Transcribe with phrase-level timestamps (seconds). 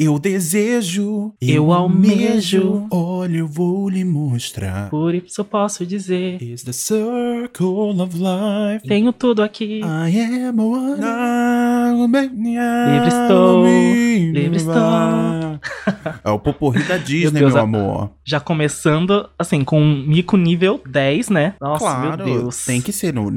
[0.00, 2.86] Eu desejo, Eu almejo.
[2.88, 4.88] Olha, eu vou lhe mostrar.
[4.90, 8.86] Por isso eu posso dizer, Is the circle of life.
[8.86, 9.80] tenho tudo aqui.
[9.80, 11.00] I am one.
[12.14, 14.74] Livre estou, livre estou.
[16.24, 18.10] É o poporri da Disney, Deus, meu amor.
[18.24, 21.54] Já começando, assim, com um mico nível 10, né?
[21.60, 22.64] Nossa, claro, meu Deus.
[22.64, 23.28] tem que ser no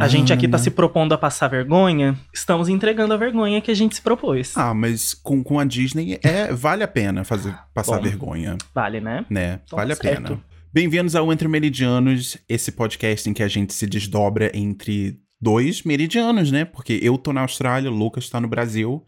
[0.00, 3.74] A gente aqui tá se propondo a passar vergonha, estamos entregando a vergonha que a
[3.74, 4.56] gente se propôs.
[4.56, 8.02] Ah, mas com, com a Disney é vale a pena fazer passar Bom.
[8.02, 9.26] vergonha, Vale, né?
[9.28, 9.60] né?
[9.64, 10.22] Então vale a tá certo.
[10.22, 10.42] pena.
[10.72, 16.50] Bem-vindos ao Entre Meridianos, esse podcast em que a gente se desdobra entre dois meridianos,
[16.50, 16.64] né?
[16.64, 19.04] Porque eu tô na Austrália, o Lucas tá no Brasil.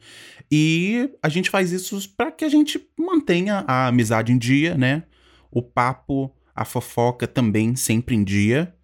[0.53, 5.05] E a gente faz isso pra que a gente mantenha a amizade em dia, né?
[5.51, 8.75] O papo, a fofoca também sempre em dia.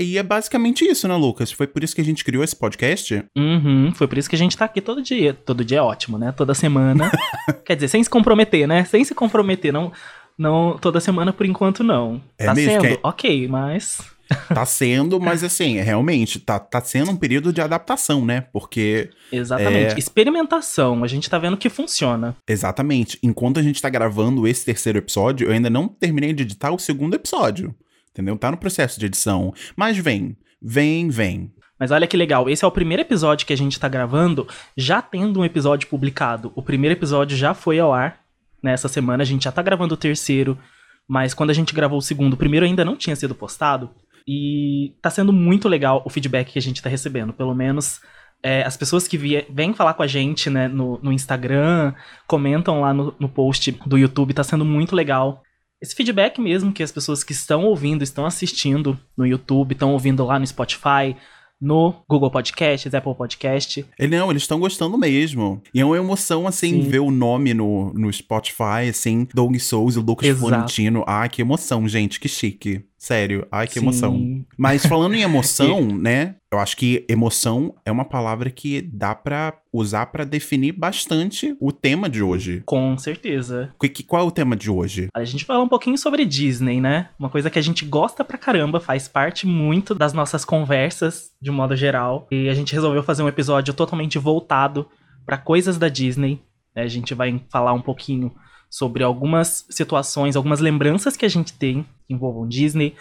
[0.00, 1.50] E é basicamente isso, né, Lucas?
[1.50, 3.24] Foi por isso que a gente criou esse podcast?
[3.36, 5.34] Uhum, foi por isso que a gente tá aqui todo dia.
[5.34, 6.30] Todo dia é ótimo, né?
[6.32, 7.10] Toda semana.
[7.66, 8.84] Quer dizer, sem se comprometer, né?
[8.84, 9.90] Sem se comprometer, não,
[10.38, 12.22] não toda semana por enquanto não.
[12.38, 12.70] É tá mesmo?
[12.80, 12.86] sendo?
[12.86, 13.98] É- Ok, mas
[14.54, 18.42] Tá sendo, mas assim, realmente, tá, tá sendo um período de adaptação, né?
[18.52, 19.98] Porque, exatamente, É.
[19.98, 22.36] experimentação, a gente tá vendo que funciona.
[22.46, 26.70] exatamente, enquanto a gente tá gravando esse terceiro episódio, eu ainda não terminei de editar
[26.70, 27.74] o segundo episódio.
[28.18, 28.36] Entendeu?
[28.36, 29.54] Tá no processo de edição.
[29.76, 31.52] Mas vem, vem, vem.
[31.78, 35.00] Mas olha que legal, esse é o primeiro episódio que a gente tá gravando, já
[35.00, 36.52] tendo um episódio publicado.
[36.56, 38.18] O primeiro episódio já foi ao ar
[38.60, 40.58] nessa semana, a gente já tá gravando o terceiro,
[41.06, 43.90] mas quando a gente gravou o segundo, o primeiro ainda não tinha sido postado.
[44.26, 47.32] E tá sendo muito legal o feedback que a gente tá recebendo.
[47.32, 48.00] Pelo menos
[48.42, 51.94] é, as pessoas que vie- vêm falar com a gente né, no, no Instagram,
[52.26, 55.44] comentam lá no, no post do YouTube, tá sendo muito legal.
[55.80, 60.24] Esse feedback mesmo que as pessoas que estão ouvindo, estão assistindo no YouTube, estão ouvindo
[60.24, 61.14] lá no Spotify,
[61.60, 63.84] no Google Podcasts, Apple Podcast.
[63.98, 65.60] Ele, não, eles estão gostando mesmo.
[65.74, 66.88] E é uma emoção, assim, Sim.
[66.88, 70.46] ver o nome no, no Spotify, assim, Doug Souza, Lucas Exato.
[70.48, 71.04] Florentino.
[71.06, 72.84] Ai, que emoção, gente, que chique.
[72.98, 73.80] Sério, ai, que Sim.
[73.80, 74.44] emoção.
[74.56, 76.34] Mas falando em emoção, né?
[76.50, 81.70] Eu acho que emoção é uma palavra que dá pra usar pra definir bastante o
[81.70, 82.62] tema de hoje.
[82.66, 83.72] Com certeza.
[83.80, 85.08] Que- que- Qual é o tema de hoje?
[85.14, 87.10] A gente fala um pouquinho sobre Disney, né?
[87.18, 91.50] Uma coisa que a gente gosta pra caramba, faz parte muito das nossas conversas, de
[91.50, 92.26] um modo geral.
[92.32, 94.88] E a gente resolveu fazer um episódio totalmente voltado
[95.24, 96.42] pra coisas da Disney.
[96.74, 96.82] né?
[96.82, 98.32] A gente vai falar um pouquinho
[98.70, 102.94] sobre algumas situações, algumas lembranças que a gente tem que envolvam Disney,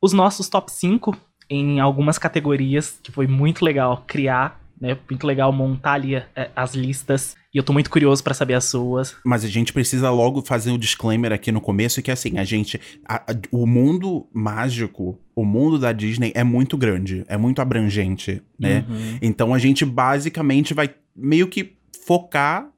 [0.00, 1.16] os nossos top 5
[1.48, 4.96] em algumas categorias, que foi muito legal criar, né?
[5.10, 7.36] Muito legal montar ali é, as listas.
[7.52, 9.16] E eu tô muito curioso pra saber as suas.
[9.24, 12.80] Mas a gente precisa logo fazer um disclaimer aqui no começo que assim, a gente.
[13.06, 18.40] a- a- o mundo mágico, o mundo da Disney é muito grande, é muito abrangente,
[18.58, 18.84] né?
[18.88, 19.18] Uhum.
[19.20, 21.76] Então a gente basicamente vai meio que
[22.06, 22.68] focar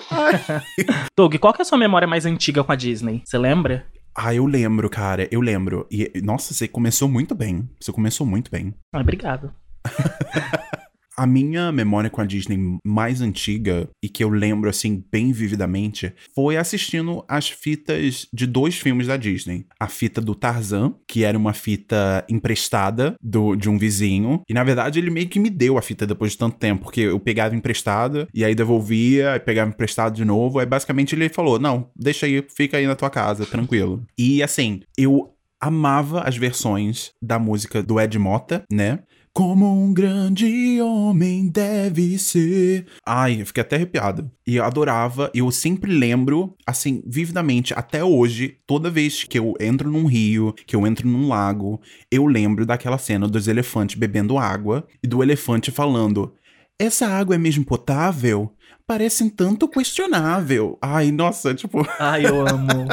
[1.17, 3.21] Doug, qual que é a sua memória mais antiga com a Disney?
[3.25, 3.85] Você lembra?
[4.15, 5.87] Ah, eu lembro, cara, eu lembro.
[5.89, 7.67] E nossa, você começou muito bem.
[7.81, 8.73] Você começou muito bem.
[8.93, 9.51] Ah, obrigado.
[11.15, 16.13] A minha memória com a Disney mais antiga e que eu lembro assim bem vividamente
[16.33, 19.65] foi assistindo as fitas de dois filmes da Disney.
[19.79, 24.63] A fita do Tarzan, que era uma fita emprestada do, de um vizinho, e na
[24.63, 27.55] verdade ele meio que me deu a fita depois de tanto tempo, porque eu pegava
[27.55, 32.25] emprestada e aí devolvia, aí pegava emprestado de novo, aí basicamente ele falou: "Não, deixa
[32.25, 34.03] aí, fica aí na tua casa, tranquilo".
[34.17, 35.33] E assim, eu
[35.63, 38.99] amava as versões da música do Ed Mota, né?
[39.35, 42.85] Como um grande homem deve ser.
[43.03, 44.29] Ai, eu fiquei até arrepiado.
[44.45, 49.55] E eu adorava, e eu sempre lembro, assim, vividamente, até hoje, toda vez que eu
[49.59, 51.81] entro num rio, que eu entro num lago,
[52.11, 56.35] eu lembro daquela cena dos elefantes bebendo água e do elefante falando:
[56.77, 58.53] Essa água é mesmo potável?
[58.85, 60.77] Parece um tanto questionável.
[60.81, 61.87] Ai, nossa, tipo.
[61.97, 62.87] Ai, eu amo.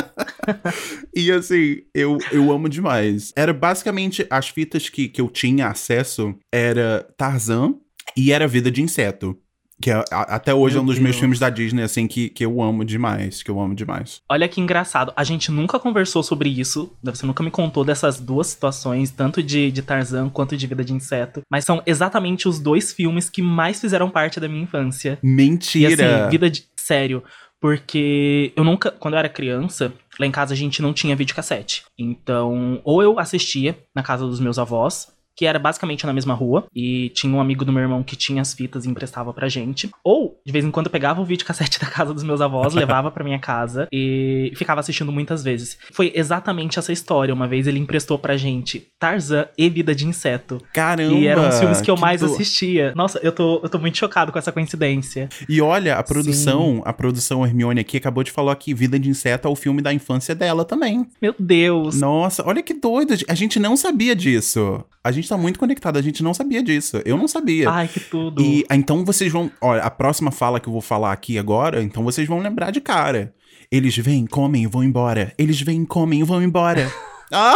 [1.15, 3.33] e assim, eu, eu amo demais.
[3.35, 7.75] Era basicamente as fitas que, que eu tinha acesso era Tarzan
[8.17, 9.37] e era Vida de Inseto.
[9.81, 11.05] Que é, a, até hoje Meu é um dos Deus.
[11.05, 13.43] meus filmes da Disney, assim, que, que eu amo demais.
[13.43, 14.21] Que eu amo demais.
[14.29, 15.13] Olha que engraçado.
[15.17, 16.93] A gente nunca conversou sobre isso.
[17.03, 20.93] Você nunca me contou dessas duas situações, tanto de, de Tarzan quanto de Vida de
[20.93, 21.43] Inseto.
[21.51, 25.19] Mas são exatamente os dois filmes que mais fizeram parte da minha infância.
[25.23, 26.25] E Mentira!
[26.25, 26.65] assim, vida de.
[26.77, 27.23] Sério.
[27.61, 28.91] Porque eu nunca.
[28.91, 31.85] Quando eu era criança, lá em casa a gente não tinha videocassete.
[31.99, 35.09] Então, ou eu assistia na casa dos meus avós,
[35.41, 38.43] que era basicamente na mesma rua, e tinha um amigo do meu irmão que tinha
[38.43, 39.91] as fitas e emprestava pra gente.
[40.05, 43.11] Ou, de vez em quando, eu pegava o videocassete da casa dos meus avós, levava
[43.11, 45.79] pra minha casa e ficava assistindo muitas vezes.
[45.95, 47.33] Foi exatamente essa história.
[47.33, 50.61] Uma vez ele emprestou pra gente Tarzan e Vida de Inseto.
[50.75, 51.15] Caramba!
[51.15, 52.93] e eram os filmes que eu mais do- assistia.
[52.95, 55.27] Nossa, eu tô, eu tô muito chocado com essa coincidência.
[55.49, 59.49] E olha, a produção, a produção Hermione aqui acabou de falar que Vida de Inseto
[59.49, 61.07] é o filme da infância dela também.
[61.23, 61.99] Meu Deus.
[61.99, 63.15] Nossa, olha que doido.
[63.27, 64.85] A gente não sabia disso.
[65.03, 67.01] A gente tá muito conectado, a gente não sabia disso.
[67.05, 67.71] Eu não sabia.
[67.71, 68.43] Ai, que tudo.
[68.43, 69.51] E ah, então vocês vão.
[69.61, 72.81] Olha, a próxima fala que eu vou falar aqui agora, então vocês vão lembrar de
[72.81, 73.35] cara.
[73.71, 75.33] Eles vêm, comem e vão embora.
[75.39, 76.91] Eles vêm, comem e vão embora.
[77.33, 77.55] ah!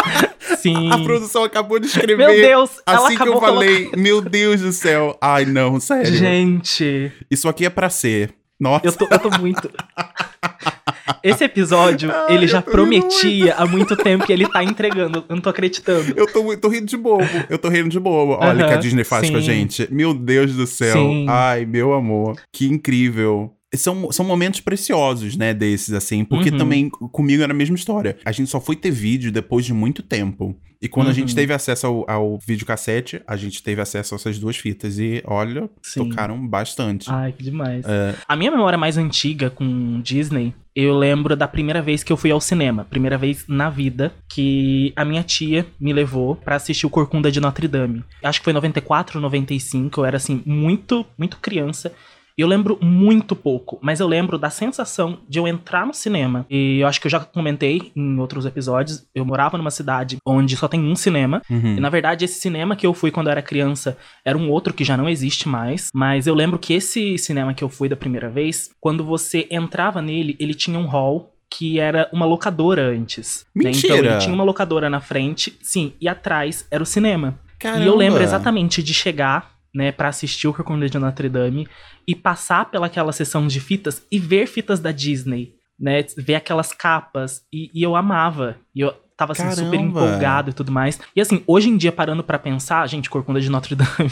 [0.58, 0.90] Sim.
[0.92, 2.16] A produção acabou de escrever.
[2.16, 5.16] Meu Deus, Assim que eu falei, meu Deus do céu.
[5.20, 6.14] Ai, não, sério.
[6.14, 8.32] Gente, Isso aqui é pra ser.
[8.58, 8.86] Nossa.
[8.86, 9.70] eu tô, eu tô muito.
[11.22, 15.24] Esse episódio, ele já prometia há muito tempo e ele tá entregando.
[15.28, 16.12] Eu não tô acreditando.
[16.16, 17.24] Eu tô, eu tô rindo de bobo.
[17.48, 18.38] Eu tô rindo de bobo.
[18.40, 19.46] Olha o que a Disney faz com a sim.
[19.46, 19.88] gente.
[19.90, 20.94] Meu Deus do céu.
[20.94, 21.26] Sim.
[21.28, 22.36] Ai, meu amor.
[22.52, 23.52] Que incrível.
[23.74, 26.58] São, são momentos preciosos, né, desses, assim, porque Uhum.
[26.58, 28.16] também comigo era a mesma história.
[28.24, 30.56] A gente só foi ter vídeo depois de muito tempo.
[30.80, 31.34] E quando a gente Uhum.
[31.34, 34.98] teve acesso ao, ao videocassete, a gente teve acesso a essas duas fitas.
[34.98, 36.08] E, olha, Sim.
[36.08, 37.10] tocaram bastante.
[37.10, 37.84] Ai, que demais.
[37.84, 38.14] É.
[38.28, 42.30] A minha memória mais antiga com Disney, eu lembro da primeira vez que eu fui
[42.32, 42.84] ao cinema.
[42.84, 47.40] Primeira vez na vida que a minha tia me levou pra assistir o Corcunda de
[47.40, 48.02] Notre Dame.
[48.22, 50.00] Acho que foi 94, 95.
[50.00, 51.92] Eu era, assim, muito, muito criança.
[52.36, 56.44] Eu lembro muito pouco, mas eu lembro da sensação de eu entrar no cinema.
[56.50, 59.06] E eu acho que eu já comentei em outros episódios.
[59.14, 61.40] Eu morava numa cidade onde só tem um cinema.
[61.48, 61.76] Uhum.
[61.76, 64.74] E na verdade, esse cinema que eu fui quando eu era criança era um outro
[64.74, 65.90] que já não existe mais.
[65.94, 70.02] Mas eu lembro que esse cinema que eu fui da primeira vez, quando você entrava
[70.02, 73.46] nele, ele tinha um hall que era uma locadora antes.
[73.54, 73.70] né?
[73.70, 74.14] Então Mentira!
[74.14, 77.38] ele tinha uma locadora na frente, sim, e atrás era o cinema.
[77.58, 77.84] Caramba.
[77.84, 81.66] E eu lembro exatamente de chegar, né, pra assistir o Corcunda de Notre Dame
[82.06, 87.42] e passar pelaquela sessão de fitas e ver fitas da Disney, né, ver aquelas capas
[87.52, 88.56] e, e eu amava.
[88.74, 90.98] E eu tava assim super empolgado e tudo mais.
[91.14, 94.10] E assim, hoje em dia parando pra pensar, gente, Corcunda de Notre Dame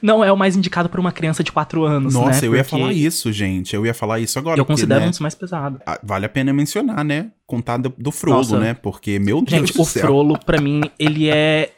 [0.00, 2.46] não é o mais indicado pra uma criança de 4 anos, Nossa, né?
[2.48, 3.74] eu ia falar isso, gente.
[3.74, 4.58] Eu ia falar isso agora.
[4.58, 5.80] Eu porque, considero né, um dos mais pesados.
[6.02, 7.30] Vale a pena mencionar, né?
[7.46, 8.58] Contar do, do Nossa.
[8.58, 8.74] né?
[8.74, 10.02] Porque, meu Deus Gente, do o céu.
[10.02, 11.72] Frollo, pra mim, ele é,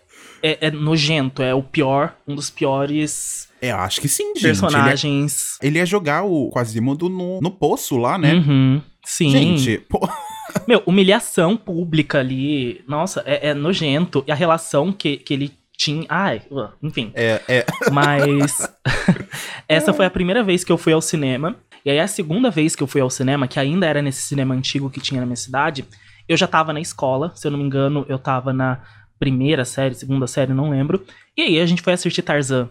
[0.47, 4.43] é, é nojento, é o pior, um dos piores É, acho que sim, gente.
[4.43, 5.59] personagens.
[5.61, 8.35] Ele ia, ele ia jogar o Quasimodo no, no poço lá, né?
[8.35, 9.31] Uhum, sim.
[9.31, 10.09] Gente, pô,
[10.67, 12.83] Meu, humilhação pública ali.
[12.87, 14.25] Nossa, é, é nojento.
[14.26, 16.07] E a relação que, que ele tinha.
[16.09, 16.43] Ai,
[16.83, 17.11] enfim.
[17.15, 17.67] é, é.
[17.93, 18.69] Mas.
[19.69, 21.57] essa foi a primeira vez que eu fui ao cinema.
[21.85, 24.55] E aí, a segunda vez que eu fui ao cinema, que ainda era nesse cinema
[24.55, 25.85] antigo que tinha na minha cidade,
[26.29, 27.33] eu já tava na escola.
[27.35, 28.81] Se eu não me engano, eu tava na
[29.18, 31.04] primeira série, segunda série, não lembro.
[31.37, 32.68] E aí, a gente foi assistir Tarzan.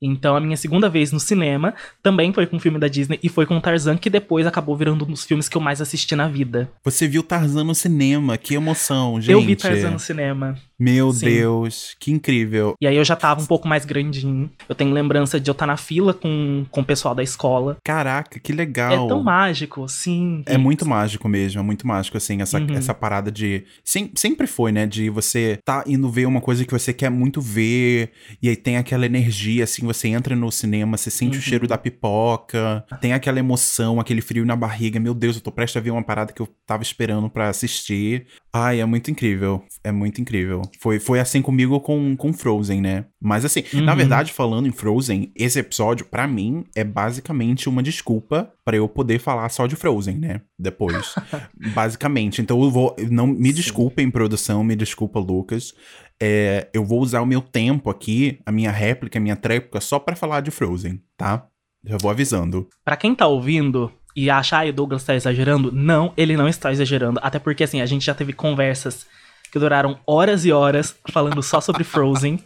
[0.00, 3.28] Então, a minha segunda vez no cinema também foi com um filme da Disney e
[3.28, 6.28] foi com Tarzan, que depois acabou virando um dos filmes que eu mais assisti na
[6.28, 6.70] vida.
[6.84, 9.32] Você viu Tarzan no cinema, que emoção, gente.
[9.32, 10.56] Eu vi Tarzan no cinema.
[10.78, 11.26] Meu Sim.
[11.26, 12.74] Deus, que incrível.
[12.80, 14.48] E aí eu já tava um pouco mais grandinho.
[14.68, 17.76] Eu tenho lembrança de eu estar na fila com, com o pessoal da escola.
[17.84, 19.06] Caraca, que legal.
[19.06, 20.42] É tão mágico, sim.
[20.46, 22.74] É muito mágico mesmo, é muito mágico, assim, essa, Uhum.
[22.74, 23.64] essa parada de.
[23.84, 24.86] Sem, sempre foi, né?
[24.86, 28.76] De você tá indo ver uma coisa que você quer muito ver, e aí tem
[28.76, 31.38] aquela energia, assim, você entra no cinema, você sente Uhum.
[31.40, 35.00] o cheiro da pipoca, tem aquela emoção, aquele frio na barriga.
[35.00, 38.26] Meu Deus, eu tô prestes a ver uma parada que eu tava esperando pra assistir.
[38.52, 39.62] Ai, é muito incrível.
[39.84, 40.62] É muito incrível.
[40.80, 43.04] Foi, foi assim comigo com, com Frozen, né?
[43.20, 43.98] Mas assim, na Uhum.
[43.98, 49.18] verdade, falando em Frozen, esse episódio, pra mim, é basicamente uma desculpa pra eu poder
[49.18, 50.40] falar só de Frozen, né?
[50.58, 51.14] Depois.
[51.74, 52.40] basicamente.
[52.40, 52.96] Então eu vou.
[53.10, 53.54] Não me Sim.
[53.54, 55.74] desculpem, produção, me desculpa, Lucas.
[56.20, 59.98] É, eu vou usar o meu tempo aqui, a minha réplica, a minha tréplica, só
[59.98, 61.46] pra falar de Frozen, tá?
[61.84, 62.68] Já vou avisando.
[62.84, 66.72] Pra quem tá ouvindo e acha, ah, o Douglas tá exagerando, não, ele não está
[66.72, 67.20] exagerando.
[67.22, 69.06] Até porque, assim, a gente já teve conversas
[69.50, 72.38] que duraram horas e horas falando só sobre Frozen.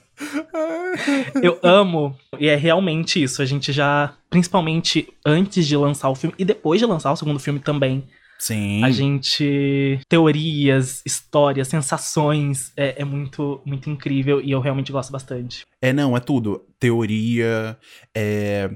[1.42, 3.40] Eu amo, e é realmente isso.
[3.42, 7.38] A gente já, principalmente antes de lançar o filme, e depois de lançar o segundo
[7.40, 8.04] filme também,
[8.38, 8.84] Sim.
[8.84, 9.98] a gente.
[10.08, 15.64] Teorias, histórias, sensações, é, é muito, muito incrível e eu realmente gosto bastante.
[15.80, 16.64] É, não, é tudo.
[16.78, 17.76] Teoria,
[18.14, 18.70] é,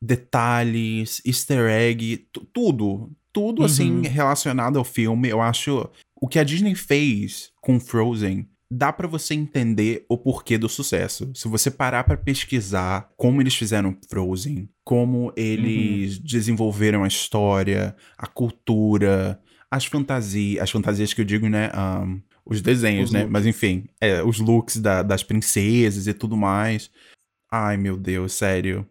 [0.00, 3.10] detalhes, easter egg, tu- tudo.
[3.32, 3.66] Tudo, Uhum.
[3.66, 5.28] assim, relacionado ao filme.
[5.28, 5.88] Eu acho.
[6.20, 8.48] O que a Disney fez com Frozen.
[8.68, 11.30] Dá pra você entender o porquê do sucesso.
[11.34, 18.26] Se você parar pra pesquisar como eles fizeram Frozen, como eles desenvolveram a história, a
[18.26, 21.70] cultura, as fantasias, as fantasias que eu digo, né?
[21.72, 23.20] ahn, os desenhos, Os né?
[23.20, 23.32] looks.
[23.32, 26.90] Mas enfim, é, os looks da- das princesas e tudo mais.
[27.52, 28.84] Ai, meu Deus, sério.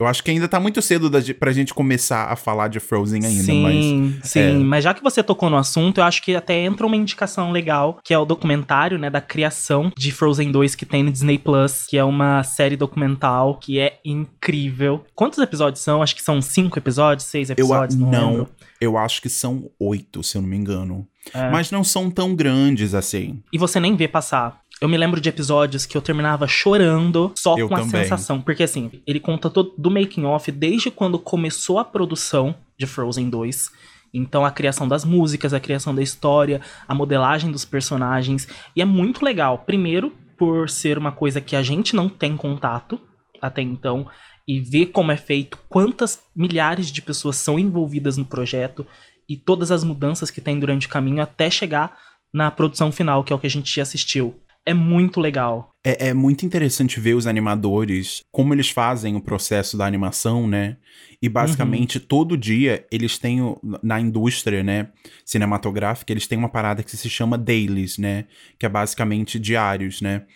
[0.00, 3.26] Eu acho que ainda tá muito cedo da, pra gente começar a falar de Frozen
[3.26, 3.84] ainda, mas.
[3.84, 4.38] sim, sim.
[4.38, 4.52] é.
[4.52, 7.98] Mas já que você tocou no assunto, eu acho que até entra uma indicação legal,
[8.04, 11.84] que é o documentário, né, da criação de Frozen 2 que tem no Disney Plus,
[11.88, 15.04] que é uma série documental que é incrível.
[15.16, 16.00] Quantos episódios são?
[16.00, 18.48] Acho que são cinco episódios, seis Eu, episódios, não, não, lembro.
[18.80, 21.08] eu acho que são oito, se eu não me engano.
[21.34, 21.50] É.
[21.50, 23.42] Mas não são tão grandes assim.
[23.52, 24.60] E você nem vê passar.
[24.80, 28.02] Eu me lembro de episódios que eu terminava chorando só Eu com a também.
[28.02, 28.40] sensação.
[28.40, 33.28] Porque assim, ele conta todo do making off desde quando começou a produção de Frozen
[33.28, 33.70] 2.
[34.14, 38.46] Então a criação das músicas, a criação da história, a modelagem dos personagens.
[38.76, 39.58] E é muito legal.
[39.58, 43.00] Primeiro, por ser uma coisa que a gente não tem contato
[43.42, 44.06] até então.
[44.46, 48.86] E ver como é feito, quantas milhares de pessoas são envolvidas no projeto.
[49.28, 51.98] E todas as mudanças que tem durante o caminho até chegar
[52.32, 54.40] na produção final, que é o que a gente assistiu.
[54.68, 55.70] É muito legal.
[55.82, 60.76] É, é muito interessante ver os animadores, como eles fazem o processo da animação, né?
[61.22, 63.38] E basicamente todo dia eles têm,
[63.82, 64.88] na indústria, né,
[65.24, 68.26] cinematográfica, eles têm uma parada que se chama dailies, né?
[68.58, 70.26] Que é basicamente diários, né?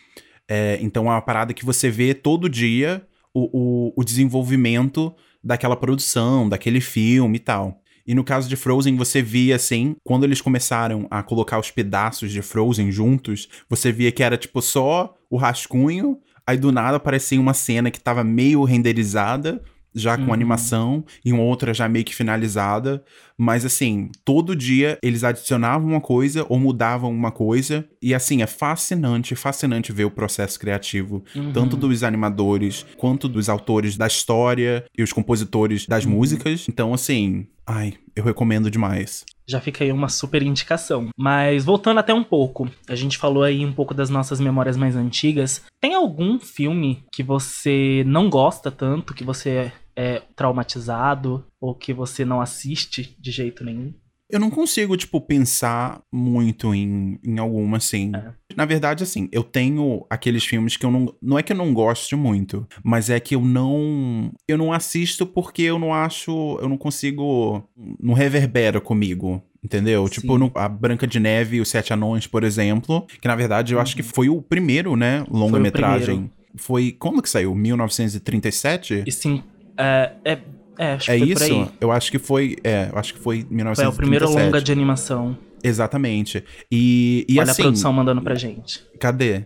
[0.49, 5.77] É, então é uma parada que você vê todo dia o, o, o desenvolvimento daquela
[5.77, 7.82] produção, daquele filme e tal.
[8.07, 12.33] E no caso de Frozen, você via assim, quando eles começaram a colocar os pedaços
[12.33, 17.41] de Frozen juntos, você via que era tipo só o rascunho, aí do nada aparecia
[17.41, 19.63] uma cena que tava meio renderizada,
[19.95, 20.33] já com Uhum.
[20.33, 23.03] animação, e uma outra já meio que finalizada.
[23.37, 27.85] Mas assim, todo dia eles adicionavam uma coisa ou mudavam uma coisa.
[28.01, 31.53] E assim, é fascinante, fascinante ver o processo criativo Uhum.
[31.53, 36.13] tanto dos animadores quanto dos autores da história e os compositores das Uhum.
[36.13, 36.67] músicas.
[36.69, 39.25] Então, assim, ai, eu recomendo demais.
[39.49, 41.09] Já fica aí uma super indicação.
[41.19, 44.95] Mas voltando até um pouco, a gente falou aí um pouco das nossas memórias mais
[44.95, 45.63] antigas.
[45.81, 52.25] Tem algum filme que você não gosta tanto, que você é traumatizado ou que você
[52.25, 53.93] não assiste de jeito nenhum?
[54.31, 58.13] Eu não consigo, tipo, pensar muito em, em alguma, assim.
[58.17, 58.33] É.
[58.57, 61.15] Na verdade, assim, eu tenho aqueles filmes que eu não.
[61.21, 64.33] Não é que eu não goste muito, mas é que eu não.
[64.49, 66.59] Eu não assisto porque eu não acho.
[66.63, 67.63] Eu não consigo.
[68.01, 69.43] Não reverbera comigo.
[69.63, 70.09] Entendeu?
[70.09, 70.23] Sim.
[70.23, 73.07] Tipo, no- a Branca de Neve e os Sete Anões, por exemplo.
[73.21, 75.27] Que na verdade eu acho que foi o primeiro, né?
[75.31, 76.07] Longa-metragem.
[76.07, 76.31] primeiro.
[76.57, 76.91] Foi.
[76.93, 77.55] Quando que saiu?
[77.55, 79.05] 1937?
[79.07, 79.43] E sim,
[79.77, 80.39] é, é,
[80.79, 81.53] é acho É que foi por isso?
[81.55, 81.69] aí.
[81.81, 82.57] Eu acho que foi.
[82.65, 83.77] É, eu acho que foi 1937.
[83.77, 85.37] Foi o primeiro longa de animação.
[85.65, 86.45] Exatamente.
[86.71, 87.63] E, e Olha assim.
[87.63, 88.83] a produção mandando pra gente.
[88.99, 89.45] Cadê?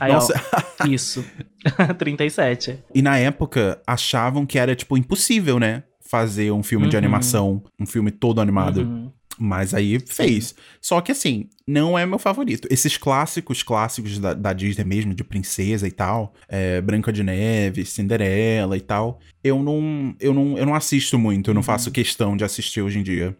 [0.00, 0.32] Aí, Nossa.
[0.80, 1.24] ó, isso.
[1.98, 2.78] 37.
[2.94, 5.82] E na época achavam que era, tipo, impossível, né?
[6.00, 6.98] Fazer um filme de Uhum.
[6.98, 8.80] animação, um filme todo animado.
[8.80, 9.12] Uhum.
[9.38, 10.54] Mas aí fez.
[10.80, 12.66] Só que assim, não é meu favorito.
[12.70, 17.84] Esses clássicos, clássicos da, da Disney mesmo, de princesa e tal, é, Branca de Neve,
[17.84, 21.64] Cinderela e tal, eu não, eu não, eu não assisto muito, eu não Uhum.
[21.64, 23.36] faço questão de assistir hoje em dia.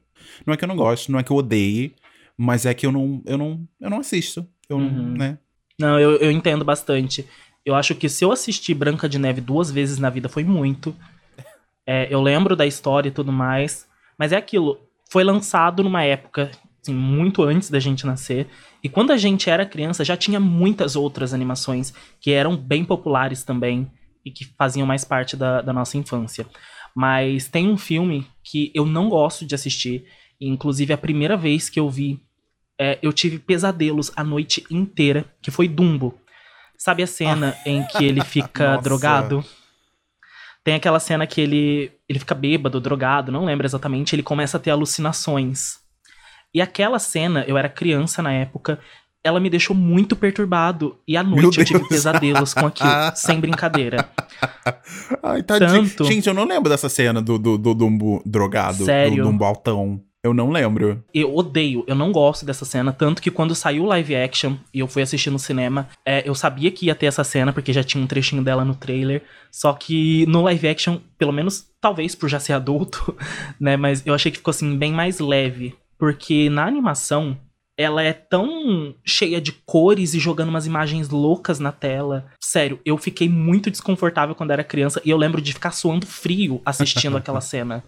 [0.47, 1.95] Não é que eu não gosto, não é que eu odeie,
[2.37, 4.47] mas é que eu não, eu não, eu não assisto.
[4.69, 5.17] Eu não, Uhum.
[5.17, 5.39] né?
[5.81, 7.27] Não, eu, eu entendo bastante.
[7.65, 10.95] Eu acho que se eu assistir Branca de Neve duas vezes na vida foi muito.
[11.87, 13.87] É, eu lembro da história e tudo mais.
[14.19, 14.81] Mas é aquilo.
[15.11, 16.51] Foi lançado numa época,
[16.83, 18.47] assim, muito antes da gente nascer.
[18.83, 23.43] E quando a gente era criança, já tinha muitas outras animações que eram bem populares
[23.43, 23.91] também
[24.25, 26.47] e que faziam mais parte da, da nossa infância.
[26.95, 30.05] Mas tem um filme que eu não gosto de assistir.
[30.41, 32.21] E, inclusive, a primeira vez que eu vi,
[32.79, 36.19] é, eu tive pesadelos a noite inteira, que foi Dumbo.
[36.77, 37.69] Sabe a cena ah.
[37.69, 39.45] em que ele fica drogado?
[40.69, 44.61] Tem aquela cena que ele, ele fica bêbado, drogado, não lembro exatamente, ele começa a
[44.61, 45.79] ter alucinações.
[46.53, 48.79] E aquela cena, eu era criança na época,
[49.25, 50.99] ela me deixou muito perturbado.
[51.09, 54.11] E à noite eu tive pesadelos com aquilo, sem brincadeira.
[55.23, 55.89] Ai, tadinho.
[55.89, 56.05] Tanto...
[56.05, 59.25] Gente, eu não lembro dessa cena do, do, do Dumbo drogado, Sério?
[59.25, 60.05] do Dumbo altão.
[60.23, 61.03] Eu não lembro.
[61.15, 62.93] Eu odeio, eu não gosto dessa cena.
[62.93, 66.35] Tanto que quando saiu o live action e eu fui assistir no cinema, é, eu
[66.35, 69.23] sabia que ia ter essa cena, porque já tinha um trechinho dela no trailer.
[69.51, 73.17] Só que no live action, pelo menos, talvez por já ser adulto,
[73.61, 73.77] né?
[73.77, 75.77] Mas eu achei que ficou assim, bem mais leve.
[75.97, 77.37] Porque na animação,
[77.79, 82.27] ela é tão cheia de cores e jogando umas imagens loucas na tela.
[82.41, 86.61] Sério, eu fiquei muito desconfortável quando era criança e eu lembro de ficar suando frio
[86.65, 87.85] assistindo aquela cena.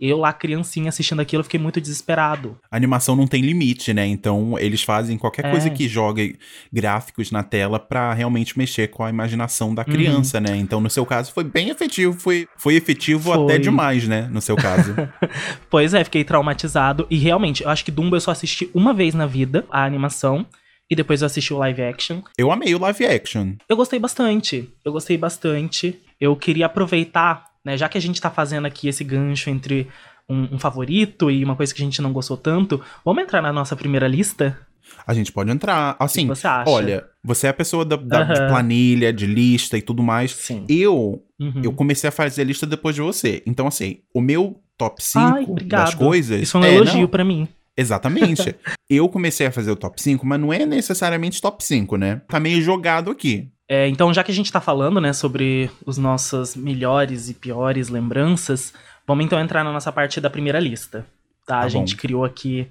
[0.00, 2.56] Eu lá, criancinha, assistindo aquilo, fiquei muito desesperado.
[2.70, 4.06] A animação não tem limite, né?
[4.06, 5.50] Então, eles fazem qualquer é.
[5.50, 6.38] coisa que jogue
[6.72, 10.44] gráficos na tela para realmente mexer com a imaginação da criança, uhum.
[10.44, 10.56] né?
[10.56, 12.18] Então, no seu caso, foi bem efetivo.
[12.18, 13.44] Foi, foi efetivo foi.
[13.44, 14.28] até demais, né?
[14.30, 14.94] No seu caso.
[15.68, 17.04] pois é, fiquei traumatizado.
[17.10, 20.46] E realmente, eu acho que Dumbo eu só assisti uma vez na vida, a animação.
[20.90, 22.22] E depois eu assisti o live action.
[22.38, 23.54] Eu amei o live action.
[23.68, 24.72] Eu gostei bastante.
[24.82, 25.98] Eu gostei bastante.
[26.18, 27.76] Eu queria aproveitar né?
[27.76, 29.88] Já que a gente tá fazendo aqui esse gancho entre
[30.28, 33.52] um, um, favorito e uma coisa que a gente não gostou tanto, vamos entrar na
[33.52, 34.58] nossa primeira lista?
[35.06, 35.96] A gente pode entrar.
[35.98, 36.70] Assim, você acha?
[36.70, 38.32] olha, você é a pessoa da, da uhum.
[38.32, 40.32] de planilha, de lista e tudo mais.
[40.32, 40.64] Sim.
[40.68, 41.62] Eu, uhum.
[41.62, 43.42] eu comecei a fazer a lista depois de você.
[43.46, 46.40] Então, assim, o meu top 5 das coisas.
[46.40, 47.48] Isso é um é, elogio para mim.
[47.76, 48.54] Exatamente.
[48.88, 52.22] eu comecei a fazer o top 5, mas não é necessariamente top 5, né?
[52.28, 53.50] Tá meio jogado aqui.
[53.68, 57.88] É, então, já que a gente está falando, né, sobre os nossas melhores e piores
[57.88, 58.72] lembranças,
[59.06, 61.06] vamos então entrar na nossa parte da primeira lista.
[61.46, 61.58] Tá?
[61.58, 62.66] tá a gente criou aqui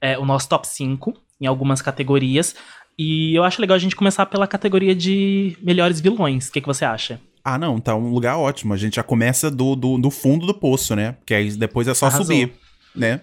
[0.00, 2.56] é, o nosso top 5 em algumas categorias.
[2.98, 6.48] E eu acho legal a gente começar pela categoria de melhores vilões.
[6.48, 7.20] O que, que você acha?
[7.44, 8.74] Ah, não, tá um lugar ótimo.
[8.74, 11.16] A gente já começa do, do, do fundo do poço, né?
[11.24, 12.24] Que aí depois é só Arrasou.
[12.24, 12.52] subir
[12.98, 13.20] né?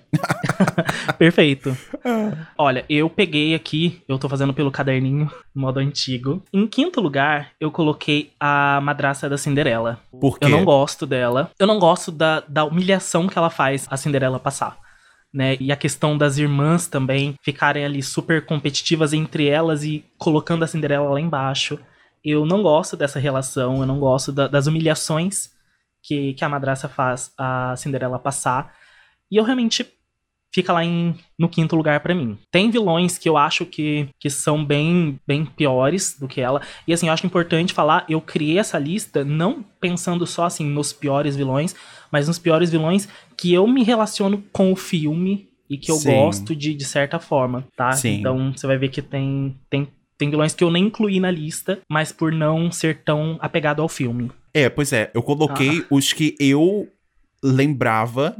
[1.17, 1.77] Perfeito.
[2.57, 6.43] Olha, eu peguei aqui, eu tô fazendo pelo caderninho, modo antigo.
[6.53, 9.99] Em quinto lugar, eu coloquei a madraça da Cinderela.
[10.19, 10.45] Por quê?
[10.45, 11.51] Eu não gosto dela.
[11.59, 14.77] Eu não gosto da, da humilhação que ela faz a Cinderela passar.
[15.33, 15.57] Né?
[15.59, 20.67] E a questão das irmãs também ficarem ali super competitivas entre elas e colocando a
[20.67, 21.77] Cinderela lá embaixo.
[22.23, 25.53] Eu não gosto dessa relação, eu não gosto da, das humilhações
[26.01, 28.73] que, que a madraça faz a Cinderela passar.
[29.31, 29.85] E eu realmente
[30.55, 32.37] fica lá em, no quinto lugar para mim.
[32.49, 36.61] Tem vilões que eu acho que, que são bem, bem piores do que ela.
[36.87, 40.93] E assim, eu acho importante falar, eu criei essa lista não pensando só assim nos
[40.93, 41.75] piores vilões,
[42.09, 46.11] mas nos piores vilões que eu me relaciono com o filme e que eu Sim.
[46.11, 47.91] gosto de, de certa forma, tá?
[47.91, 48.19] Sim.
[48.19, 51.79] Então você vai ver que tem, tem, tem vilões que eu nem incluí na lista,
[51.89, 54.31] mas por não ser tão apegado ao filme.
[54.53, 55.85] É, pois é, eu coloquei ah.
[55.91, 56.87] os que eu
[57.43, 58.37] lembrava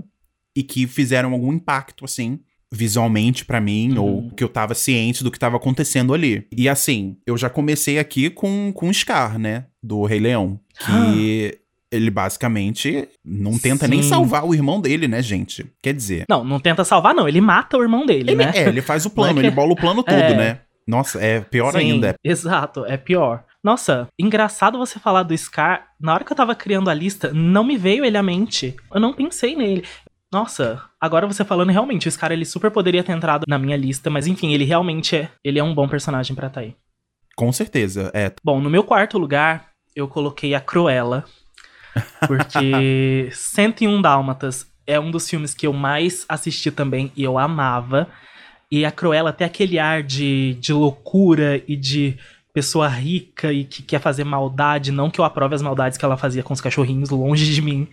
[0.56, 2.40] e que fizeram algum impacto, assim,
[2.72, 4.04] visualmente para mim, uhum.
[4.04, 6.48] ou que eu tava ciente do que tava acontecendo ali.
[6.56, 9.66] E assim, eu já comecei aqui com, com o Scar, né?
[9.82, 10.60] Do Rei Leão.
[10.78, 11.58] Que.
[11.90, 13.92] ele basicamente não tenta Sim.
[13.92, 15.66] nem salvar o irmão dele, né, gente?
[15.82, 16.26] Quer dizer.
[16.30, 17.28] Não, não tenta salvar, não.
[17.28, 18.52] Ele mata o irmão dele, ele, né?
[18.54, 20.36] É, ele faz o plano, ele bola o plano todo, é.
[20.36, 20.60] né?
[20.88, 22.16] Nossa, é pior Sim, ainda.
[22.24, 23.44] Exato, é pior.
[23.64, 25.88] Nossa, engraçado você falar do Scar.
[26.00, 28.76] Na hora que eu tava criando a lista, não me veio ele à mente.
[28.94, 29.84] Eu não pensei nele.
[30.32, 34.10] Nossa, agora você falando realmente, esse cara ele super poderia ter entrado na minha lista,
[34.10, 36.76] mas enfim, ele realmente é, ele é um bom personagem para tá aí.
[37.36, 38.32] Com certeza, é.
[38.44, 41.26] Bom, no meu quarto lugar, eu coloquei a Cruella,
[42.28, 48.08] porque 101 Dálmatas é um dos filmes que eu mais assisti também e eu amava.
[48.72, 52.18] E a Cruella tem aquele ar de, de loucura e de
[52.54, 54.92] pessoa rica e que quer fazer maldade.
[54.92, 57.88] Não que eu aprove as maldades que ela fazia com os cachorrinhos, longe de mim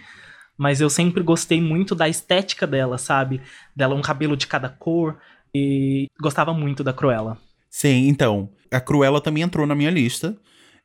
[0.56, 3.40] mas eu sempre gostei muito da estética dela, sabe?
[3.74, 5.18] Dela um cabelo de cada cor
[5.54, 7.38] e gostava muito da Cruella.
[7.70, 10.36] Sim, então, a Cruella também entrou na minha lista.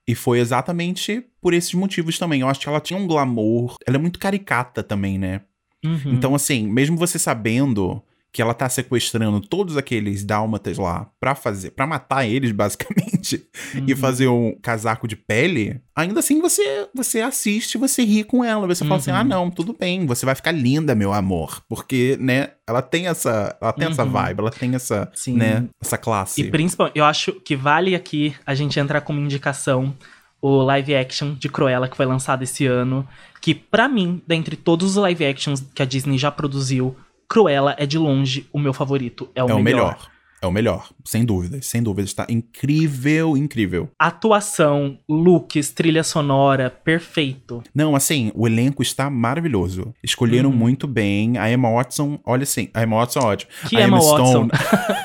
[0.08, 2.40] E foi exatamente por esses motivos também.
[2.40, 3.76] Eu acho que ela tinha um glamour.
[3.86, 5.42] Ela é muito caricata também, né?
[5.84, 6.14] Uhum.
[6.14, 8.02] Então, assim, mesmo você sabendo
[8.38, 13.86] que ela tá sequestrando todos aqueles dálmatas lá pra fazer, para matar eles, basicamente, uhum.
[13.88, 18.68] e fazer um casaco de pele, ainda assim você você assiste, você ri com ela,
[18.68, 18.90] você uhum.
[18.90, 19.28] fala assim: "Ah, uhum.
[19.28, 23.74] não, tudo bem, você vai ficar linda, meu amor", porque, né, ela tem essa, ela
[23.74, 24.12] tem essa uhum.
[24.12, 25.34] vibe, ela tem essa, Sim.
[25.34, 26.40] né, essa classe.
[26.40, 29.96] E principalmente, eu acho que vale aqui a gente entrar como indicação
[30.40, 33.08] o live action de Cruella que foi lançado esse ano,
[33.42, 36.96] que para mim, dentre todos os live actions que a Disney já produziu,
[37.30, 39.62] Cruella é de longe o meu favorito, é o é melhor.
[39.62, 40.18] O melhor.
[40.40, 42.12] É o melhor, sem dúvidas, sem dúvidas.
[42.12, 43.90] Está incrível, incrível.
[43.98, 47.64] Atuação, looks, trilha sonora, perfeito.
[47.74, 49.96] Não, assim, o elenco está maravilhoso.
[50.04, 50.54] Escolheram hum.
[50.54, 51.40] muito bem.
[51.40, 53.52] A Emma Watson, olha assim, a Emma Watson, ótimo.
[53.68, 54.50] Que a Emma, Emma Stone.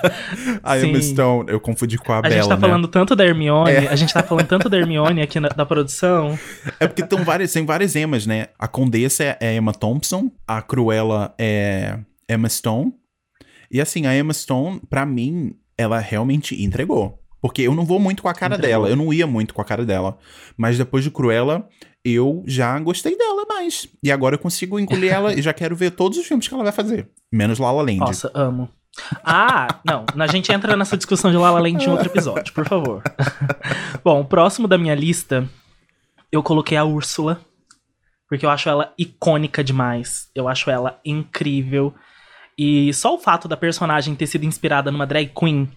[0.63, 2.35] a Emma Stone, eu confundi com a, a Bella.
[2.35, 2.61] A gente tá né?
[2.61, 3.89] falando tanto da Hermione, é.
[3.89, 6.39] a gente tá falando tanto da Hermione aqui na, da produção.
[6.79, 8.49] É porque tem várias, tem várias Emmas, né?
[8.59, 12.93] A Condessa é, é Emma Thompson, a Cruella é Emma Stone.
[13.71, 17.19] E assim, a Emma Stone, para mim, ela realmente entregou.
[17.41, 18.85] Porque eu não vou muito com a cara entregou.
[18.85, 20.17] dela, eu não ia muito com a cara dela.
[20.57, 21.69] Mas depois de Cruella,
[22.05, 23.89] eu já gostei dela mais.
[24.03, 26.63] E agora eu consigo engolir ela e já quero ver todos os filmes que ela
[26.63, 27.11] vai fazer.
[27.33, 27.99] Menos La La Land.
[27.99, 28.69] Nossa, amo.
[29.25, 30.05] Ah, não.
[30.17, 33.03] A gente entra nessa discussão de La La Land em outro episódio, por favor.
[34.05, 35.49] Bom, o próximo da minha lista,
[36.31, 37.41] eu coloquei a Úrsula.
[38.29, 40.31] Porque eu acho ela icônica demais.
[40.35, 41.93] Eu acho ela incrível.
[42.59, 45.69] E só o fato da personagem ter sido inspirada numa drag queen,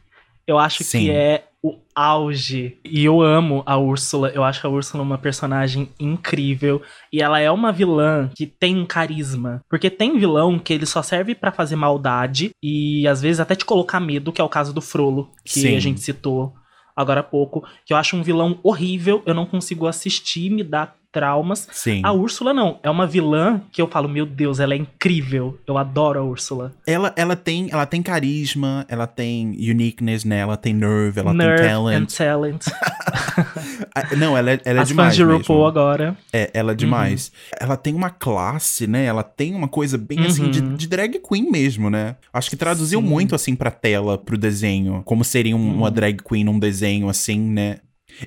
[0.47, 0.99] eu acho Sim.
[0.99, 2.77] que é o auge.
[2.85, 4.29] E eu amo a Úrsula.
[4.29, 6.81] Eu acho a Úrsula uma personagem incrível.
[7.11, 9.63] E ela é uma vilã que tem um carisma.
[9.67, 13.65] Porque tem vilão que ele só serve para fazer maldade e às vezes até te
[13.65, 15.75] colocar medo, que é o caso do Frollo, que Sim.
[15.75, 16.53] a gente citou
[16.95, 17.67] agora há pouco.
[17.83, 19.23] Que eu acho um vilão horrível.
[19.25, 21.65] Eu não consigo assistir, me dá traumas.
[21.71, 22.01] Sim.
[22.03, 25.57] A Úrsula não, é uma vilã que eu falo, meu Deus, ela é incrível.
[25.65, 26.73] Eu adoro a Úrsula.
[26.85, 30.39] Ela, ela tem, ela tem carisma, ela tem uniqueness, né?
[30.39, 32.01] Ela tem nerve, ela nerve tem talent.
[32.01, 32.65] And talent.
[34.17, 35.07] Não, ela, é, ela é As demais.
[35.07, 36.17] Fãs de RuPaul agora.
[36.33, 37.27] É, ela é demais.
[37.27, 37.57] Uhum.
[37.61, 39.05] Ela tem uma classe, né?
[39.05, 40.25] Ela tem uma coisa bem uhum.
[40.25, 40.75] assim de, uhum.
[40.75, 42.17] de, drag queen mesmo, né?
[42.33, 43.07] Acho que traduziu Sim.
[43.07, 45.01] muito assim pra tela, pro desenho.
[45.05, 45.77] Como seria um, uhum.
[45.77, 47.77] uma drag queen num desenho assim, né?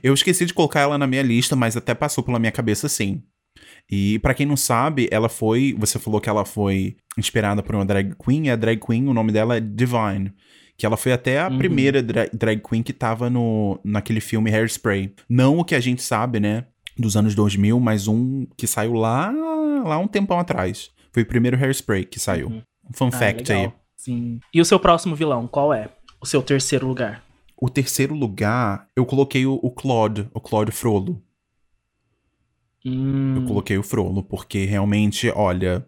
[0.03, 3.22] Eu esqueci de colocar ela na minha lista, mas até passou pela minha cabeça sim.
[3.90, 5.74] E para quem não sabe, ela foi.
[5.79, 9.14] Você falou que ela foi inspirada por uma drag queen, e a drag queen, o
[9.14, 10.33] nome dela é Divine.
[10.77, 11.59] Que ela foi até a uhum.
[11.59, 15.12] primeira dra drag queen que tava no, naquele filme Hairspray.
[15.29, 16.66] Não o que a gente sabe, né?
[16.96, 19.31] Dos anos 2000, mas um que saiu lá,
[19.85, 20.90] lá um tempão atrás.
[21.12, 22.48] Foi o primeiro Hairspray que saiu.
[22.48, 22.62] Uhum.
[22.92, 23.64] Fun ah, fact legal.
[23.64, 23.72] aí.
[23.96, 24.40] Sim.
[24.55, 25.88] E o seu próximo vilão, qual é?
[26.20, 27.24] O seu terceiro lugar?
[27.61, 31.21] O terceiro lugar, eu coloquei o, o Claude, o Claude Frollo.
[32.85, 33.37] Hum.
[33.37, 35.85] Eu coloquei o Frollo, porque realmente, olha,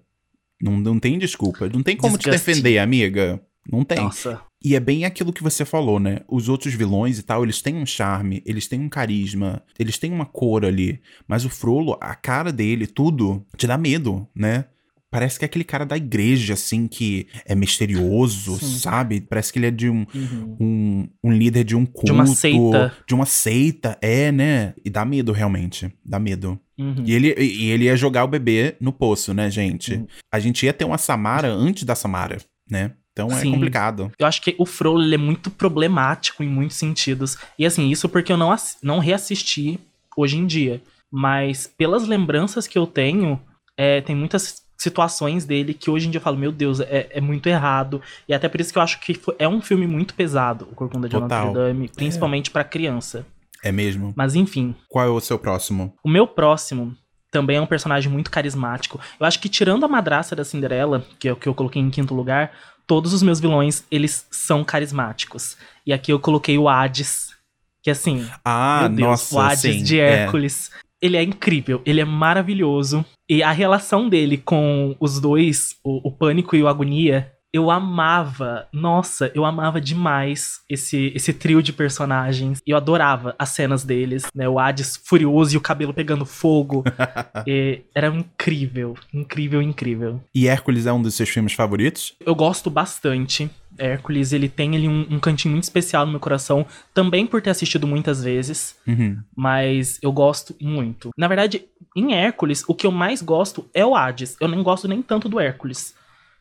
[0.61, 1.69] não, não tem desculpa.
[1.69, 2.39] Não tem como Disgusting.
[2.39, 3.41] te defender, amiga.
[3.71, 3.99] Não tem.
[3.99, 4.43] Nossa.
[4.63, 6.21] E é bem aquilo que você falou, né?
[6.29, 10.13] Os outros vilões e tal, eles têm um charme, eles têm um carisma, eles têm
[10.13, 11.01] uma cor ali.
[11.27, 14.67] Mas o Frollo, a cara dele, tudo, te dá medo, né?
[15.11, 18.79] Parece que é aquele cara da igreja, assim, que é misterioso, Sim.
[18.79, 19.21] sabe?
[19.21, 20.57] Parece que ele é de um, uhum.
[20.61, 22.07] um, um, líder de um culto.
[22.07, 22.97] De uma seita.
[23.09, 24.73] De uma seita, é, né?
[24.85, 25.93] E dá medo, realmente.
[26.05, 26.59] Dá medo.
[26.79, 27.03] Uhum.
[27.05, 29.95] E, ele, e ele ia jogar o bebê no poço, né, gente?
[29.95, 30.07] Uhum.
[30.33, 32.39] A gente ia ter uma Samara antes da Samara,
[32.71, 32.93] né?
[33.13, 33.51] Então é Sim.
[33.51, 34.13] complicado.
[34.17, 37.37] Eu acho que o Frollo é muito problemático em muitos sentidos.
[37.59, 39.79] E assim, isso porque eu não, não reassisti
[40.17, 40.81] hoje em dia.
[41.11, 43.41] Mas pelas lembranças que eu tenho,
[43.77, 47.21] é, tem muitas situações dele que hoje em dia eu falo, meu Deus, é, é
[47.21, 48.01] muito errado.
[48.27, 50.75] E até por isso que eu acho que foi, é um filme muito pesado, O
[50.75, 52.53] Corcunda de Notre Dame, principalmente é.
[52.53, 53.27] para criança.
[53.63, 54.15] É mesmo.
[54.17, 54.75] Mas enfim.
[54.89, 55.93] Qual é o seu próximo?
[56.03, 56.97] O meu próximo
[57.31, 58.99] também é um personagem muito carismático.
[59.21, 61.91] Eu acho que tirando a madraça da Cinderela, que é o que eu coloquei em
[61.91, 62.51] quinto lugar,
[62.87, 65.59] todos os meus vilões, eles são carismáticos.
[65.87, 67.37] E aqui eu coloquei o Hades,
[67.83, 70.23] que assim, ah, Deus, nossa, o Hades sim, de é.
[70.23, 70.71] Hércules.
[70.75, 73.05] É ele é incrível, ele é maravilhoso.
[73.29, 78.69] E a relação dele com os dois, o, o Pânico e o Agonia, eu amava,
[78.73, 82.61] nossa, eu amava demais esse, esse trio de personagens.
[82.67, 84.49] Eu adorava as cenas deles, né?
[84.49, 86.85] O Hades furioso e o cabelo pegando fogo.
[87.95, 90.21] era incrível, incrível, incrível.
[90.35, 92.15] E Hércules é um dos seus filmes favoritos?
[92.25, 93.51] Eu gosto bastante.
[93.79, 97.51] Hércules, ele tem ali um, um, cantinho muito especial no meu coração, também por ter
[97.51, 99.19] assistido muitas vezes, uhum.
[99.35, 101.11] mas eu gosto muito.
[101.17, 101.65] Na verdade,
[101.97, 104.37] em Hércules, o que eu mais gosto é o Hades.
[104.41, 105.95] Eu nem gosto nem tanto do Hércules.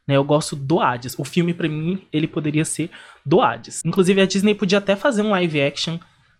[0.10, 1.14] Né, eu gosto do Hades.
[1.20, 2.90] O filme, para mim, ele poderia ser
[3.24, 3.84] do Hades.
[3.86, 6.00] Inclusive, a Disney podia até fazer um live action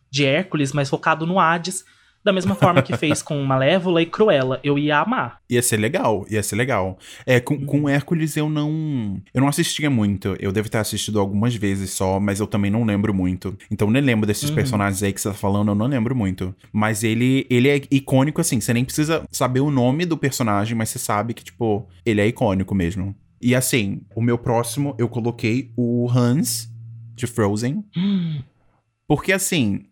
[0.10, 1.86] de Hércules, mas focado no Hades,
[2.26, 4.60] Da mesma forma que fez com Malévola e Cruella.
[4.62, 5.40] Eu ia amar.
[5.50, 6.98] Ia ser legal, ia ser legal.
[7.26, 9.22] É, com, com Hércules eu não.
[9.34, 10.36] Eu não assistia muito.
[10.40, 13.58] Eu devo ter assistido algumas vezes só, mas eu também não lembro muito.
[13.72, 14.56] Então nem lembro desses Uhum.
[14.56, 16.54] personagens aí que você tá falando, eu não lembro muito.
[16.74, 18.60] Mas ele, ele é icônico, assim.
[18.60, 22.28] Você nem precisa saber o nome do personagem, mas você sabe que, tipo, ele é
[22.28, 23.16] icônico mesmo.
[23.42, 26.70] E assim, o meu próximo, eu coloquei o Hans
[27.16, 27.84] de Frozen.
[29.08, 29.86] Porque assim,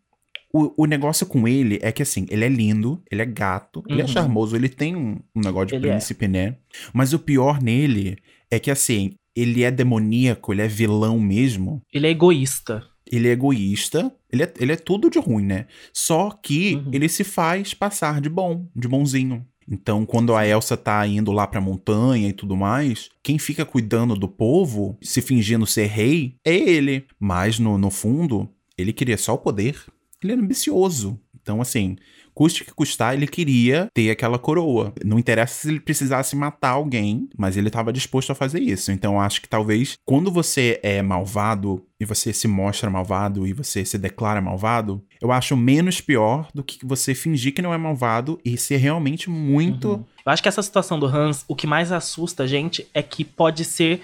[0.53, 4.01] o, o negócio com ele é que assim, ele é lindo, ele é gato, ele
[4.01, 4.09] é Uhum.
[4.09, 5.91] charmoso, ele tem um, um negócio de Ele é.
[5.91, 6.57] príncipe, né?
[6.93, 8.17] Mas o pior nele
[8.51, 11.81] é que assim, ele é demoníaco, ele é vilão mesmo.
[11.93, 12.83] ele é egoísta.
[13.09, 15.67] Ele é egoísta, ele é, ele é tudo de ruim, né?
[15.93, 16.89] Só que Uhum.
[16.91, 19.45] ele se faz passar de bom, de bonzinho.
[19.69, 24.15] Então, quando a Elsa tá indo lá pra montanha e tudo mais, quem fica cuidando
[24.15, 27.05] do povo, se fingindo ser rei, é ele.
[27.19, 29.77] Mas, no, no fundo, ele queria só o poder.
[30.23, 31.19] Ele era ambicioso.
[31.41, 31.97] Então, assim,
[32.37, 34.93] custe que custar, ele queria ter aquela coroa.
[35.03, 38.91] Não interessa se ele precisasse matar alguém, mas ele estava disposto a fazer isso.
[38.91, 43.83] Então, acho que talvez quando você é malvado e você se mostra malvado e você
[43.83, 48.39] se declara malvado, eu acho menos pior do que você fingir que não é malvado
[48.45, 49.93] e ser realmente muito.
[49.93, 50.05] Uhum.
[50.23, 53.23] Eu acho que essa situação do Hans, o que mais assusta a gente é que
[53.23, 54.03] pode ser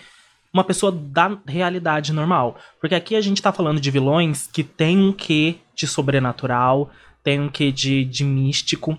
[0.51, 2.57] uma pessoa da realidade normal.
[2.81, 6.89] Porque aqui a gente tá falando de vilões que tem um quê de sobrenatural,
[7.23, 8.97] tem um quê de, de místico.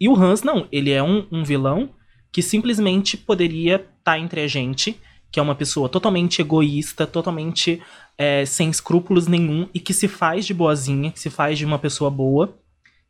[0.00, 1.90] E o Hans, não, ele é um, um vilão
[2.32, 4.96] que simplesmente poderia estar entre a gente,
[5.30, 7.80] que é uma pessoa totalmente egoísta, totalmente
[8.18, 11.78] é, sem escrúpulos nenhum e que se faz de boazinha, que se faz de uma
[11.78, 12.56] pessoa boa.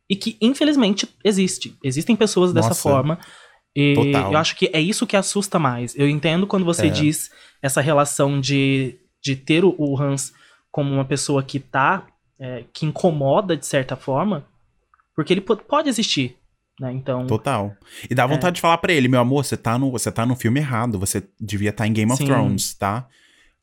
[0.09, 1.75] E que, infelizmente, existe.
[1.83, 2.81] Existem pessoas dessa Nossa.
[2.81, 3.19] forma.
[3.75, 4.31] E Total.
[4.33, 5.95] eu acho que é isso que assusta mais.
[5.97, 6.89] Eu entendo quando você É.
[6.89, 10.33] diz essa relação de, de ter o- o Hans
[10.71, 12.05] como uma pessoa que tá.
[12.39, 14.45] é, que incomoda de certa forma.
[15.15, 16.37] Porque ele po- pode existir.
[16.79, 16.91] Né?
[16.93, 17.27] Então.
[17.27, 17.71] Total.
[18.09, 20.35] E dá vontade de falar pra ele, meu amor, você tá no, você tá no
[20.35, 22.25] filme errado, você devia estar em Game of Sim.
[22.27, 23.07] Thrones, tá?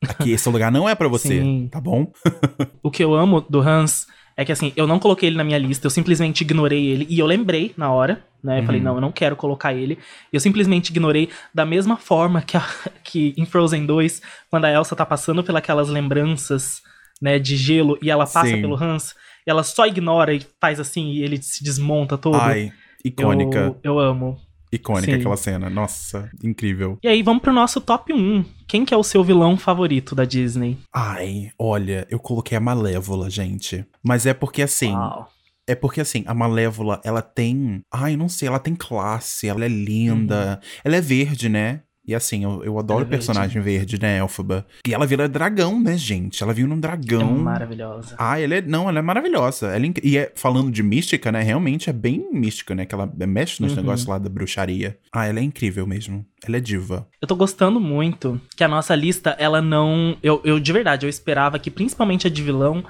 [0.07, 1.67] Aqui esse lugar não é pra você, Sim.
[1.71, 2.11] tá bom?
[2.81, 5.57] O que eu amo do Hans é que assim, eu não coloquei ele na minha
[5.59, 7.05] lista, eu simplesmente ignorei ele.
[7.09, 8.55] E eu lembrei na hora, né?
[8.55, 8.65] Eu Uhum.
[8.65, 9.99] falei, não, eu não quero colocar ele.
[10.33, 12.65] Eu simplesmente ignorei da mesma forma que, a-
[13.03, 16.81] que em Frozen 2, quando a Elsa tá passando pelas lembranças,
[17.21, 18.61] né, de gelo, e ela passa Sim.
[18.61, 19.13] pelo Hans,
[19.45, 22.35] ela só ignora e faz assim, e ele se desmonta todo.
[22.35, 22.71] Ai,
[23.03, 24.37] icônica, Eu, eu amo.
[24.71, 25.19] icônica sim.
[25.19, 25.69] aquela cena.
[25.69, 26.97] Nossa, incrível.
[27.03, 28.45] E aí, vamos pro nosso top 1.
[28.67, 30.77] Quem que é o seu vilão favorito da Disney?
[30.93, 33.85] Ai, olha, eu coloquei a Malévola, gente.
[34.03, 35.27] Mas é porque assim, Uau.
[35.67, 39.67] é porque assim, a Malévola, ela tem, ai, não sei, ela tem classe, ela é
[39.67, 41.81] linda, ela é verde, né?
[42.11, 44.65] E assim, eu, eu adoro é personagem verde, né, Elphaba?
[44.85, 46.43] E ela vira dragão, né, gente?
[46.43, 47.37] Ela vira um É dragão.
[47.37, 48.15] maravilhosa.
[48.17, 48.61] Ah, ela é.
[48.61, 49.67] Não, ela é maravilhosa.
[49.67, 51.41] Ela é E é, falando de mística, né?
[51.41, 52.85] Realmente é bem mística, né?
[52.85, 53.77] Que ela mexe nos Uhum.
[53.77, 54.97] negócios lá da bruxaria.
[55.11, 56.25] Ah, ela é incrível mesmo.
[56.45, 57.07] Ela é diva.
[57.21, 60.17] Eu tô gostando muito que a nossa lista, ela não.
[60.21, 62.83] Eu, eu de verdade, eu esperava que principalmente a de vilão,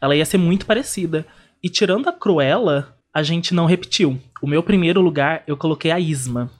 [0.00, 1.26] ela ia ser muito parecida.
[1.62, 4.18] E tirando a Cruella, a gente não repetiu.
[4.40, 6.50] O meu primeiro lugar, eu coloquei a Isma.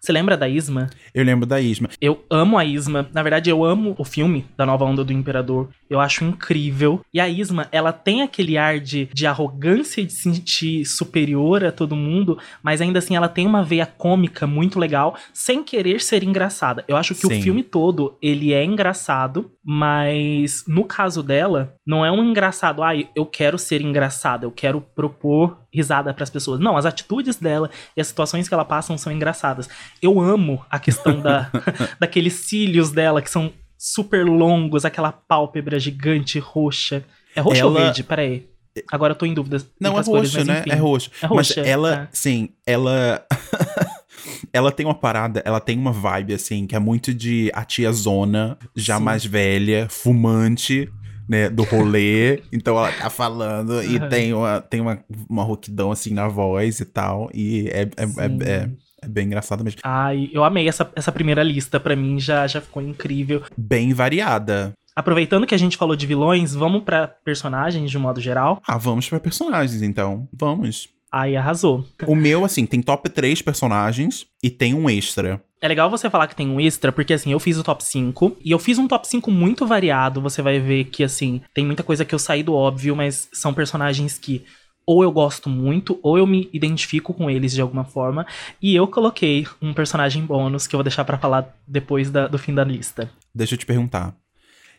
[0.00, 0.88] Você lembra da Isma?
[1.14, 1.88] Eu lembro da Isma.
[2.00, 3.08] Eu amo a Isma.
[3.12, 5.68] Na verdade, eu amo o filme da Nova Onda do Imperador.
[5.88, 7.00] Eu acho incrível.
[7.12, 11.72] E a Isma, ela tem aquele ar de, de arrogância de se sentir superior a
[11.72, 16.22] todo mundo, mas ainda assim ela tem uma veia cômica muito legal, sem querer ser
[16.22, 16.84] engraçada.
[16.88, 17.38] Eu acho que Sim.
[17.38, 23.08] o filme todo, ele é engraçado, mas no caso dela, não é um engraçado, ai,
[23.14, 26.58] eu quero ser engraçada, eu quero propor risada pras pessoas.
[26.58, 29.68] Não, as atitudes dela e as situações que ela passa são engraçadas.
[30.00, 31.50] Eu amo a questão da,
[32.00, 37.04] daqueles cílios dela que são super longos, aquela pálpebra gigante roxa.
[37.34, 38.02] É roxa ou Ela- verde?
[38.02, 38.46] Peraí.
[38.92, 39.58] Agora eu tô em dúvida.
[39.80, 40.60] Não, é cores, roxo, mas né?
[40.60, 40.70] enfim.
[40.70, 41.10] É roxo.
[41.22, 42.08] É Mas roxa, ela, é.
[42.12, 43.24] sim, ela.
[44.52, 47.90] ela tem uma parada, ela tem uma vibe, assim, que é muito de a tia
[47.92, 49.04] zona, já Sim.
[49.04, 50.90] mais velha, fumante.
[51.28, 54.08] Né, do rolê, então ela tá falando e Aham.
[54.08, 58.38] tem, uma, tem uma, uma rouquidão assim na voz e tal, e é, é, Sim.
[58.44, 58.70] é,
[59.06, 59.80] é, bem engraçado mesmo.
[59.82, 61.78] Ai, eu amei essa, essa primeira lista.
[61.80, 63.42] Pra mim já, já ficou incrível.
[63.56, 64.72] Bem variada.
[64.94, 68.62] Aproveitando que a gente falou de vilões, vamos pra personagens de um modo geral.
[68.66, 70.26] Ah, vamos pra personagens então.
[70.32, 70.88] Vamos.
[71.12, 71.86] Ai, arrasou.
[72.06, 75.42] O meu, assim, tem top 3 personagens e tem um extra.
[75.60, 78.36] É legal você falar que tem um extra, porque assim, eu fiz o top 5
[78.44, 80.20] e eu fiz um top 5 muito variado.
[80.20, 83.54] Você vai ver que, assim, tem muita coisa que eu saí do óbvio, mas são
[83.54, 84.44] personagens que
[84.86, 88.24] ou eu gosto muito, ou eu me identifico com eles de alguma forma.
[88.62, 92.38] E eu coloquei um personagem bônus que eu vou deixar pra falar depois da- do
[92.38, 93.10] fim da lista.
[93.34, 94.14] Deixa eu te perguntar.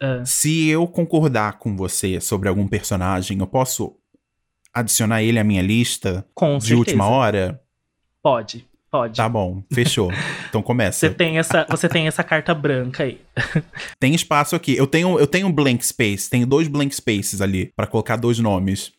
[0.02, 0.24] Ah.
[0.26, 3.96] Se eu concordar com você sobre algum personagem, eu posso
[4.74, 6.78] adicionar ele à minha lista Com de certeza.
[6.80, 7.60] última hora?
[8.22, 9.17] Pode, pode.
[9.17, 10.12] Tá bom, fechou.
[10.48, 11.00] Então começa.
[11.10, 13.20] Você tem essa, você tem essa carta branca aí.
[14.00, 14.78] Tem espaço aqui.
[14.78, 16.30] Eu tenho, eu tenho um blank space.
[16.30, 18.93] Tenho dois blank spaces ali pra colocar dois nomes.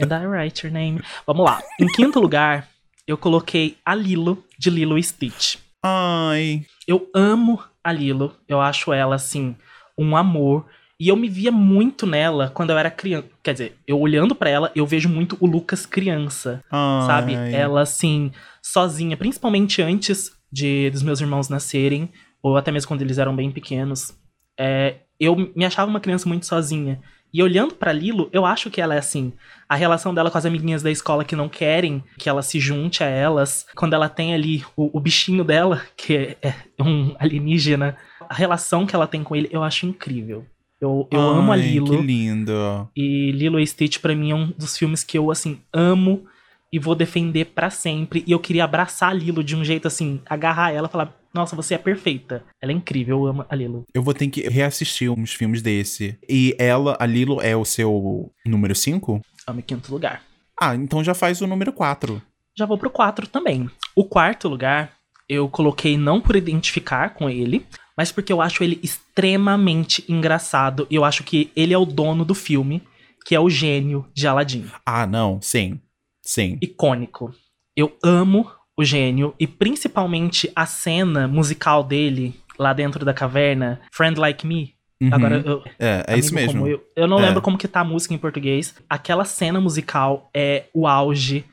[0.00, 1.00] And I write your name.
[1.26, 1.62] Vamos lá.
[1.80, 2.68] Em quinto lugar,
[3.06, 5.56] eu coloquei a Lilo, de Lilo e Stitch.
[5.82, 6.66] Ai.
[6.86, 8.34] Eu amo a Lilo.
[8.48, 9.56] Eu acho ela, assim,
[9.98, 10.66] um amor.
[10.98, 13.28] E eu me via muito nela quando eu era criança.
[13.42, 16.62] Quer dizer, eu olhando pra ela, eu vejo muito o Lucas criança.
[16.70, 17.06] ai.
[17.06, 17.34] sabe?
[17.34, 18.32] Ela, assim,
[18.62, 22.10] sozinha, principalmente antes de dos meus irmãos nascerem,
[22.42, 24.16] ou até mesmo quando eles eram bem pequenos.
[24.58, 27.00] É, eu me achava uma criança muito sozinha.
[27.32, 29.32] E olhando pra Lilo, eu acho que ela é assim.
[29.68, 33.02] A relação dela com as amiguinhas da escola que não querem que ela se junte
[33.04, 33.66] a elas.
[33.74, 37.96] Quando ela tem ali o, o bichinho dela, que é, é um alienígena.
[38.28, 40.46] A relação que ela tem com ele, eu acho incrível.
[40.80, 41.98] Eu, eu amo a Ai, Lilo.
[41.98, 42.88] Que lindo.
[42.94, 46.26] E Lilo e Stitch, pra mim, é um dos filmes que eu, assim, amo
[46.72, 48.22] e vou defender pra sempre.
[48.26, 51.54] E eu queria abraçar a Lilo de um jeito, assim, agarrar ela e falar: Nossa,
[51.54, 52.42] você é perfeita.
[52.62, 53.84] Ela é incrível, eu amo a Lilo.
[53.92, 56.18] Eu vou ter que reassistir uns filmes desse.
[56.26, 59.20] E ela, a Lilo, é o seu número 5?
[59.46, 60.22] Amo em quinto lugar.
[60.58, 62.22] Ah, então já faz o número 4.
[62.56, 63.70] Já vou pro 4 também.
[63.94, 64.94] O quarto lugar,
[65.28, 70.86] eu coloquei não por identificar com ele, mas porque eu acho ele extremamente engraçado.
[70.90, 72.82] E eu acho que ele é o dono do filme,
[73.26, 74.70] que é o gênio de Aladdin.
[74.86, 75.38] Ah, não.
[75.42, 75.78] Sim.
[76.22, 76.58] Sim.
[76.62, 77.32] icônico.
[77.76, 84.18] Eu amo o gênio e principalmente a cena musical dele lá dentro da caverna, Friend
[84.18, 84.74] Like Me.
[85.00, 85.10] Uhum.
[85.12, 86.66] Agora, eu, É, é isso mesmo.
[86.66, 87.22] Eu, eu não É.
[87.26, 88.74] lembro como que tá a música em português.
[88.88, 91.44] Aquela cena musical é o auge.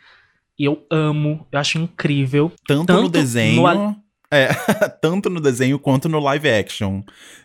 [0.57, 2.51] E eu amo, eu acho incrível.
[2.67, 3.61] Tanto, Tanto no desenho.
[3.61, 3.95] no
[4.31, 4.47] É,
[5.01, 7.01] tanto no desenho quanto no live action.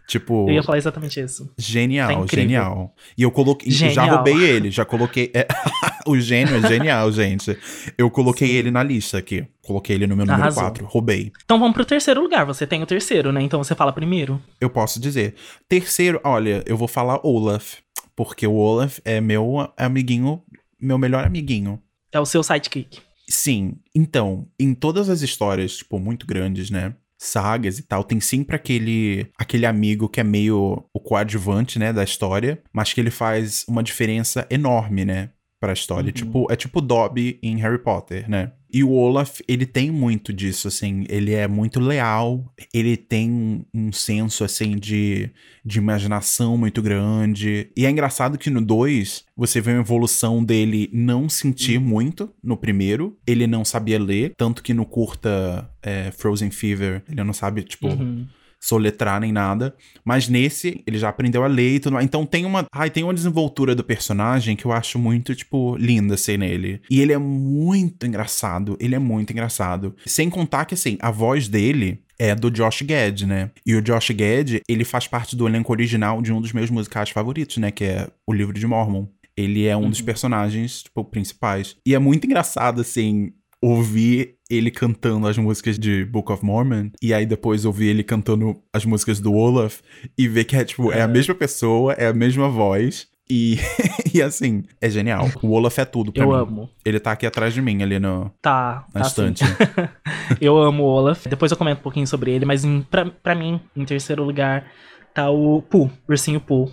[0.06, 1.46] Tipo, Eu ia falar exatamente isso.
[1.46, 2.28] Tá genial, incrível.
[2.44, 2.94] genial.
[3.16, 3.70] E eu coloquei.
[3.70, 4.14] Já Genial.
[4.16, 5.30] roubei ele, já coloquei.
[5.34, 5.46] é,
[6.09, 7.57] o gênio é genial, gente.
[7.97, 9.47] Eu coloquei ele na lista aqui.
[9.62, 10.62] Coloquei ele no meu número Arrasou.
[10.62, 10.87] 4.
[10.87, 11.33] Roubei.
[11.44, 12.47] Então vamos pro terceiro lugar.
[12.47, 13.42] Você tem o terceiro, né?
[13.42, 14.40] Então você fala primeiro.
[14.61, 15.35] Eu posso dizer.
[15.68, 17.75] Terceiro, olha, eu vou falar Olaf.
[18.16, 20.42] Porque o Olaf é meu amiguinho,
[20.81, 21.81] meu melhor amiguinho.
[22.11, 23.01] É o seu sidekick.
[23.29, 26.94] Sim, então, em todas as histórias, tipo, muito grandes, né?
[27.21, 32.05] Sagas e tal, tem sempre aquele aquele amigo que é meio o coadjuvante, né, da
[32.05, 36.09] história, mas que ele faz uma diferença enorme, né, pra história.
[36.09, 36.12] Uhum.
[36.12, 38.53] Tipo, é tipo Dobby em Harry Potter, né?
[38.71, 43.90] E o Olaf, ele tem muito disso, assim, ele é muito leal, ele tem um
[43.90, 45.31] senso, assim, de,
[45.64, 47.71] de imaginação muito grande.
[47.75, 52.59] E é engraçado que no 2, você vê uma evolução dele não sentir muito no
[52.59, 57.62] primeiro, ele não sabia ler, tanto que no curta é, Frozen Fever, ele não sabe,
[57.62, 58.27] tipo, Uhum.
[58.61, 59.75] Soletrar nem nada.
[60.05, 62.05] Mas nesse, ele já aprendeu a ler e tudo mais.
[62.05, 62.66] Então tem uma.
[62.73, 66.81] Ai, tem uma desenvoltura do personagem que eu acho muito, tipo, linda ser nele.
[66.90, 68.77] E ele é muito engraçado.
[68.81, 69.94] Ele é muito engraçado.
[70.07, 72.01] Sem contar que, assim, a voz dele.
[72.21, 73.49] É do Josh Gad, né?
[73.64, 77.11] E o Josh Gad, ele faz parte do elenco original de um dos meus musicais
[77.11, 77.71] favoritos, né?
[77.71, 79.07] Que é O Livro de Mormon.
[79.37, 80.05] Ele é um dos Uhum.
[80.05, 81.77] personagens, tipo, principais.
[81.87, 87.12] E é muito engraçado, assim, ouvir ele cantando as músicas de Book of Mormon e
[87.12, 89.81] aí depois ouvir ele cantando as músicas do Olaf
[90.16, 91.07] e ver que é tipo, é a É.
[91.09, 93.59] mesma pessoa, é a mesma voz e,
[94.14, 95.29] e assim, é genial.
[95.42, 96.35] O Olaf é tudo pra Eu mim.
[96.37, 96.71] amo.
[96.85, 99.44] Ele tá aqui atrás de mim, ali no, Tá, na tá estante.
[100.40, 101.27] Eu amo o Olaf.
[101.27, 104.66] Depois eu comento um pouquinho sobre ele, mas em, pra, pra mim, em terceiro lugar,
[105.12, 106.71] tá o Pooh, Ursinho Pooh.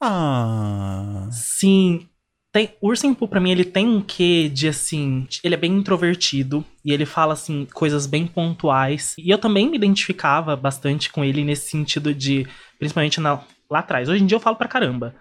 [0.00, 2.06] ah, Sim,
[2.52, 5.72] tem, o Ursinho Pooh pra mim, ele tem um quê de, assim, ele é bem
[5.72, 9.14] introvertido e ele fala, assim, coisas bem pontuais.
[9.18, 12.46] E eu também me identificava bastante com ele nesse sentido de,
[12.78, 14.08] principalmente na- lá atrás.
[14.08, 15.14] Hoje em dia eu falo pra caramba.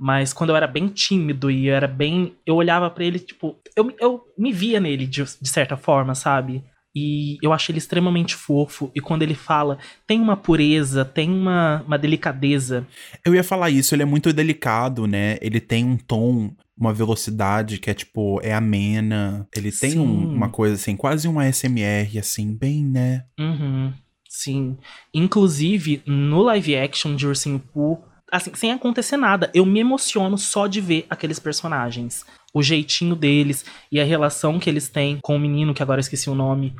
[0.00, 2.32] Mas quando eu era bem tímido e eu era bem.
[2.46, 3.56] Eu olhava pra ele, tipo.
[3.74, 6.62] Eu, eu me via nele de, de certa forma, sabe?
[6.94, 8.90] E eu acho ele extremamente fofo.
[8.94, 12.86] E quando ele fala, tem uma pureza, tem uma, uma delicadeza.
[13.24, 15.36] eu ia falar isso, ele é muito delicado, né?
[15.40, 19.48] Ele tem um tom, uma velocidade que é tipo, é amena.
[19.56, 23.24] Ele tem um- uma coisa assim, quase uma SMR, assim, bem, né?
[23.38, 23.92] Uhum,
[24.28, 24.76] sim.
[25.12, 27.98] Inclusive, no live action de Ursinho Pooh,
[28.30, 32.24] assim, sem acontecer nada, eu me emociono só de ver aqueles personagens.
[32.54, 36.02] O jeitinho deles e a relação que eles têm com o menino, que agora eu
[36.02, 36.74] esqueci o nome,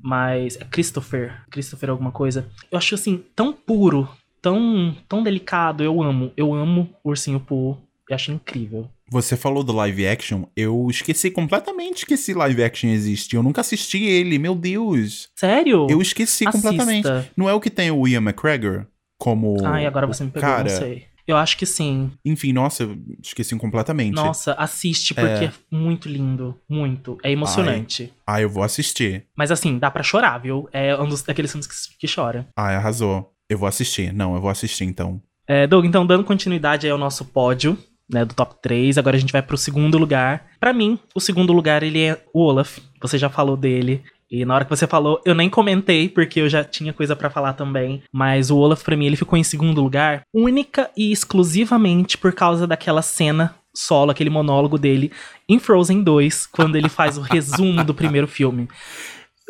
[0.00, 1.42] mas é Christopher.
[1.50, 2.48] Christopher alguma coisa.
[2.70, 4.08] Eu acho assim, tão puro,
[4.40, 5.84] tão, tão delicado.
[5.84, 6.32] Eu amo.
[6.36, 7.78] Eu amo Ursinho Pooh.
[8.08, 8.88] Eu acho incrível.
[9.12, 13.36] Você falou do live action, eu esqueci completamente que esse live action existe.
[13.36, 15.28] Eu nunca assisti ele, meu Deus.
[15.36, 15.86] Sério?
[15.90, 16.52] Eu esqueci Assista.
[16.70, 17.06] completamente.
[17.36, 18.86] Não é o que tem o Ian McGregor
[19.18, 19.58] como.
[19.66, 21.04] Ai, agora você me pegou, cara, não sei.
[21.26, 22.10] Eu acho que sim.
[22.24, 24.14] Enfim, nossa, eu esqueci completamente.
[24.14, 26.58] Nossa, assiste, porque é, é muito lindo.
[26.66, 27.18] Muito.
[27.22, 28.10] É emocionante.
[28.26, 29.26] Ah, eu vou assistir.
[29.36, 30.70] Mas assim, dá para chorar, viu?
[30.72, 32.48] É um dos daqueles filmes que, que chora.
[32.56, 33.30] Ah, arrasou.
[33.46, 34.10] Eu vou assistir.
[34.10, 35.20] Não, eu vou assistir então.
[35.46, 37.76] É, Doug, então dando continuidade ao nosso pódio,
[38.12, 40.46] né, do top 3, agora a gente vai pro segundo lugar.
[40.60, 42.78] Para mim, o segundo lugar ele é o Olaf.
[43.00, 44.02] Você já falou dele.
[44.30, 47.28] E na hora que você falou, eu nem comentei, porque eu já tinha coisa para
[47.28, 48.02] falar também.
[48.10, 52.66] Mas o Olaf, pra mim, ele ficou em segundo lugar, única e exclusivamente por causa
[52.66, 55.10] daquela cena solo, aquele monólogo dele
[55.48, 58.68] em Frozen 2, quando ele faz o resumo do primeiro filme.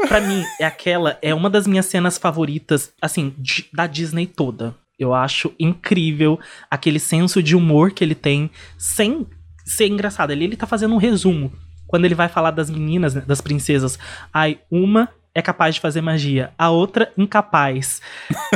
[0.08, 3.34] Pra mim, é aquela, é uma das minhas cenas favoritas, assim,
[3.72, 4.74] da Disney toda.
[5.02, 6.38] Eu acho incrível
[6.70, 9.26] aquele senso de humor que ele tem, sem
[9.64, 10.30] ser engraçado.
[10.30, 11.52] Ele, ele tá fazendo um resumo
[11.92, 13.98] quando ele vai falar das meninas, né, das princesas,
[14.32, 18.00] ai, uma é capaz de fazer magia, a outra incapaz.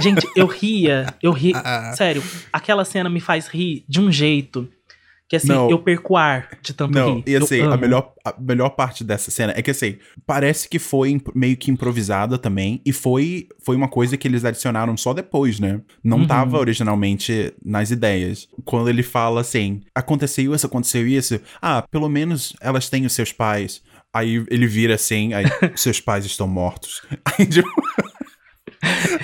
[0.00, 1.92] Gente, eu ria, eu ria, ah.
[1.94, 4.66] sério, aquela cena me faz rir de um jeito
[5.28, 7.24] que assim, não, eu perco ar de tanto não, rir.
[7.26, 11.20] E assim, a melhor, a melhor parte dessa cena é que assim, parece que foi
[11.34, 12.80] meio que improvisada também.
[12.84, 15.80] E foi, foi uma coisa que eles adicionaram só depois, né?
[16.02, 16.26] Não uhum.
[16.26, 18.48] tava originalmente nas ideias.
[18.64, 21.40] Quando ele fala assim, aconteceu isso, aconteceu isso.
[21.60, 23.82] Ah, pelo menos elas têm os seus pais.
[24.14, 27.02] Aí ele vira assim, aí seus pais estão mortos.
[27.24, 27.68] Aí, tipo...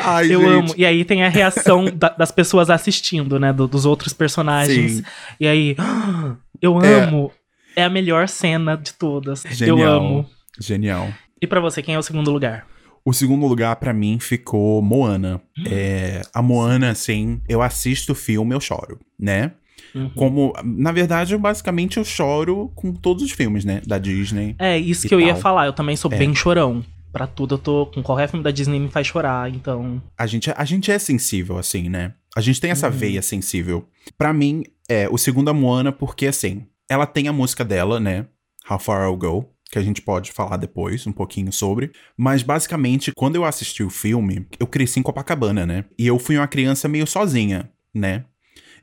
[0.00, 0.50] Ai, eu gente.
[0.50, 0.74] amo.
[0.76, 3.52] E aí tem a reação da, das pessoas assistindo, né?
[3.52, 4.92] Do, dos outros personagens.
[4.92, 5.04] Sim.
[5.40, 5.76] E aí,
[6.60, 7.04] eu é.
[7.04, 7.32] amo.
[7.76, 7.82] É.
[7.82, 7.84] é.
[7.84, 9.44] a melhor cena de todas.
[9.50, 9.78] Genial.
[9.78, 10.26] Eu amo.
[10.58, 11.08] Genial.
[11.40, 12.66] E para você, quem é o segundo lugar?
[13.04, 15.40] O segundo lugar para mim ficou Moana.
[15.58, 15.64] Hum.
[15.68, 19.52] É, a Moana, assim, eu assisto o filme, eu choro, né?
[19.94, 20.10] Uhum.
[20.10, 23.82] Como, na verdade, basicamente eu choro com todos os filmes, né?
[23.86, 24.54] Da Disney.
[24.58, 25.66] É, isso que eu ia falar.
[25.66, 26.16] Eu também sou é.
[26.16, 26.82] bem chorão
[27.12, 30.02] para tudo eu tô com qualquer filme da Disney me faz chorar, então.
[30.16, 32.14] A gente, a gente é sensível assim, né?
[32.34, 32.92] A gente tem essa uhum.
[32.92, 33.86] veia sensível.
[34.16, 38.26] Para mim, é o segundo a Moana porque assim, ela tem a música dela, né?
[38.68, 41.92] How Far I'll Go, que a gente pode falar depois um pouquinho sobre.
[42.16, 45.84] Mas basicamente, quando eu assisti o filme, eu cresci em Copacabana, né?
[45.98, 48.24] E eu fui uma criança meio sozinha, né?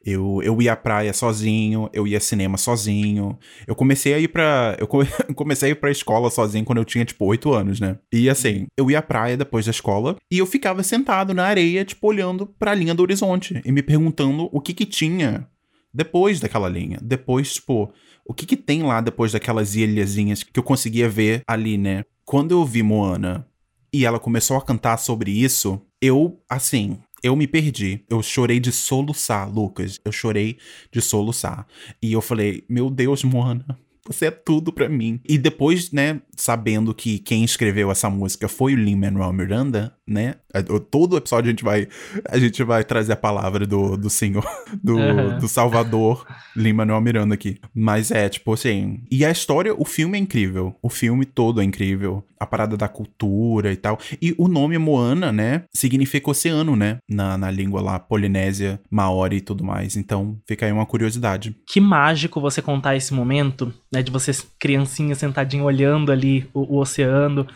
[0.05, 3.37] Eu, eu ia à praia sozinho, eu ia cinema sozinho.
[3.67, 4.77] Eu comecei a ir pra.
[4.79, 4.87] Eu
[5.35, 7.97] comecei a ir pra escola sozinho quando eu tinha, tipo, 8 anos, né?
[8.11, 11.83] E assim, eu ia à praia depois da escola e eu ficava sentado na areia,
[11.83, 15.47] tipo, olhando pra linha do horizonte e me perguntando o que que tinha
[15.93, 16.99] depois daquela linha.
[17.01, 17.91] Depois, tipo,
[18.25, 22.03] o que que tem lá depois daquelas ilhazinhas que eu conseguia ver ali, né?
[22.23, 23.45] Quando eu vi Moana
[23.91, 28.03] e ela começou a cantar sobre isso, eu, assim, eu me perdi.
[28.09, 29.99] Eu chorei de soluçar, Lucas.
[30.03, 30.57] Eu chorei
[30.91, 31.67] de soluçar.
[32.01, 33.77] E eu falei, meu Deus, Moana,
[34.09, 35.19] você é tudo para mim.
[35.27, 40.35] E depois, né, sabendo que quem escreveu essa música foi o Lin-Manuel Miranda, né?
[40.51, 41.87] É, todo episódio a gente vai
[42.27, 44.43] a gente vai trazer a palavra do, do senhor,
[44.83, 45.37] do, uhum.
[45.37, 47.59] do Salvador Lin-Manuel Miranda aqui.
[47.73, 50.75] Mas é, tipo assim, e a história, o filme é incrível.
[50.81, 52.23] O filme todo é incrível.
[52.39, 53.99] A parada da cultura e tal.
[54.21, 56.97] E o nome Moana, né, significa oceano, né?
[57.07, 59.97] Na, na língua lá, polinésia, maori e tudo mais.
[59.97, 61.55] Então, fica aí uma curiosidade.
[61.67, 66.79] Que mágico você contar esse momento, né, de você criancinha sentadinha olhando ali o, o
[66.79, 67.47] oceano.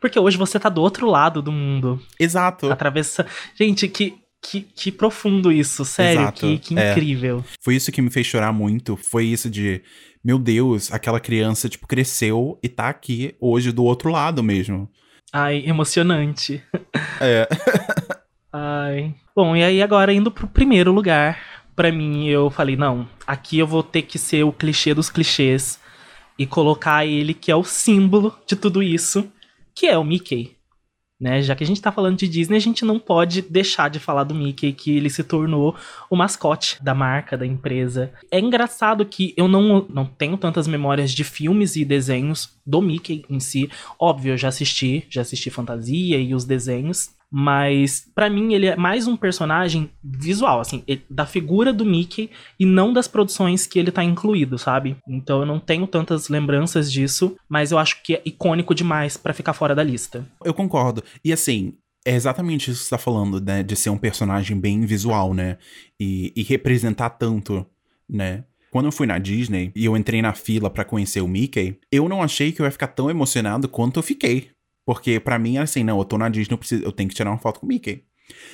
[0.00, 2.00] Porque hoje você tá do outro lado do mundo.
[2.18, 2.70] Exato.
[2.70, 3.26] Atravessa.
[3.54, 6.40] Gente, que, que, que profundo isso, sério, Exato.
[6.40, 6.92] que, que é.
[6.92, 7.44] incrível.
[7.62, 8.96] Foi isso que me fez chorar muito.
[8.96, 9.82] Foi isso de,
[10.22, 14.88] meu Deus, aquela criança, tipo, cresceu e tá aqui hoje do outro lado mesmo.
[15.32, 16.62] Ai, emocionante.
[17.20, 17.48] É.
[18.52, 19.14] Ai.
[19.34, 21.38] Bom, e aí agora indo pro primeiro lugar,
[21.74, 25.78] para mim eu falei, não, aqui eu vou ter que ser o clichê dos clichês
[26.38, 29.30] e colocar ele que é o símbolo de tudo isso,
[29.74, 30.56] que é o Mickey.
[31.18, 31.40] Né?
[31.40, 34.24] Já que a gente tá falando de Disney, a gente não pode deixar de falar
[34.24, 35.74] do Mickey, que ele se tornou
[36.10, 38.12] o mascote da marca, da empresa.
[38.30, 43.24] É engraçado que eu não, não tenho tantas memórias de filmes e desenhos do Mickey
[43.30, 43.70] em si.
[43.98, 48.76] Óbvio, eu já assisti, já assisti Fantasia e os desenhos, mas para mim ele é
[48.76, 53.90] mais um personagem visual, assim, da figura do Mickey e não das produções que ele
[53.90, 54.96] tá incluído, sabe?
[55.08, 59.34] Então eu não tenho tantas lembranças disso, mas eu acho que é icônico demais para
[59.34, 60.24] ficar fora da lista.
[60.44, 61.02] Eu concordo.
[61.24, 61.74] E assim,
[62.04, 63.62] é exatamente isso que você tá falando, né?
[63.62, 65.58] De ser um personagem bem visual, né?
[66.00, 67.66] E, e representar tanto,
[68.08, 68.44] né?
[68.70, 72.08] Quando eu fui na Disney e eu entrei na fila para conhecer o Mickey, eu
[72.08, 74.50] não achei que eu ia ficar tão emocionado quanto eu fiquei.
[74.86, 77.14] Porque para mim era assim, não, eu tô na Disney, eu, preciso, eu tenho que
[77.14, 78.04] tirar uma foto com o Mickey.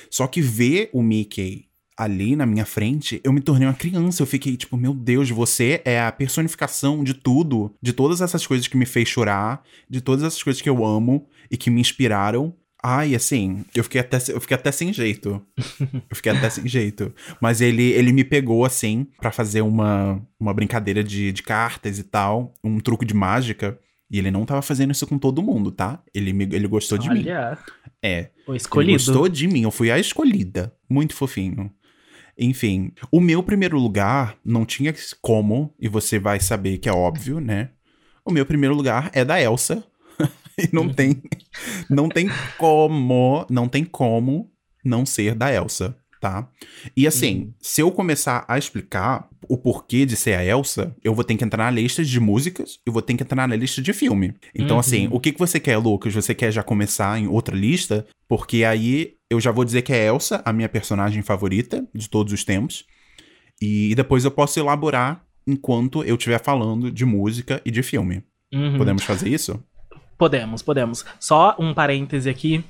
[0.09, 4.23] Só que ver o Mickey ali na minha frente, eu me tornei uma criança.
[4.23, 8.67] Eu fiquei tipo, meu Deus, você é a personificação de tudo, de todas essas coisas
[8.67, 12.53] que me fez chorar, de todas essas coisas que eu amo e que me inspiraram
[12.85, 15.41] Ai, assim, eu fiquei até, eu fiquei até sem jeito.
[16.09, 17.13] eu fiquei até sem jeito.
[17.39, 22.03] Mas ele, ele me pegou, assim, para fazer uma, uma brincadeira de, de cartas e
[22.03, 23.79] tal, um truque de mágica.
[24.13, 25.99] E ele não tava fazendo isso com todo mundo, tá?
[26.13, 27.21] Ele, me, ele gostou de mim.
[27.21, 27.57] Olha,
[27.99, 28.29] É.
[28.47, 28.93] Ele escolhido.
[28.93, 30.71] gostou de mim, eu fui a escolhida.
[30.87, 31.71] Muito fofinho.
[32.37, 37.39] Enfim, o meu primeiro lugar não tinha como, e você vai saber que é óbvio,
[37.39, 37.69] né?
[38.23, 39.83] O meu primeiro lugar é da Elsa.
[40.59, 40.93] e não Uhum.
[40.93, 41.21] tem
[41.89, 44.51] não tem como, não tem como
[44.85, 46.47] não ser da Elsa, tá?
[46.95, 47.53] E assim, Uhum.
[47.59, 51.43] se eu começar a explicar o porquê de ser a Elsa, eu vou ter que
[51.43, 54.33] entrar na lista de músicas e vou ter que entrar na lista de filme.
[54.55, 54.79] Então, Uhum.
[54.79, 56.13] assim, o que, que você quer, Lucas?
[56.13, 58.07] Você quer já começar em outra lista?
[58.25, 62.31] Porque aí eu já vou dizer que é Elsa, a minha personagem favorita de todos
[62.31, 62.85] os tempos.
[63.61, 68.23] E depois eu posso elaborar enquanto eu estiver falando de música e de filme.
[68.53, 68.77] Uhum.
[68.77, 69.61] Podemos fazer isso?
[70.17, 71.03] Podemos, podemos.
[71.19, 72.63] Só um parêntese aqui.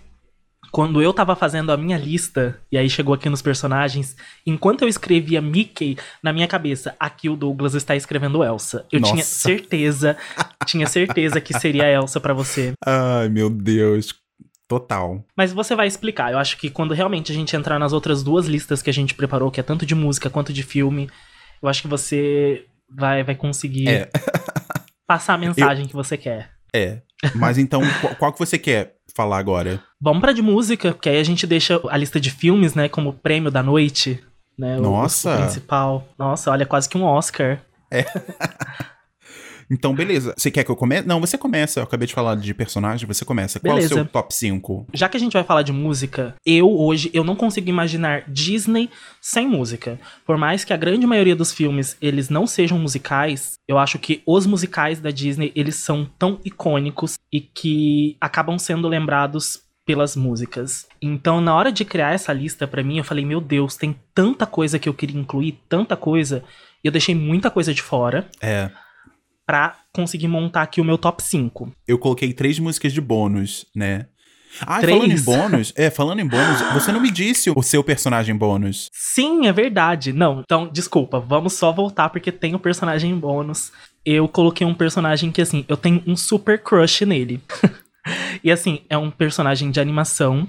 [0.74, 4.88] Quando eu tava fazendo a minha lista, e aí chegou aqui nos personagens, enquanto eu
[4.88, 8.84] escrevia Mickey, na minha cabeça, aqui o Douglas está escrevendo Elsa.
[8.92, 9.28] Eu tinha Nossa.
[9.28, 10.18] certeza,
[10.66, 12.74] tinha certeza que seria Elsa pra você.
[12.84, 14.16] Ai, meu Deus.
[14.68, 15.24] Total.
[15.38, 16.32] Mas você vai explicar.
[16.32, 19.14] Eu acho que quando realmente a gente entrar nas outras duas listas que a gente
[19.14, 21.08] preparou, que é tanto de música quanto de filme,
[21.62, 24.10] eu acho que você vai, vai conseguir É.
[25.06, 26.50] passar a mensagem que você quer.
[26.74, 27.04] É.
[27.36, 27.80] Mas então,
[28.18, 29.82] qual que você quer falar agora?
[30.02, 33.14] Vamos pra de música, porque aí a gente deixa a lista de filmes, né, como
[33.14, 34.24] prêmio da noite,
[34.58, 34.78] né?
[34.78, 35.36] o- Nossa.
[35.36, 36.08] O, principal.
[36.18, 37.62] Nossa, olha, quase que um Oscar.
[39.74, 40.34] Então, beleza.
[40.38, 41.08] Você quer que eu comece?
[41.08, 41.80] Não, você começa.
[41.80, 43.60] Eu acabei de falar de personagem, você começa.
[43.60, 43.96] Qual é o Beleza.
[43.96, 44.88] seu top 5?
[44.94, 48.90] Já que a gente vai falar de música, eu hoje eu não consigo imaginar Disney
[49.20, 50.00] sem música.
[50.26, 54.22] Por mais que a grande maioria dos filmes eles não sejam musicais, eu acho que
[54.28, 60.88] os musicais da Disney eles são tão icônicos e que acabam sendo lembrados pelas músicas.
[61.02, 64.46] Então, na hora de criar essa lista pra mim, eu falei, meu Deus, tem tanta
[64.46, 66.44] coisa que eu queria incluir, tanta coisa,
[66.84, 68.70] e eu deixei muita coisa de fora É.
[69.46, 71.72] pra conseguir montar aqui o meu top 5.
[71.88, 74.08] Eu coloquei três músicas de bônus, né?
[74.62, 74.96] Ah, Três?
[74.96, 78.90] falando em bônus, é, falando em bônus, você não me disse o seu personagem bônus.
[78.94, 80.14] Sim, é verdade.
[80.14, 83.72] Não, então, desculpa, vamos só voltar porque tem o personagem bônus.
[84.06, 87.42] Eu coloquei um personagem que, assim, eu tenho um super crush nele.
[88.44, 90.48] e, assim, é um personagem de animação,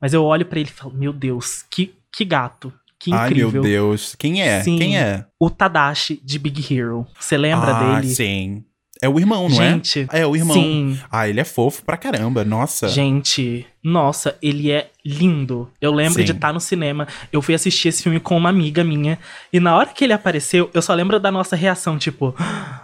[0.00, 2.72] mas eu olho pra ele e falo, meu Deus, que, que gato,
[3.04, 3.52] que Ai, incrível.
[3.52, 4.14] meu Deus.
[4.18, 4.62] Quem é?
[4.62, 4.78] Sim.
[4.78, 5.26] Quem é?
[5.38, 7.06] O Tadashi de Big Hero.
[7.20, 8.14] Você lembra ah, dele?
[8.14, 8.64] sim.
[9.02, 10.20] É o irmão, não Gente, é?
[10.20, 10.54] É o irmão.
[10.56, 12.88] Sim, Ah, ele é fofo pra caramba, nossa.
[12.88, 15.68] gente, nossa, ele é lindo.
[15.78, 16.24] Eu lembro Sim.
[16.24, 19.18] de estar no cinema, eu fui assistir esse filme com uma amiga minha,
[19.52, 22.34] e na hora que ele apareceu, eu só lembro da nossa reação, tipo.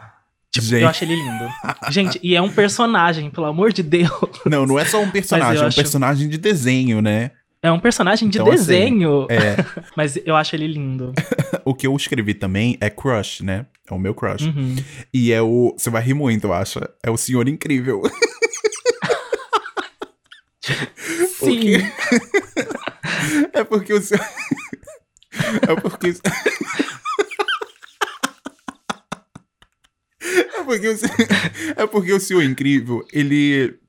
[0.52, 0.82] Tipo, Gente.
[0.82, 1.48] eu achei ele lindo.
[1.90, 4.10] Gente, e é um personagem, pelo amor de Deus.
[4.44, 7.30] Não, não é só um personagem, é um acho- personagem de desenho, né?
[7.62, 9.26] É um personagem de Então, assim, desenho.
[9.28, 9.56] É.
[9.94, 11.12] Mas eu acho ele lindo.
[11.64, 13.66] o que eu escrevi também é crush, né?
[13.88, 14.46] É o meu crush.
[14.46, 14.76] Uhum.
[15.12, 15.74] E é o.
[15.76, 16.80] Você vai rir muito, eu acho.
[17.02, 18.00] É o Senhor Incrível.
[21.38, 21.74] Sim.
[23.52, 24.24] É porque o Senhor.
[25.68, 26.14] É porque.
[30.22, 31.16] É porque o Senhor...
[31.76, 33.79] É porque o Senhor Incrível, ele.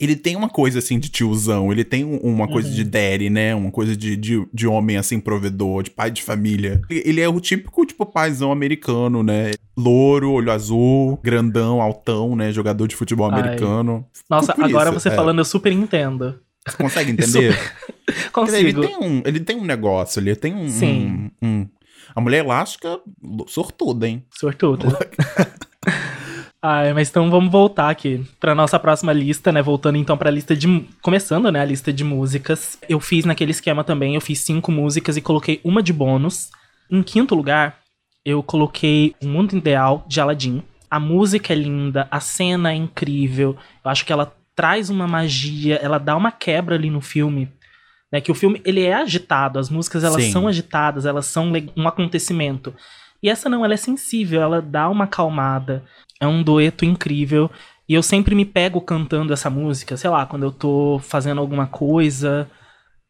[0.00, 2.74] Ele tem uma coisa assim de tiozão, ele tem um- uma coisa Uhum.
[2.74, 3.54] de daddy, né?
[3.54, 6.80] Uma coisa de, de, de homem assim, provedor, de pai de família.
[6.88, 9.50] Ele é o típico, tipo, paizão americano, né?
[9.76, 12.50] Louro, olho azul, grandão, altão, né?
[12.50, 13.40] Jogador de futebol Ai.
[13.40, 14.06] americano.
[14.28, 15.14] Nossa, agora isso, você é.
[15.14, 16.40] falando, eu super entendo.
[16.66, 17.54] Você consegue entender?
[18.32, 18.80] Porque Ele Consigo.
[18.80, 20.68] tem, um, ele tem um negócio, ele tem um.
[20.68, 21.30] Sim.
[21.42, 21.68] um- um-
[22.14, 22.98] A mulher elástica,
[23.46, 24.24] sortuda, hein?
[24.36, 24.88] Sortuda.
[26.62, 29.62] Ai, mas então vamos voltar aqui pra nossa próxima lista, né?
[29.62, 30.86] Voltando então pra lista de.
[31.00, 31.60] Começando, né?
[31.60, 32.78] A lista de músicas.
[32.86, 36.50] Eu fiz naquele esquema também, eu fiz cinco músicas e coloquei uma de bônus.
[36.90, 37.78] Em quinto lugar,
[38.24, 40.62] eu coloquei O Mundo Ideal de Aladdin.
[40.90, 43.56] A música é linda, a cena é incrível.
[43.82, 47.50] Eu acho que ela traz uma magia, ela dá uma quebra ali no filme.
[48.12, 50.32] Né, que o filme ele é agitado, as músicas elas Sim.
[50.32, 52.74] são agitadas, elas são um acontecimento.
[53.22, 55.84] E essa não, ela é sensível, ela dá uma acalmada.
[56.20, 57.50] É um dueto incrível.
[57.88, 61.66] E eu sempre me pego cantando essa música, sei lá, quando eu tô fazendo alguma
[61.66, 62.48] coisa,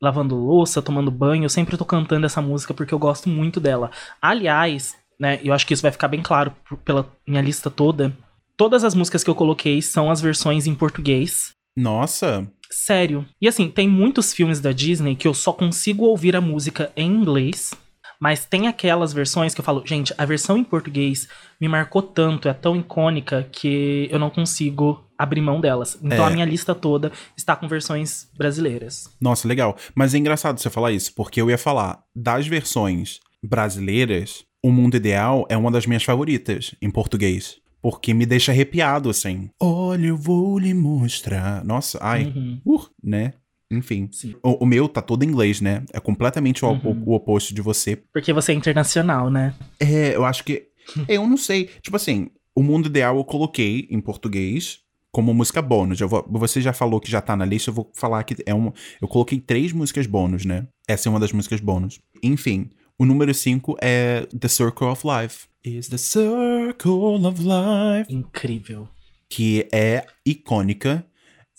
[0.01, 3.91] lavando louça, tomando banho, eu sempre tô cantando essa música porque eu gosto muito dela.
[4.23, 6.55] Aliás, né, eu acho que isso vai ficar bem claro
[6.85, 8.17] pela minha lista toda.
[8.57, 11.53] Todas as músicas que eu coloquei são as versões em português.
[11.77, 12.51] Nossa.
[12.71, 13.27] Sério.
[13.41, 17.11] E assim, tem muitos filmes da Disney que eu só consigo ouvir a música em
[17.11, 17.73] inglês.
[18.21, 21.27] Mas tem aquelas versões que eu falo, gente, a versão em português
[21.59, 25.99] me marcou tanto, é tão icônica que eu não consigo abrir mão delas.
[26.03, 26.29] Então É.
[26.29, 29.09] a minha lista toda está com versões brasileiras.
[29.21, 29.77] Nossa, legal.
[29.95, 34.95] Mas é engraçado você falar isso, porque eu ia falar das versões brasileiras, O Mundo
[34.95, 37.57] Ideal é uma das minhas favoritas em português.
[37.81, 39.49] Porque me deixa arrepiado, assim.
[39.59, 41.65] Olha, eu vou lhe mostrar.
[41.65, 42.25] Nossa, ai.
[42.27, 42.61] Uhum.
[42.67, 43.33] Uh, né?
[43.71, 44.09] Enfim.
[44.43, 45.85] O, o meu tá todo em inglês, né?
[45.93, 47.05] É completamente o, Uhum.
[47.07, 47.97] o- o oposto de você.
[48.13, 49.55] Porque você é internacional, né?
[49.79, 50.69] É, eu acho que.
[51.09, 51.71] Eu não sei.
[51.83, 54.81] Tipo assim, o mundo ideal eu coloquei em português
[55.13, 56.01] como música bônus.
[56.01, 58.53] Eu vou- você já falou que já tá na lista, eu vou falar que é
[58.53, 58.73] uma.
[59.01, 60.67] Eu coloquei três músicas bônus, né?
[60.89, 62.01] Essa é uma das músicas bônus.
[62.23, 65.47] Enfim, o número cinco é The Circle of Life.
[65.65, 68.13] Is the Circle of Life.
[68.13, 68.89] Incrível.
[69.29, 71.05] Que é icônica.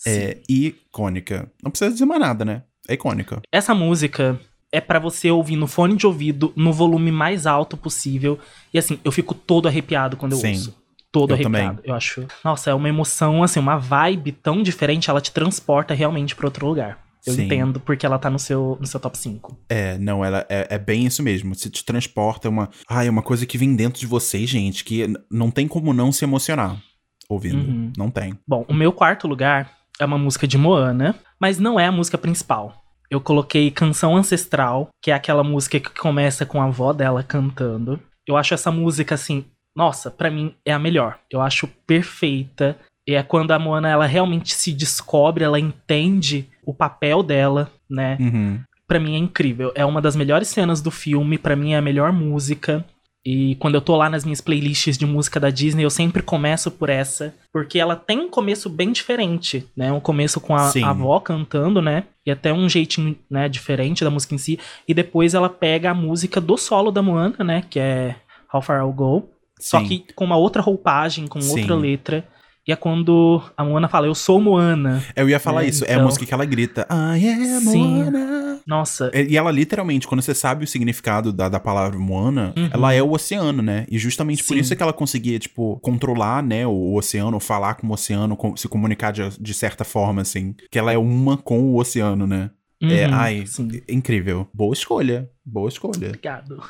[0.06, 1.50] É icônica.
[1.62, 2.62] Não precisa dizer mais nada, né?
[2.88, 3.40] É icônica.
[3.52, 4.38] Essa música
[4.70, 8.38] é pra você ouvir no fone de ouvido, no volume mais alto possível.
[8.72, 10.52] E assim, eu fico todo arrepiado quando eu Sim.
[10.52, 10.82] ouço.
[11.12, 11.76] Todo Eu arrepiado.
[11.76, 11.90] também.
[11.90, 12.26] Eu acho.
[12.42, 16.66] Nossa, é uma emoção, assim, uma vibe tão diferente, ela te transporta realmente pra outro
[16.66, 16.98] lugar.
[17.24, 17.44] Eu Sim.
[17.44, 19.56] entendo porque ela tá no seu, no seu top 5.
[19.68, 21.54] É, não, ela é, é bem isso mesmo.
[21.54, 22.68] Se te transporta, é uma.
[22.88, 26.10] Ai, é uma coisa que vem dentro de você, gente, que não tem como não
[26.10, 26.82] se emocionar
[27.28, 27.58] ouvindo.
[27.58, 27.92] Uhum.
[27.96, 28.36] Não tem.
[28.48, 29.70] Bom, o meu quarto lugar
[30.00, 32.82] é uma música de Moana, mas não é a música principal.
[33.10, 38.00] Eu coloquei Canção Ancestral, que é aquela música que começa com a avó dela cantando.
[38.26, 39.44] Eu acho essa música assim,
[39.76, 41.18] nossa, pra mim é a melhor.
[41.30, 42.78] Eu acho perfeita.
[43.06, 48.16] E é quando a Moana ela realmente se descobre, ela entende o papel dela, né?
[48.20, 48.60] Uhum.
[48.86, 49.72] Pra mim é incrível.
[49.74, 52.84] É uma das melhores cenas do filme, pra mim é a melhor música.
[53.24, 56.70] E quando eu tô lá nas minhas playlists de música da Disney, eu sempre começo
[56.72, 59.92] por essa, porque ela tem um começo bem diferente, né?
[59.92, 62.04] Um começo com a, a avó cantando, né?
[62.26, 64.58] E até um jeitinho, né, diferente da música em si.
[64.88, 67.64] E depois ela pega a música do solo da Moana, né?
[67.70, 68.16] Que é
[68.52, 69.28] How Far I'll Go.
[69.60, 69.86] Só Sim.
[69.86, 71.60] que com uma outra roupagem, com Sim.
[71.60, 72.26] outra letra.
[72.66, 75.02] E é quando a Moana fala, eu sou Moana.
[75.16, 75.84] Eu ia falar É, isso.
[75.84, 76.86] É a então- música que ela grita.
[76.90, 77.78] I am Sim.
[78.04, 78.60] Moana.
[78.64, 82.68] Nossa, E ela literalmente, quando você sabe o significado da, da palavra Moana, Uhum.
[82.72, 83.84] ela é o oceano, né?
[83.90, 84.60] E justamente por Sim.
[84.60, 88.36] isso é que ela conseguia, tipo, controlar, né, o, o oceano, falar com o oceano,
[88.36, 90.54] com- se comunicar de, de certa forma, assim.
[90.70, 92.50] Que ela é uma com o oceano, né?
[92.80, 93.68] É, uhum, ai, sim.
[93.88, 94.46] incrível.
[94.54, 95.28] Boa escolha.
[95.44, 96.06] Boa escolha.
[96.08, 96.62] Obrigado.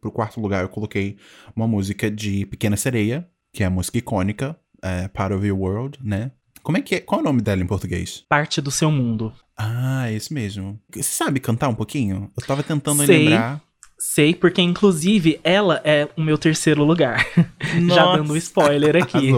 [0.00, 1.16] Pro quarto lugar, eu coloquei
[1.56, 5.98] uma música de Pequena Sereia, que é a música icônica, é, Part of Your World,
[6.02, 6.30] né?
[6.62, 7.00] Como é que é?
[7.00, 8.24] Qual é o nome dela em português?
[8.28, 9.32] Parte do seu mundo.
[9.56, 10.78] Ah, é isso mesmo.
[10.94, 12.30] Você sabe cantar um pouquinho?
[12.38, 13.24] Eu tava tentando Sei.
[13.28, 13.60] lembrar.
[13.98, 17.24] Sei, porque inclusive ela é o meu terceiro lugar.
[17.94, 19.30] Já dando spoiler aqui.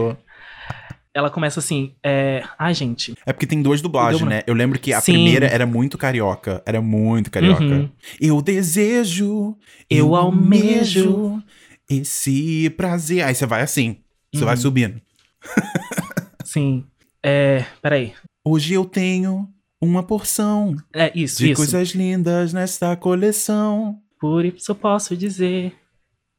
[1.12, 2.42] Ela começa assim, é...
[2.58, 3.14] Ai, gente.
[3.24, 4.42] É porque tem duas dublagens, né?
[4.46, 5.12] Eu lembro que a Sim.
[5.12, 6.62] primeira era muito carioca.
[6.66, 7.62] Era muito carioca.
[7.62, 7.88] Uhum.
[8.20, 9.56] Eu desejo,
[9.88, 11.40] Eu almejo
[11.88, 13.22] esse prazer.
[13.24, 13.98] Aí você vai assim.
[14.34, 14.60] Você vai Uhum.
[14.60, 15.00] subindo.
[16.44, 16.84] Sim.
[17.22, 17.64] É...
[17.82, 18.12] Peraí.
[18.44, 19.48] Hoje eu tenho
[19.80, 21.56] uma porção É isso, de isso.
[21.56, 23.98] coisas lindas nesta coleção.
[24.20, 25.74] Por isso eu posso dizer...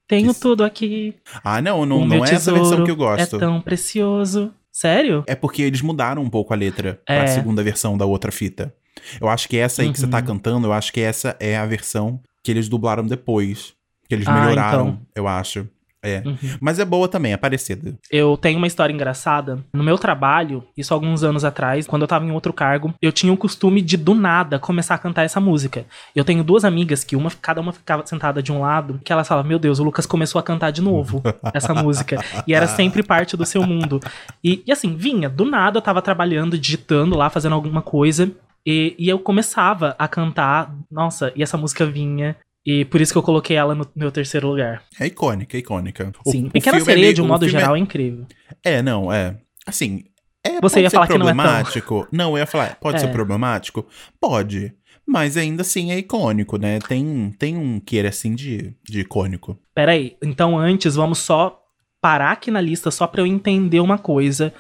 [0.08, 0.40] Tenho Isso.
[0.40, 1.16] tudo aqui.
[1.44, 3.38] Ah, não, não, não é essa versão que eu gosto.
[3.38, 4.54] É tão precioso.
[4.72, 5.24] Sério?
[5.26, 7.18] É porque eles mudaram um pouco a letra É.
[7.18, 8.72] pra segunda versão da outra fita.
[9.20, 10.26] Eu acho que essa aí que você tá Uhum.
[10.26, 13.74] cantando, eu acho que essa é a versão que eles dublaram depois.
[14.08, 15.02] Que eles Ah, melhoraram, então.
[15.16, 15.68] eu acho.
[16.06, 16.22] É.
[16.26, 16.38] Uhum.
[16.62, 17.96] Mas é boa também, é parecida.
[18.12, 19.60] Eu tenho uma história engraçada.
[19.74, 23.34] No meu trabalho, isso alguns anos atrás, quando eu tava em outro cargo, eu tinha
[23.34, 25.86] o costume de do nada começar a cantar essa música.
[26.16, 29.28] Eu tenho duas amigas que uma, cada uma ficava sentada de um lado, que elas
[29.28, 31.22] falavam: "Meu Deus, o Lucas começou a cantar de novo
[31.54, 32.18] essa música".
[32.48, 34.00] E era sempre parte do seu mundo.
[34.44, 38.32] E, e assim, vinha, do nada eu tava trabalhando, digitando lá, fazendo alguma coisa,
[38.66, 42.36] e, e eu começava a cantar, nossa, e essa música vinha.
[42.66, 44.84] E por isso que eu coloquei ela no meu terceiro lugar.
[45.00, 46.12] É icônica, é icônica.
[46.26, 48.26] O- Sim, o Pequena é Sereia, meio- de um modo é- geral, é incrível.
[48.64, 49.38] É, não, é.
[49.68, 50.06] Assim,
[50.44, 51.38] é, Você pode ia ser falar que não é tão.
[51.44, 52.08] problemático.
[52.12, 53.12] não, eu ia falar, pode ser É.
[53.12, 53.86] problemático?
[54.20, 54.74] Pode.
[55.08, 56.80] Mas ainda assim é icônico, né?
[56.80, 59.56] Tem, tem um queira assim de, de icônico.
[59.76, 61.62] Peraí, então antes vamos só
[62.02, 64.52] parar aqui na lista só pra eu entender uma coisa.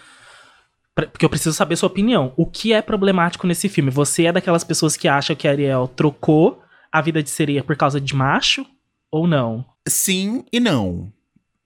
[0.94, 2.32] Pra- Porque eu preciso saber sua opinião.
[2.38, 3.90] O que é problemático nesse filme?
[3.90, 6.62] Você é daquelas pessoas que acham que a Ariel trocou
[6.98, 8.66] a vida de sereia por causa de macho?
[9.12, 9.66] Ou não?
[9.88, 11.12] Sim e não.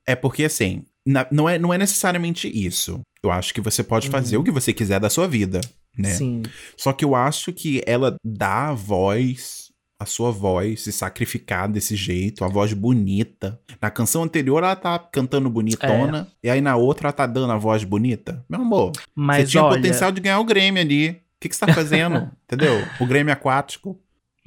[0.05, 2.99] É porque, assim, na- não, é, não é necessariamente isso.
[3.23, 4.41] Eu acho que você pode fazer Uhum.
[4.41, 5.61] o que você quiser da sua vida,
[5.97, 6.09] né?
[6.11, 6.43] Sim.
[6.77, 11.95] Só que eu acho que ela dá a voz, a sua voz, se sacrificar desse
[11.95, 13.59] jeito, a voz bonita.
[13.81, 17.57] Na canção anterior ela tá cantando bonitona, e aí na outra ela tá dando a
[17.57, 18.43] voz bonita.
[18.49, 21.09] Meu amor, Mas você tinha olha, potencial de ganhar o Grêmio ali.
[21.11, 22.31] O que, que você tá fazendo?
[22.45, 22.73] Entendeu?
[22.99, 23.97] O Grêmio aquático.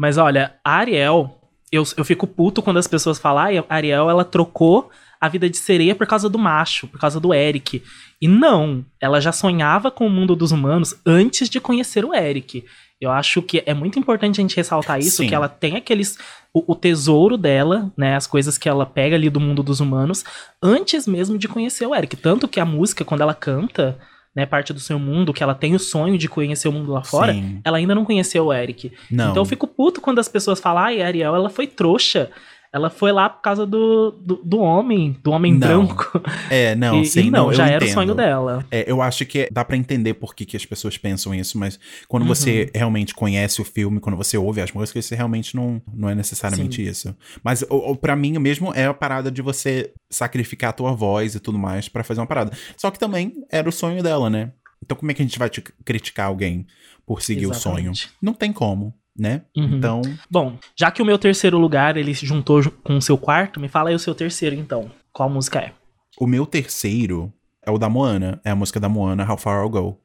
[0.02, 1.38] Mas olha, a Ariel,
[1.70, 4.90] eu, eu fico puto quando as pessoas falam, ah, a Ariel, ela trocou
[5.20, 7.80] a vida de sereia por causa do macho, por causa do Eric.
[8.20, 12.64] E não, ela já sonhava com o mundo dos humanos antes de conhecer o Eric.
[13.00, 15.28] Eu acho que é muito importante a gente ressaltar isso, Sim.
[15.28, 16.18] que ela tem aqueles.
[16.52, 18.16] O, o tesouro dela, né?
[18.16, 20.24] As coisas que ela pega ali do mundo dos humanos,
[20.60, 22.16] antes mesmo de conhecer o Eric.
[22.16, 23.96] Tanto que a música, quando ela canta,
[24.34, 27.02] né, parte do seu mundo, que ela tem o sonho de conhecer o mundo lá
[27.02, 27.60] fora, Sim.
[27.62, 28.92] ela ainda não conheceu o Eric.
[29.10, 29.30] Não.
[29.30, 32.30] Então eu fico puto quando as pessoas falam, ai, a Ariel, ela foi trouxa.
[32.74, 35.84] Ela foi lá por causa do, do, do homem, do homem Não.
[35.84, 36.22] branco.
[36.48, 37.94] É, não, e, sim, e não, eu já era o entendo.
[37.94, 38.64] sonho dela.
[38.70, 41.78] É, eu acho que dá pra entender por que, que as pessoas pensam isso, mas
[42.08, 42.28] quando Uhum.
[42.28, 46.14] você realmente conhece o filme, quando você ouve as músicas, você realmente não, não é
[46.14, 47.14] necessariamente isso.
[47.44, 51.34] Mas o, o, pra mim mesmo é a parada de você sacrificar a tua voz
[51.34, 52.52] e tudo mais pra fazer uma parada.
[52.78, 54.50] Só que também era o sonho dela, né?
[54.82, 56.66] Então como é que a gente vai te criticar alguém
[57.06, 57.92] por seguir o sonho?
[57.92, 58.10] Exatamente.
[58.20, 59.42] Não tem como, né?
[59.56, 59.76] Uhum.
[59.76, 63.16] Então, Bom, já que o meu terceiro lugar ele se juntou ju- com o seu
[63.18, 64.90] quarto, me fala aí o seu terceiro então.
[65.12, 65.72] Qual música é?
[66.18, 67.32] o meu terceiro
[67.66, 69.98] é o da Moana, é a música da Moana, How Far I'll Go.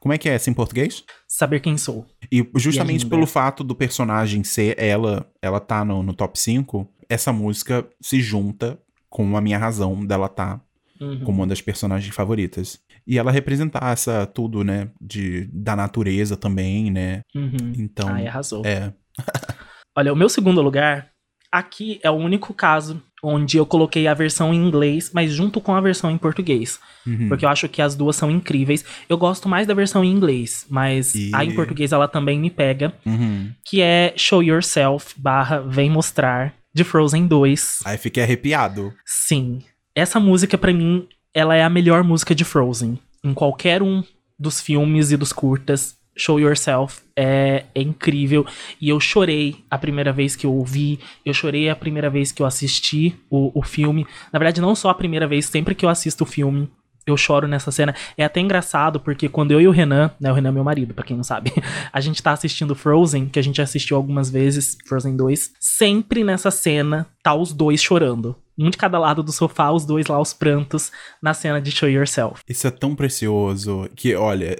[0.00, 1.04] Como é que é essa em português?
[1.26, 2.06] Saber Quem Sou.
[2.30, 3.14] E justamente linda.
[3.16, 8.20] pelo fato do personagem ser ela, ela tá no, no top 5, essa música se
[8.20, 8.78] junta
[9.08, 10.60] com a minha razão dela tá
[11.00, 11.20] Uhum.
[11.24, 12.78] como uma das personagens favoritas.
[13.06, 17.20] E ela representar essa tudo, né, de, da natureza também, né?
[17.34, 17.72] Uhum.
[17.76, 18.62] Então, Ai, arrasou.
[18.64, 18.92] é.
[19.96, 21.08] Olha, o meu segundo lugar,
[21.52, 25.74] aqui é o único caso onde eu coloquei a versão em inglês, mas junto com
[25.74, 26.78] a versão em português.
[27.06, 27.28] Uhum.
[27.28, 28.84] Porque eu acho que as duas são incríveis.
[29.08, 32.50] Eu gosto mais da versão em inglês, mas E- a em português ela também me
[32.50, 32.92] pega.
[33.06, 33.50] Uhum.
[33.64, 37.80] Que é Show Yourself barra Vem Mostrar, de Frozen 2.
[37.86, 38.92] Aí fiquei arrepiado.
[39.06, 39.60] Sim.
[39.94, 42.98] Essa música, pra mim, ela é a melhor música de Frozen.
[43.22, 44.02] Em qualquer um
[44.38, 48.46] dos filmes e dos curtas, Show Yourself é, é incrível.
[48.80, 52.40] E eu chorei a primeira vez que eu ouvi, eu chorei a primeira vez que
[52.40, 54.06] eu assisti o, o filme.
[54.32, 56.70] Na verdade, não só a primeira vez, sempre que eu assisto o filme,
[57.06, 57.94] eu choro nessa cena.
[58.16, 60.94] É até engraçado, porque quando eu e o Renan, né, o Renan é meu marido,
[60.94, 61.52] pra quem não sabe,
[61.92, 66.50] a gente tá assistindo Frozen, que a gente assistiu algumas vezes, Frozen 2, sempre nessa
[66.50, 68.36] cena tá os dois chorando.
[68.58, 71.88] Um de cada lado do sofá, os dois lá aos prantos, na cena de Show
[71.88, 72.42] Yourself.
[72.48, 74.56] Isso é tão precioso que, olha,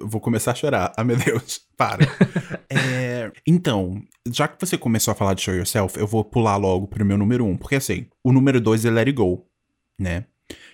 [0.00, 0.92] vou começar a chorar.
[0.96, 2.06] Ah, meu Deus, para.
[2.70, 6.86] É, então, já que você começou a falar de Show Yourself, eu vou pular logo
[6.86, 9.44] pro meu número um, porque assim, o número dois é Let It Go,
[9.98, 10.24] né?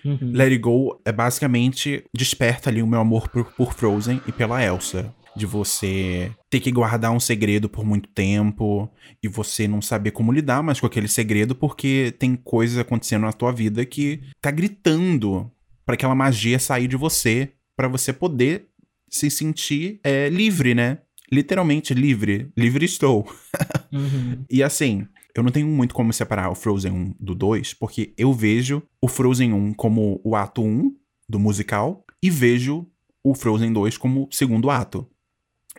[0.03, 0.31] Uhum.
[0.33, 4.63] Let It Go é basicamente desperta ali o meu amor por, por Frozen e pela
[4.63, 5.13] Elsa.
[5.35, 8.89] De você ter que guardar um segredo por muito tempo
[9.21, 13.33] e você não saber como lidar mais com aquele segredo porque tem coisas acontecendo na
[13.33, 15.49] tua vida que tá gritando
[15.85, 18.67] pra aquela magia sair de você, pra você poder
[19.09, 20.99] se sentir é, livre, né?
[21.31, 22.51] Literalmente livre.
[22.57, 23.27] Livre estou.
[23.91, 24.45] Uhum.
[24.51, 28.31] E assim, eu não tenho muito como separar o Frozen 1 do 2, porque eu
[28.31, 30.93] vejo o Frozen 1 como o ato 1
[31.27, 32.85] do musical e vejo
[33.23, 35.09] o Frozen 2 como o segundo ato.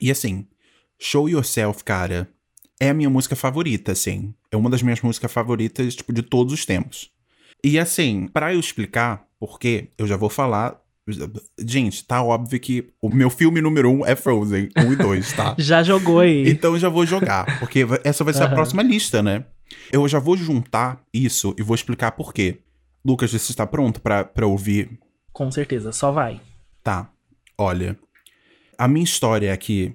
[0.00, 0.46] E assim,
[0.98, 2.28] Show Yourself, cara,
[2.78, 4.34] é a minha música favorita, assim.
[4.50, 7.10] É uma das minhas músicas favoritas, tipo, de todos os tempos.
[7.62, 10.80] E assim, pra eu explicar por quê, eu já vou falar.
[11.58, 15.54] Gente, tá óbvio que o meu filme número um é Frozen 1 e 2, tá?
[15.58, 16.48] Já jogou aí.
[16.48, 18.54] Então eu já vou jogar, porque essa vai ser a Aham.
[18.54, 19.44] próxima lista, né?
[19.92, 22.60] Eu já vou juntar isso e vou explicar por quê.
[23.04, 24.98] Lucas, você está pronto pra ouvir?
[25.32, 26.40] Com certeza, só vai.
[26.82, 27.10] Tá.
[27.58, 27.98] Olha,
[28.80, 29.94] a minha história aqui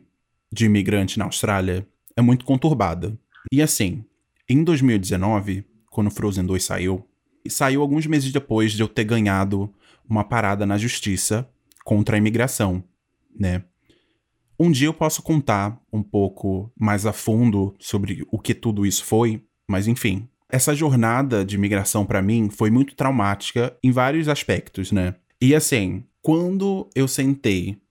[0.54, 3.18] de imigrante na Austrália é muito conturbada.
[3.52, 4.06] E assim,
[4.48, 7.04] em 2019, quando Frozen 2 saiu,
[7.50, 9.74] saiu alguns meses depois de eu ter ganhado
[10.08, 11.50] uma parada na justiça
[11.84, 12.84] contra a imigração,
[13.36, 13.64] né?
[14.60, 19.04] Um dia eu posso contar um pouco mais a fundo sobre o que tudo isso
[19.04, 20.30] foi, mas enfim.
[20.48, 25.16] Essa jornada de imigração pra mim foi muito traumática em vários aspectos, né?
[25.42, 27.84] E assim, quando eu sentei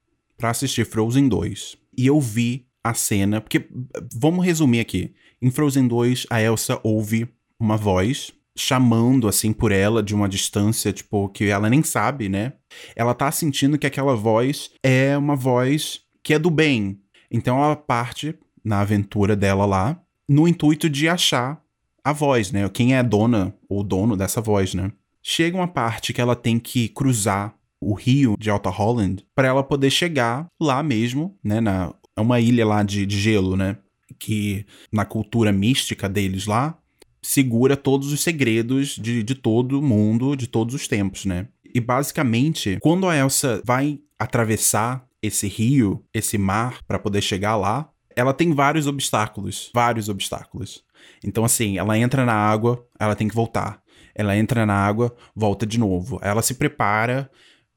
[0.44, 3.66] pra assistir Frozen 2 e eu vi a cena, porque
[4.14, 5.14] vamos resumir aqui.
[5.40, 7.26] Em Frozen 2, a Elsa ouve
[7.58, 12.52] uma voz chamando assim por ela de uma distância, tipo, que ela nem sabe, né?
[12.94, 17.00] Ela tá sentindo que aquela voz é uma voz que é do bem.
[17.30, 21.58] Então ela parte na aventura dela lá, no intuito de achar
[22.04, 22.68] a voz, né?
[22.68, 24.92] Quem é a dona ou dono dessa voz, né?
[25.22, 27.54] Chega uma parte que ela tem que cruzar
[27.90, 31.60] o rio de Alta Holland para ela poder chegar lá mesmo, né?
[31.60, 33.76] Na, é uma ilha lá de, de gelo, né?
[34.18, 36.78] Que na cultura mística deles lá
[37.22, 41.48] segura todos os segredos de, de todo mundo, de todos os tempos, né?
[41.74, 47.88] E basicamente, quando a Elsa vai atravessar esse rio, esse mar, para poder chegar lá,
[48.14, 50.84] ela tem vários obstáculos, vários obstáculos.
[51.24, 53.82] Então, assim, ela entra na água, ela tem que voltar.
[54.14, 56.20] ela entra na água, volta de novo.
[56.22, 57.28] Ela se prepara,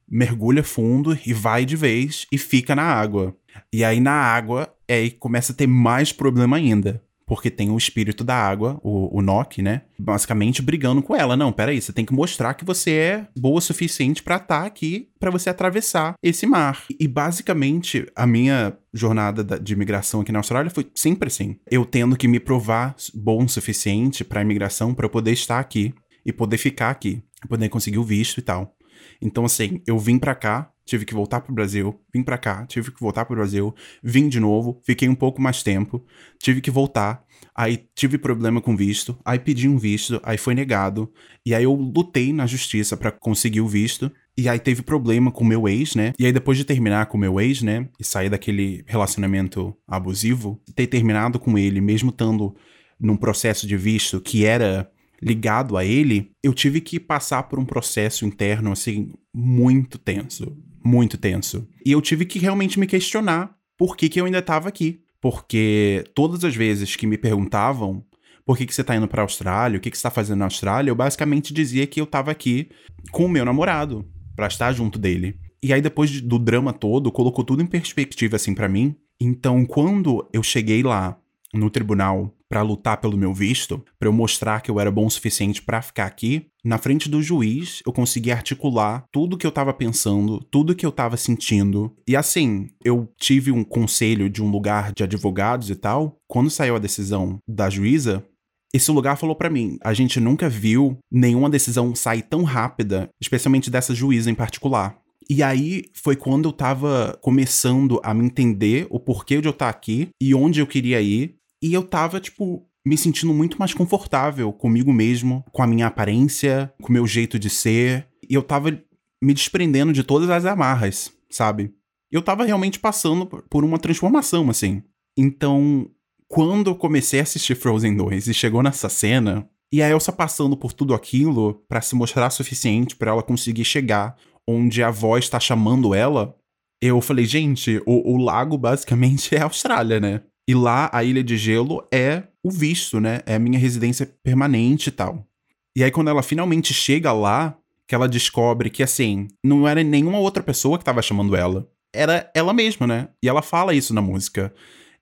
[0.10, 3.36] mergulha fundo e vai de vez e fica na água.
[3.74, 8.24] E aí na água, aí começa a ter mais problema ainda porque tem o espírito
[8.24, 9.82] da água, o, o Nock, né?
[9.99, 11.36] Basicamente brigando com ela.
[11.36, 14.66] Não, peraí, você tem que mostrar que você é boa o suficiente para estar tá
[14.66, 16.86] aqui, para você atravessar esse mar.
[16.97, 21.58] E basicamente, a minha jornada de imigração aqui na Austrália foi sempre assim.
[21.70, 25.93] Eu tendo que me provar bom o suficiente pra imigração para eu poder estar aqui
[26.26, 28.74] e poder ficar aqui, poder conseguir o visto e tal.
[29.22, 32.91] Então, assim, eu vim pra cá, tive que voltar pro Brasil, vim pra cá, tive
[32.91, 36.03] que voltar pro Brasil, vim de novo, fiquei um pouco mais tempo,
[36.39, 41.11] tive que voltar, aí tive problema com visto, aí pedi um visto, aí foi negado,
[41.45, 45.43] e aí eu lutei na justiça para conseguir o visto, e aí teve problema com
[45.43, 46.13] o meu ex, né?
[46.18, 50.61] E aí depois de terminar com o meu ex, né, e sair daquele relacionamento abusivo,
[50.76, 52.55] ter terminado com ele, mesmo estando
[52.99, 54.89] num processo de visto que era
[55.22, 60.55] ligado a ele, eu tive que passar por um processo interno, assim, muito tenso.
[60.84, 61.68] Muito tenso.
[61.86, 65.01] E eu tive que realmente me questionar por que, que eu ainda estava aqui.
[65.20, 68.03] Porque todas as vezes que me perguntavam
[68.45, 70.39] por que, que você está indo para a Austrália, o que, que você está fazendo
[70.39, 72.70] na Austrália, eu basicamente dizia que eu estava aqui
[73.11, 75.38] com o meu namorado, para estar junto dele.
[75.61, 78.95] E aí, depois do drama todo, colocou tudo em perspectiva, assim, para mim.
[79.20, 81.18] Então, quando eu cheguei lá
[81.53, 85.12] no tribunal para lutar pelo meu visto, para eu mostrar que eu era bom o
[85.12, 89.74] suficiente para ficar aqui, na frente do juiz eu consegui articular tudo que eu tava
[89.74, 91.95] pensando, tudo que eu tava sentindo.
[92.08, 96.18] E assim, eu tive um conselho de um lugar de advogados e tal.
[96.28, 98.26] Quando saiu a decisão da juíza,
[98.74, 103.70] esse lugar falou para mim: a gente nunca viu nenhuma decisão sair tão rápida, especialmente
[103.70, 105.00] dessa juíza em particular.
[105.30, 109.66] E aí foi quando eu tava começando a me entender o porquê de eu estar
[109.66, 113.74] tá aqui e onde eu queria ir e eu tava, tipo, me sentindo muito mais
[113.74, 118.08] confortável comigo mesmo, com a minha aparência, com o meu jeito de ser.
[118.30, 118.82] E eu tava
[119.22, 121.74] me desprendendo de todas as amarras, sabe?
[122.12, 124.82] Eu tava realmente passando por uma transformação, assim.
[125.18, 125.89] Então,
[126.28, 130.55] quando eu comecei a assistir Frozen 2 e chegou nessa cena, e a Elsa passando
[130.55, 134.16] por tudo aquilo para se mostrar suficiente para ela conseguir chegar
[134.47, 136.34] onde a voz tá chamando ela,
[136.82, 140.22] eu falei, gente, o, o lago basicamente é a Austrália, né?
[140.48, 143.22] E lá, a Ilha de Gelo é o visto, né?
[143.26, 145.28] É a minha residência permanente e tal.
[145.76, 150.20] E aí, quando ela finalmente chega lá, que ela descobre que, assim, não era nenhuma
[150.20, 151.70] outra pessoa que tava chamando ela.
[151.93, 153.10] Era ela mesma, né?
[153.24, 154.54] E ela fala isso na música.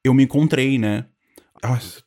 [0.04, 1.06] Eu me encontrei, né?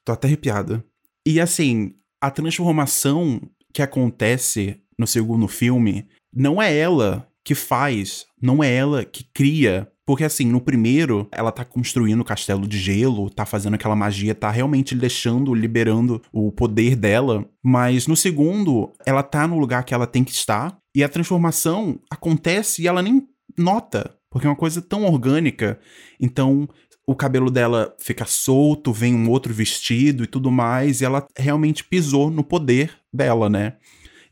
[0.04, 0.84] Tô até arrepiada.
[1.26, 3.40] E, assim, a transformação
[3.72, 9.90] que acontece no segundo filme não é ela que faz, não é ela que cria
[10.08, 14.34] porque assim, no primeiro, ela tá construindo o castelo de gelo, tá fazendo aquela magia,
[14.34, 17.44] tá realmente deixando, liberando o poder dela.
[17.62, 20.78] Mas no segundo, ela tá no lugar que ela tem que estar.
[20.96, 23.28] E a transformação acontece e ela nem
[23.58, 24.16] nota.
[24.30, 25.78] Porque é uma coisa tão orgânica.
[26.18, 26.66] Então,
[27.06, 31.02] o cabelo dela fica solto, vem um outro vestido e tudo mais.
[31.02, 33.74] E ela realmente pisou no poder dela, né?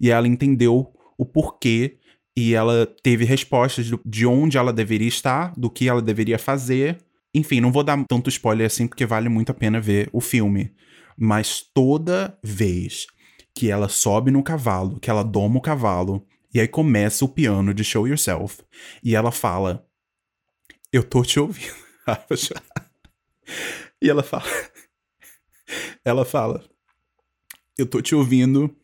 [0.00, 1.98] E ela entendeu o porquê
[2.37, 6.99] e ela teve respostas de onde ela deveria estar, do que ela deveria fazer.
[7.34, 10.74] Enfim, não vou dar tanto spoiler assim, porque vale muito a pena ver o filme.
[11.16, 13.07] Mas toda vez
[13.55, 17.72] que ela sobe no cavalo, que ela doma o cavalo, e aí começa o piano
[17.72, 18.62] de Show Yourself,
[19.03, 19.87] e ela fala:
[20.93, 21.74] Eu tô te ouvindo.
[24.01, 24.45] e ela fala:
[26.05, 26.62] Ela fala:
[27.78, 28.74] Eu tô te ouvindo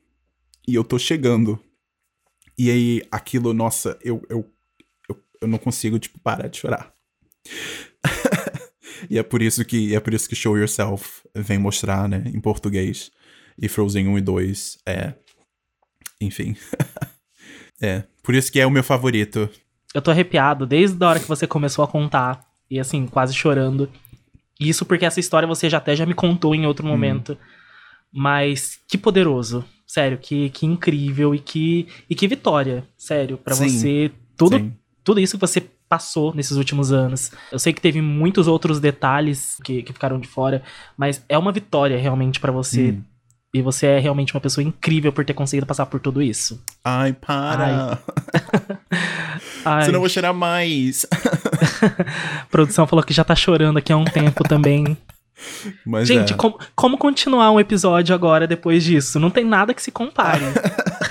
[0.67, 1.63] e eu tô chegando.
[2.57, 4.49] E aí, aquilo, nossa, eu, eu,
[5.09, 6.93] eu, eu não consigo, tipo, parar de chorar.
[9.09, 12.41] e é por isso que é por isso que Show Yourself vem mostrar, né, em
[12.41, 13.11] português.
[13.61, 15.15] E Frozen 1 e 2 é.
[16.21, 16.57] Enfim.
[17.81, 18.05] é.
[18.23, 19.49] Por isso que é o meu favorito.
[19.95, 22.47] Eu tô arrepiado desde a hora que você começou a contar.
[22.71, 23.91] E assim, quase chorando.
[24.59, 26.89] Isso porque essa história você já até já me contou em outro hum.
[26.89, 27.37] momento.
[28.13, 29.65] Mas que poderoso.
[29.93, 34.11] Sério, que, que incrível e que, e que vitória, sério, para você.
[34.39, 34.73] Tudo, sim.
[35.05, 37.31] tudo isso que você passou nesses últimos anos.
[37.53, 40.63] Eu sei que teve muitos outros detalhes que, que ficaram de fora,
[40.97, 42.93] mas é uma vitória realmente para você.
[42.93, 43.03] Hum.
[43.55, 46.59] E você é realmente uma pessoa incrível por ter conseguido passar por tudo isso.
[46.83, 48.01] Ai, para!
[49.63, 49.85] Ai.
[49.85, 51.05] Senão eu vou chorar mais.
[52.41, 54.97] A produção falou que já tá chorando aqui há um tempo também.
[55.85, 56.37] Mas Gente, é.
[56.37, 59.19] com, como continuar um episódio agora depois disso?
[59.19, 60.43] Não tem nada que se compare.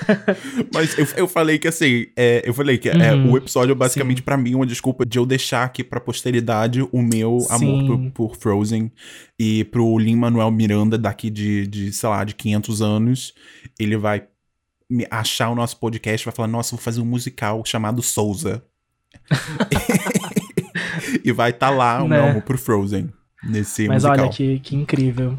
[0.73, 3.75] Mas eu, eu falei que assim, é, eu falei que é, uhum, é, o episódio
[3.75, 7.53] basicamente para mim é uma desculpa de eu deixar aqui pra posteridade o meu Sim.
[7.53, 8.91] amor por, por, Frozen
[9.39, 13.33] e pro Lin-Manuel Miranda daqui de, de, sei lá, de 500 anos,
[13.79, 14.23] ele vai
[14.89, 18.63] me achar o nosso podcast vai falar: nossa, vou fazer um musical chamado Souza.
[21.23, 22.17] e vai estar tá lá o Né?
[22.17, 23.09] meu amor por Frozen.
[23.43, 24.25] Nesse Mas musical.
[24.25, 25.37] olha que, que incrível.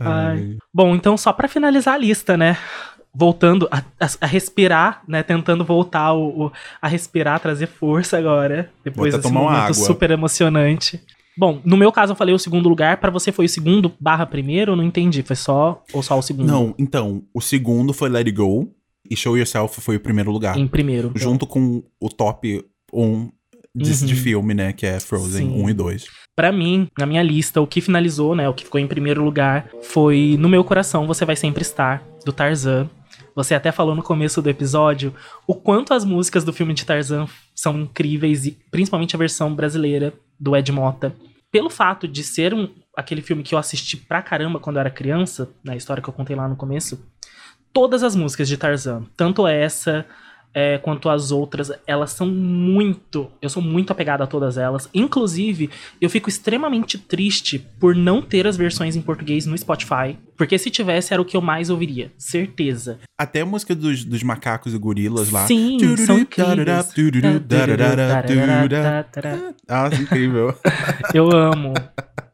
[0.00, 0.56] Ai.
[0.72, 2.56] Bom, então só pra finalizar a lista, né?
[3.14, 5.22] Voltando a, a- a respirar, né?
[5.22, 8.70] Tentando voltar o, o- a respirar, trazer força agora.
[8.84, 9.74] Depois desse momento água.
[9.74, 11.00] super emocionante.
[11.36, 12.98] Bom, no meu caso eu falei o segundo lugar.
[12.98, 14.76] Pra você foi o segundo barra primeiro?
[14.76, 15.22] Não entendi.
[15.22, 16.46] Foi só ou só o segundo?
[16.46, 18.72] Não, então, o segundo foi Let It Go
[19.10, 20.56] e Show Yourself foi o primeiro lugar.
[20.58, 21.12] Em primeiro.
[21.16, 23.30] Junto com o top 1
[23.74, 24.06] de, Uhum.
[24.06, 24.72] de filme, né?
[24.72, 25.62] Que é Frozen Sim.
[25.62, 26.04] 1 e 2.
[26.38, 29.68] Pra mim, na minha lista, o que finalizou, né, o que ficou em primeiro lugar
[29.82, 32.88] foi No Meu Coração Você Vai Sempre Estar, do Tarzan.
[33.34, 35.12] Você até falou no começo do episódio
[35.48, 37.26] o quanto as músicas do filme de Tarzan
[37.56, 41.12] são incríveis, e principalmente a versão brasileira do Ed Mota.
[41.50, 44.90] Pelo fato de ser um, aquele filme que eu assisti pra caramba quando eu era
[44.90, 47.04] criança, na história que eu contei lá no começo,
[47.72, 50.06] todas as músicas de Tarzan, tanto essa
[50.52, 53.30] é, quanto as outras, elas são muito.
[53.40, 54.88] Eu sou muito apegado a todas elas.
[54.92, 55.70] Inclusive,
[56.00, 60.16] eu fico extremamente triste por não ter as versões em português no Spotify.
[60.36, 62.12] Porque se tivesse, era o que eu mais ouviria.
[62.16, 62.98] Certeza.
[63.16, 65.46] Até a música dos, dos macacos e gorilas lá.
[65.46, 66.56] Sim, são incríveis.
[69.68, 70.54] Ah, incrível.
[71.12, 71.74] Eu amo.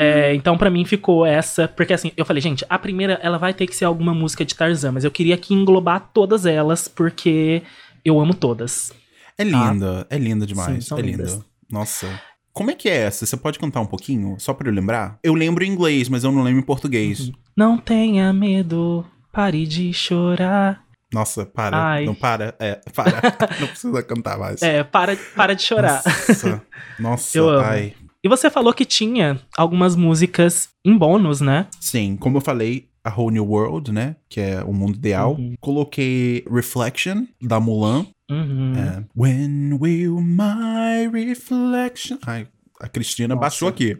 [0.00, 1.68] É, então, pra mim, ficou essa.
[1.68, 4.54] Porque assim, eu falei, gente, a primeira ela vai ter que ser alguma música de
[4.54, 7.62] Tarzan, mas eu queria aqui englobar todas elas, porque
[8.02, 8.92] eu amo todas.
[9.36, 10.86] É linda, é linda Sim, demais.
[10.86, 11.40] são é linda.
[11.70, 12.08] Nossa.
[12.52, 13.26] Como é que é essa?
[13.26, 14.36] Você pode cantar um pouquinho?
[14.38, 15.18] Só pra eu lembrar?
[15.22, 17.28] Eu lembro em inglês, mas eu não lembro em português.
[17.28, 17.32] Uhum.
[17.54, 20.82] Não tenha medo, pare de chorar.
[21.12, 21.76] Nossa, para.
[21.76, 22.06] Ai.
[22.06, 22.54] Não para.
[22.58, 23.20] É, para.
[23.60, 24.62] não precisa cantar mais.
[24.62, 26.02] É, para, para de chorar.
[26.04, 26.62] Nossa.
[26.98, 27.66] Nossa, Eu amo.
[27.66, 27.94] ai.
[28.22, 31.66] E você falou que tinha algumas músicas em bônus, né?
[31.80, 34.16] Sim, como eu falei, A Whole New World, né?
[34.28, 35.36] Que é o mundo ideal.
[35.36, 35.54] Uhum.
[35.58, 38.06] Coloquei Reflection, da Mulan.
[38.30, 38.74] Uhum.
[38.76, 42.18] É, When will my reflection.
[42.26, 42.46] Ai,
[42.78, 43.40] a Cristina Nossa.
[43.40, 43.96] baixou aqui.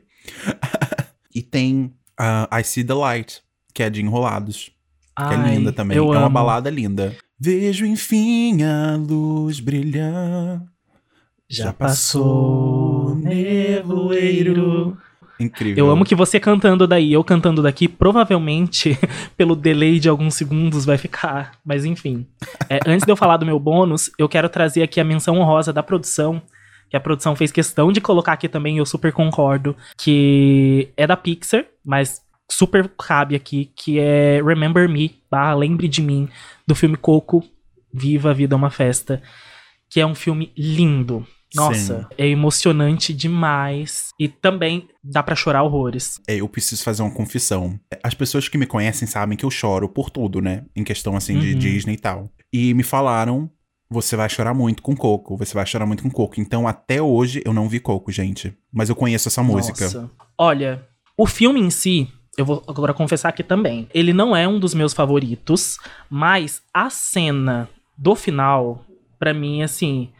[1.35, 3.43] e tem ah, I See the Light,
[3.73, 4.71] que é de Enrolados.
[5.17, 5.97] Que é Ai, linda também.
[5.97, 6.31] É uma amo.
[6.31, 7.17] balada linda.
[7.39, 10.63] Vejo enfim a luz brilhar.
[11.51, 14.97] Já passou nevoeiro.
[15.41, 15.85] Incrível.
[15.85, 18.97] Eu amo que você cantando daí, eu cantando daqui, provavelmente,
[19.37, 21.59] pelo delay de alguns segundos, vai ficar.
[21.65, 22.25] Mas enfim.
[22.69, 25.73] É, antes de eu falar do meu bônus, eu quero trazer aqui a menção honrosa
[25.73, 26.41] da produção.
[26.89, 29.75] Que a produção fez questão de colocar aqui também, eu super concordo.
[29.99, 36.01] Que é da Pixar, mas super cabe aqui, que é Remember Me, barra Lembre de
[36.01, 36.29] Mim,
[36.65, 37.43] do filme Coco,
[37.93, 39.21] Viva a Vida é uma Festa.
[39.89, 41.27] Que é um filme lindo.
[41.55, 42.07] Nossa, Sim.
[42.17, 44.11] é emocionante demais.
[44.19, 46.21] E também dá pra chorar horrores.
[46.29, 47.79] É, eu preciso fazer uma confissão.
[48.03, 50.65] As pessoas que me conhecem sabem que eu choro por tudo, né?
[50.77, 51.59] Em questão, assim, de Uhum.
[51.59, 52.31] Disney e tal.
[52.53, 53.51] E me falaram,
[53.89, 56.41] você vai chorar muito com Coco, você vai chorar muito com Coco.
[56.41, 58.55] Então, até hoje, eu não vi Coco, gente.
[58.73, 59.85] Mas eu conheço essa música.
[59.85, 60.11] Nossa.
[60.39, 60.87] Olha,
[61.19, 63.89] o filme em si, eu vou agora confessar aqui também.
[63.93, 65.79] Ele não é um dos meus favoritos,
[66.09, 68.85] mas a cena do final,
[69.19, 70.11] pra mim, assim,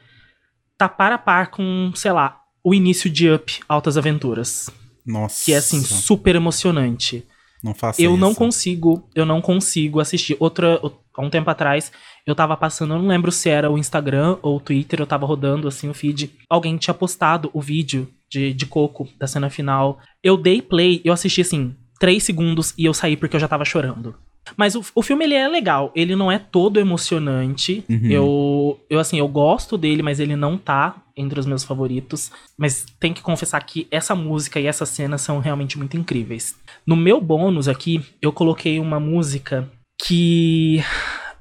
[0.81, 4.71] tá par a par com, sei lá, o início de Up Altas Aventuras.
[5.07, 5.45] Nossa.
[5.45, 7.27] Que é, assim, super emocionante.
[7.63, 8.21] Não faça Eu isso.
[8.21, 10.37] não consigo, eu não consigo assistir.
[10.41, 10.81] Outra,
[11.15, 11.93] há um tempo atrás,
[12.27, 15.27] eu tava passando, eu não lembro se era o Instagram ou o Twitter, eu tava
[15.27, 16.33] rodando assim o feed.
[16.49, 19.99] Alguém tinha postado o vídeo de, de Coco, da cena final.
[20.23, 23.67] Eu dei play, eu assisti assim, três segundos e eu saí porque eu já tava
[23.67, 24.17] chorando.
[24.57, 25.93] Mas o, o filme, ele é legal.
[25.95, 27.85] Ele não é todo emocionante.
[27.89, 28.11] Uhum.
[28.11, 32.31] Eu, eu, assim, eu gosto dele, mas ele não tá entre os meus favoritos.
[32.57, 36.57] Mas tem que confessar que essa música e essa cena são realmente muito incríveis.
[36.87, 39.71] No meu bônus aqui, eu coloquei uma música
[40.05, 40.83] que,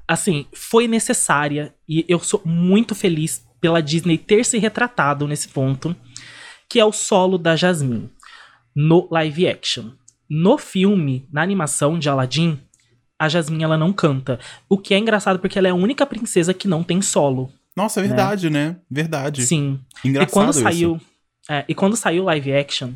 [0.06, 1.74] assim, foi necessária.
[1.88, 5.94] E eu sou muito feliz pela Disney ter se retratado nesse ponto.
[6.68, 8.10] Que é o solo da Jasmine.
[8.74, 9.90] No live action.
[10.28, 12.60] No filme, na animação de Aladdin,
[13.20, 14.40] a Jasmine ela não canta.
[14.66, 17.52] O que é engraçado porque ela é a única princesa que não tem solo.
[17.76, 18.76] Nossa, é verdade, né?
[18.90, 19.42] Verdade.
[19.42, 19.78] Sim.
[20.02, 20.62] Engraçado e quando isso.
[20.62, 21.00] saiu,
[21.48, 22.92] é, e quando saiu live action,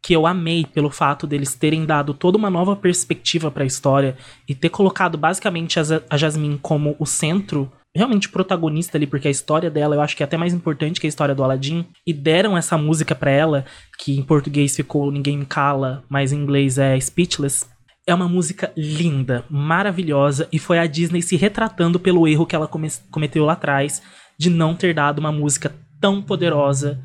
[0.00, 4.16] que eu amei pelo fato deles terem dado toda uma nova perspectiva pra história
[4.48, 9.32] e ter colocado basicamente a, a Jasmine como o centro, realmente protagonista ali, porque a
[9.32, 12.12] história dela eu acho que é até mais importante que a história do Aladdin, e
[12.12, 13.64] deram essa música pra ela,
[13.98, 17.66] que em português ficou Ninguém Me Cala, mas em inglês é Speechless.
[18.08, 22.68] É uma música linda, maravilhosa, e foi a Disney se retratando pelo erro que ela
[22.68, 24.00] come- cometeu lá atrás
[24.38, 27.00] de não ter dado uma música tão poderosa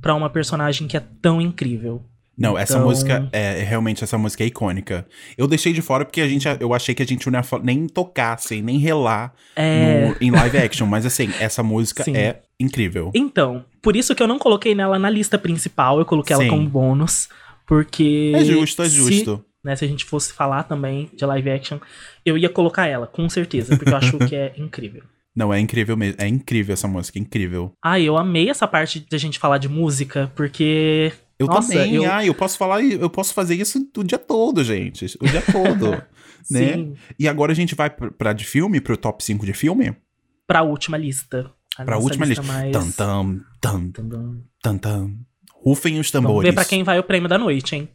[0.00, 2.02] pra uma personagem que é tão incrível.
[2.38, 5.06] Não, essa Então- música é realmente essa música é icônica.
[5.36, 7.86] Eu deixei de fora porque a gente, eu achei que a gente não ia nem
[7.86, 10.08] tocar, assim, nem relar É.
[10.08, 12.16] no- em live action, mas assim, essa música Sim.
[12.16, 13.10] é incrível.
[13.14, 16.50] Então, por isso que eu não coloquei nela na lista principal, eu coloquei ela Sim.
[16.50, 17.28] como bônus,
[17.66, 18.32] porque.
[18.34, 19.44] É justo, é se- justo.
[19.66, 21.78] Né, se a gente fosse falar também de live action,
[22.24, 25.02] eu ia colocar ela, com certeza, porque eu acho que é incrível.
[25.34, 26.16] Não, é incrível mesmo.
[26.18, 27.70] É incrível essa música, incrível.
[27.84, 31.12] Ah, eu amei essa parte da gente falar de música, porque.
[31.38, 34.64] Eu Nossa, também, eu- ah, eu posso falar, eu posso fazer isso o dia todo,
[34.64, 35.04] gente.
[35.20, 35.90] O dia todo,
[36.50, 36.72] né?
[36.72, 39.94] Sim, E agora a gente vai pra, de filme, pro top 5 de filme?
[40.46, 41.50] pra última lista.
[41.76, 42.42] A Pra última lista.
[42.42, 42.72] Mais...
[42.72, 43.90] Tam, tam, tam,
[44.62, 45.14] tam, tam.
[45.52, 46.48] Rufem os Vamos tambores.
[46.48, 47.88] ver pra quem vai o prêmio da noite, hein?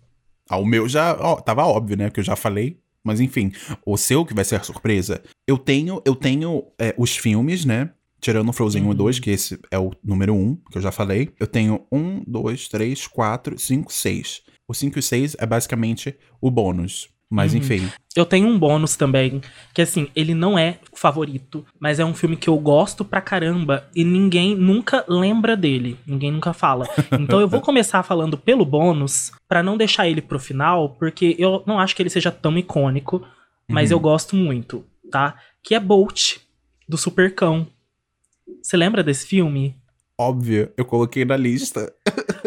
[0.58, 2.10] O meu já, ó, tava óbvio, né?
[2.10, 2.80] Que eu já falei.
[3.04, 3.52] Mas enfim,
[3.86, 5.24] o seu que vai ser a surpresa.
[5.48, 7.90] Eu tenho, eu tenho é, os filmes, né?
[8.20, 8.96] Tirando o Frozen 1 e Uhum.
[8.96, 11.30] 2, que esse é o número 1, que eu já falei.
[11.40, 14.42] Eu tenho 1, 2, 3, 4, 5, 6.
[14.68, 17.10] O 5 e 6 é basicamente o bônus.
[17.34, 17.60] Mas Uhum.
[17.60, 17.90] enfim.
[18.14, 19.42] Eu tenho um bônus também,
[19.74, 23.88] que assim, ele não é favorito, mas é um filme que eu gosto pra caramba
[23.96, 26.86] e ninguém nunca lembra dele, ninguém nunca fala.
[27.18, 31.64] Então eu vou começar falando pelo bônus, pra não deixar ele pro final, porque eu
[31.66, 33.26] não acho que ele seja tão icônico,
[33.70, 33.96] mas Uhum.
[33.98, 35.36] eu gosto muito, tá?
[35.64, 36.36] Que é Bolt,
[36.90, 37.66] do Supercão.
[38.62, 39.74] Você lembra desse filme?
[40.20, 41.94] Óbvio, eu coloquei na lista.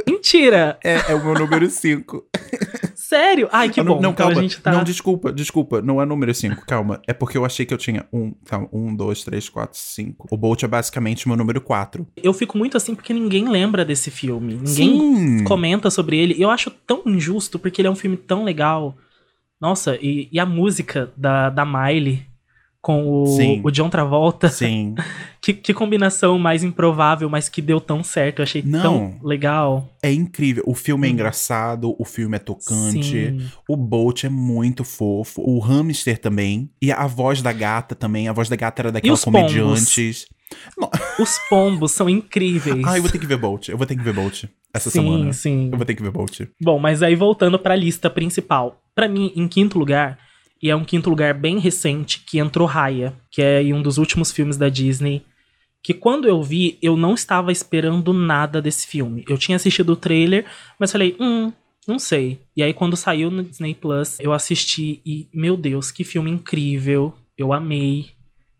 [0.06, 0.78] Mentira!
[0.84, 2.22] É, é o meu número 5.
[3.14, 3.48] Sério?
[3.52, 3.94] Ai, que Ah, bom.
[3.94, 4.40] não, não, então calma.
[4.40, 4.72] a gente tá...
[4.72, 5.80] Não, desculpa, desculpa.
[5.80, 7.00] Não é número 5, calma.
[7.06, 10.26] É porque eu achei que eu tinha um, calma, um, dois, três, quatro, cinco.
[10.30, 12.04] O Bolt é basicamente meu número 4.
[12.16, 14.54] Eu fico muito assim porque ninguém lembra desse filme.
[14.54, 14.66] Ninguém
[15.38, 15.44] Sim.
[15.44, 16.34] comenta sobre ele.
[16.42, 18.96] Eu acho tão injusto, porque ele é um filme tão legal.
[19.60, 22.22] Nossa, e, e a música da, da Miley
[22.84, 23.62] com o, Sim.
[23.64, 24.48] o John Travolta.
[24.48, 24.94] Sim.
[25.44, 28.38] Que, que combinação mais improvável, mas que deu tão certo.
[28.38, 28.80] Eu achei Não.
[28.80, 29.86] tão legal.
[30.02, 30.64] É incrível.
[30.66, 31.12] O filme é Hum.
[31.12, 33.02] engraçado, o filme é tocante.
[33.04, 33.46] Sim.
[33.68, 35.42] O Bolt é muito fofo.
[35.42, 36.70] O hamster também.
[36.80, 38.26] E a voz da gata também.
[38.26, 40.24] A voz da gata era daquela comediantes.
[41.20, 42.82] Os pombos são incríveis.
[42.86, 43.68] Ah, eu vou ter que ver Bolt.
[43.68, 45.32] Eu vou ter que ver Bolt essa sim, semana.
[45.34, 45.68] sim.
[45.70, 46.40] Eu vou ter que ver Bolt.
[46.58, 48.80] Bom, mas aí voltando pra lista principal.
[48.94, 50.18] Pra mim, em quinto lugar,
[50.64, 54.32] e é um quinto lugar bem recente, que entrou Raya, que é um dos últimos
[54.32, 55.22] filmes da Disney.
[55.82, 59.26] Que quando eu vi, eu não estava esperando nada desse filme.
[59.28, 60.46] Eu tinha assistido o trailer,
[60.78, 61.52] mas falei, hum,
[61.86, 62.40] não sei.
[62.56, 67.12] E aí, quando saiu no Disney Plus, eu assisti e, meu Deus, que filme incrível.
[67.36, 68.12] Eu amei.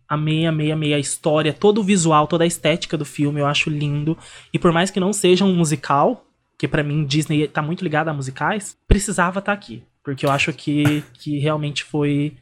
[0.07, 3.71] Amei, amei, amei a história, todo o visual, toda a estética do filme, eu acho
[3.71, 4.15] lindo.
[4.53, 6.27] E por mais que não seja um musical,
[6.59, 9.83] que pra mim Disney tá muito ligada a musicais, precisava estar aqui.
[10.05, 12.35] Porque eu acho que, que realmente foi,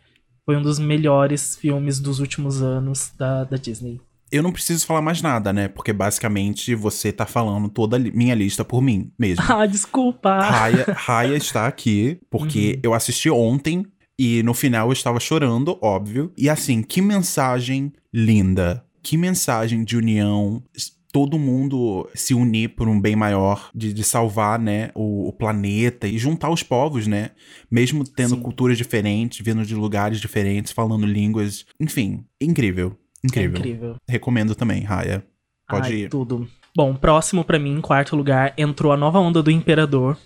[0.45, 4.01] foi um dos melhores filmes dos últimos anos da, da Disney.
[4.31, 5.69] Eu não preciso falar mais nada, né?
[5.69, 9.45] Porque basicamente você tá falando toda a li- minha lista por mim mesmo.
[9.47, 10.41] Ah, desculpa!
[10.41, 12.81] Raya, Raya está aqui porque Uhum.
[12.83, 13.85] eu assisti ontem
[14.19, 16.33] e no final eu estava chorando, óbvio.
[16.37, 18.85] E assim, que mensagem linda.
[19.03, 20.63] Que mensagem de união.
[21.13, 26.09] Todo mundo se unir por um bem maior, de, de salvar, né, o, o planeta
[26.09, 27.31] e juntar os povos, né?
[27.71, 28.41] Mesmo tendo Sim.
[28.41, 31.67] culturas diferentes, vindo de lugares diferentes, falando línguas.
[31.79, 32.97] Enfim, incrível.
[33.23, 33.59] É Incrível.
[33.59, 33.97] incrível.
[34.09, 35.25] Recomendo também, Raya.
[35.69, 36.09] Pode Ai, ir.
[36.09, 36.49] tudo.
[36.75, 40.17] Bom, próximo pra mim, em quarto lugar, entrou a nova onda do Imperador,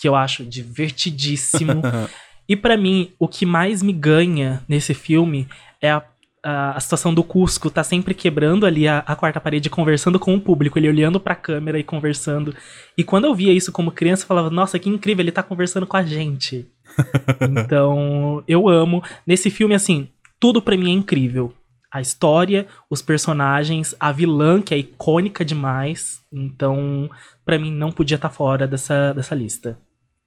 [0.00, 1.82] que eu acho divertidíssimo.
[2.48, 5.46] e pra mim, o que mais me ganha nesse filme
[5.80, 6.02] é a,
[6.44, 10.34] a, a situação do Cusco tá sempre quebrando ali a, a quarta parede, conversando com
[10.34, 12.54] o público, ele olhando pra câmera e conversando.
[12.96, 15.86] E quando eu via isso como criança, eu falava, nossa, que incrível, ele tá conversando
[15.86, 16.68] com a gente.
[17.40, 19.02] então, eu amo.
[19.26, 21.52] Nesse filme, assim, tudo pra mim é incrível
[21.94, 26.20] a história, os personagens, a vilã, que é icônica demais.
[26.32, 27.08] Então,
[27.44, 29.78] pra mim, não podia estar fora dessa, dessa lista.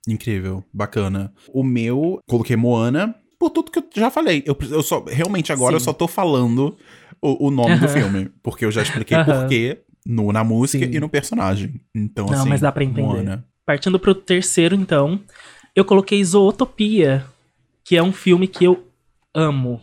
[0.07, 1.33] Incrível, bacana.
[1.53, 4.43] O meu, coloquei Moana, por tudo que eu já falei.
[4.45, 5.85] Eu, eu só, realmente agora eu Sim.
[5.85, 6.77] só tô falando
[7.21, 7.93] o, o nome do Aham.
[7.93, 8.31] filme.
[8.41, 9.41] Porque eu já expliquei Aham.
[9.41, 10.91] porquê no, na música Sim.
[10.93, 11.81] e no personagem.
[11.95, 13.01] Então, Não, assim, mas dá pra entender.
[13.01, 13.45] Moana.
[13.65, 15.19] Partindo pro terceiro, então,
[15.75, 17.25] eu coloquei Zootopia,
[17.83, 18.87] que é um filme que eu
[19.35, 19.81] amo.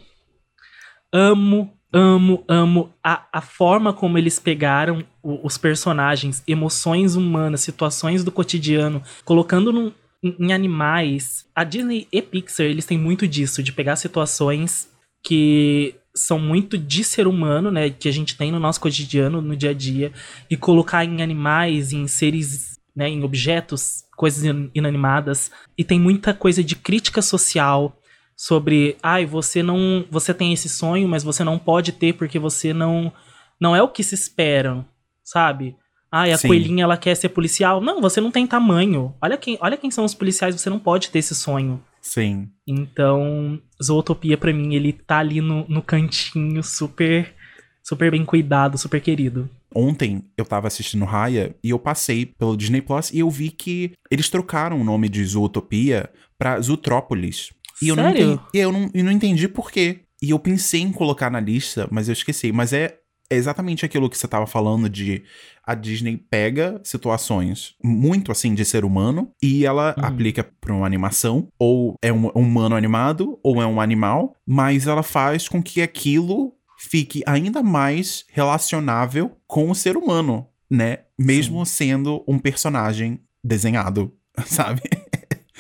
[1.12, 8.24] Amo, amo, amo a, a forma como eles pegaram o- os personagens, emoções humanas, situações
[8.24, 9.92] do cotidiano, colocando num-
[10.39, 11.47] em, animais.
[11.55, 14.89] A Disney e Pixar, eles têm muito disso, de pegar situações
[15.22, 19.57] que são muito de ser humano, né, que a gente tem no nosso cotidiano, no
[19.57, 20.13] dia a dia,
[20.49, 25.51] e colocar em animais, em seres, né, em objetos, coisas in- inanimadas.
[25.76, 27.96] E tem muita coisa de crítica social
[28.37, 32.72] sobre, ai, você não, você tem esse sonho, mas você não pode ter porque você
[32.72, 33.13] não
[33.61, 34.84] não é o que se esperam,
[35.22, 35.76] sabe?
[36.14, 36.46] Ah, e a Sim.
[36.46, 37.80] coelhinha ela quer ser policial.
[37.80, 39.12] Não, você não tem tamanho.
[39.20, 41.82] Olha quem, olha quem são os policiais, você não pode ter esse sonho.
[42.00, 42.49] Sim.
[42.64, 47.34] Então, Zootopia pra mim, ele tá ali no, no cantinho, super
[47.82, 49.50] super bem cuidado, super querido.
[49.74, 53.91] Ontem eu tava assistindo Raya e eu passei pelo Disney Plus e eu vi que
[54.08, 56.08] eles trocaram o nome de Zootopia
[56.38, 57.50] pra Zootrópolis.
[57.82, 58.22] E eu não Sério?
[58.22, 60.00] entendi, eu não, eu não entendi por quê.
[60.22, 62.53] E eu pensei em colocar na lista, mas eu esqueci.
[62.53, 62.99] Mas é,
[63.30, 65.22] é exatamente aquilo que você tava falando de
[65.67, 70.05] a Disney pega situações muito assim de ser humano e ela Uhum.
[70.05, 75.03] aplica pra uma animação, ou é um humano animado, ou é um animal, mas ela
[75.03, 80.99] faz com que aquilo fique ainda mais relacionável com o ser humano, né?
[81.18, 84.13] Mesmo sendo um personagem desenhado,
[84.45, 84.83] sabe?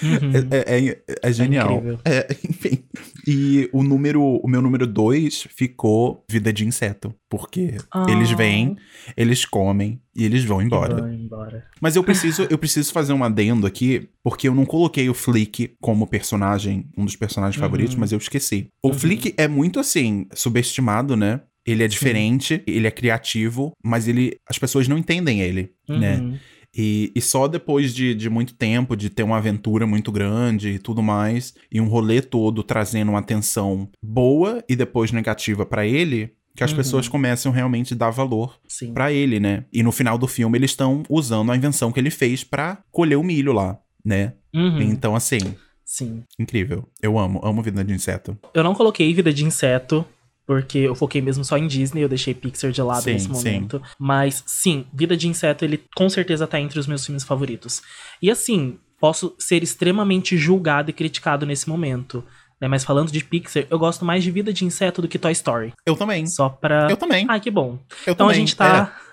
[0.02, 0.32] Uhum.
[0.50, 1.72] É, é- é genial.
[1.76, 1.98] incrível.
[2.04, 2.84] É, enfim.
[3.26, 8.06] E o número, o meu número dois ficou vida de inseto, porque Ah.
[8.08, 8.76] eles vêm,
[9.16, 11.00] eles comem e eles vão embora.
[11.02, 11.64] Vai embora.
[11.80, 15.74] Mas eu preciso, eu preciso fazer um adendo aqui, porque eu não coloquei o Flick
[15.80, 17.62] como personagem, um dos personagens Uhum.
[17.62, 18.68] favoritos, mas eu esqueci.
[18.82, 18.94] O Uhum.
[18.94, 21.40] Flick é muito assim, subestimado, né?
[21.66, 26.38] Ele é diferente, ele é criativo, mas ele as pessoas não entendem ele, né?
[26.76, 30.78] E, e só depois de, de muito tempo, de ter uma aventura muito grande e
[30.78, 36.32] tudo mais, e um rolê todo trazendo uma atenção boa e depois negativa pra ele,
[36.56, 36.76] que as Uhum.
[36.76, 38.58] pessoas começam realmente a dar valor
[38.92, 39.64] pra ele, né?
[39.72, 43.16] E no final do filme eles estão usando a invenção que ele fez pra colher
[43.16, 44.34] o milho lá, né?
[44.54, 44.80] Uhum.
[44.82, 45.38] Então, assim,
[45.84, 46.22] Sim.
[46.38, 46.88] incrível.
[47.02, 48.36] Eu amo, amo vida de inseto.
[48.54, 50.04] Eu não coloquei Vida de Inseto,
[50.46, 53.32] porque eu foquei mesmo só em Disney, eu deixei Pixar de lado Sim, nesse sim.
[53.32, 53.82] momento.
[53.98, 57.82] Mas sim, Vida de Inseto, ele com certeza tá entre os meus filmes favoritos.
[58.20, 62.24] E assim, posso ser extremamente julgado e criticado nesse momento.
[62.60, 62.68] Né?
[62.68, 65.72] Mas falando de Pixar, eu gosto mais de Vida de Inseto do que Toy Story.
[65.84, 66.26] Eu também.
[66.26, 66.88] Só pra.
[66.90, 67.26] Eu também.
[67.28, 67.78] Ai, que bom.
[68.06, 68.32] Eu Então também.
[68.32, 68.92] a gente tá.
[69.00, 69.03] É.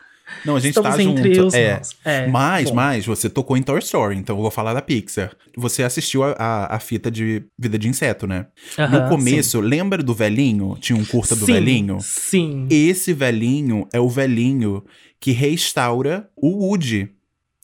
[0.45, 1.55] Não, a gente estamos tá junto.
[1.55, 1.81] é.
[2.03, 2.75] É, Mas, bom.
[2.75, 5.31] mas, você tocou em Toy Story, então eu vou falar da Pixar.
[5.55, 8.47] Você assistiu a, a, a fita de Vida de Inseto, né?
[8.77, 10.75] Aham, no começo, lembra do velhinho?
[10.79, 11.53] Tinha um curta do sim.
[11.53, 11.97] velhinho?
[12.01, 12.67] Sim.
[12.69, 14.83] Esse velhinho é o velhinho
[15.19, 17.09] que restaura o Woody.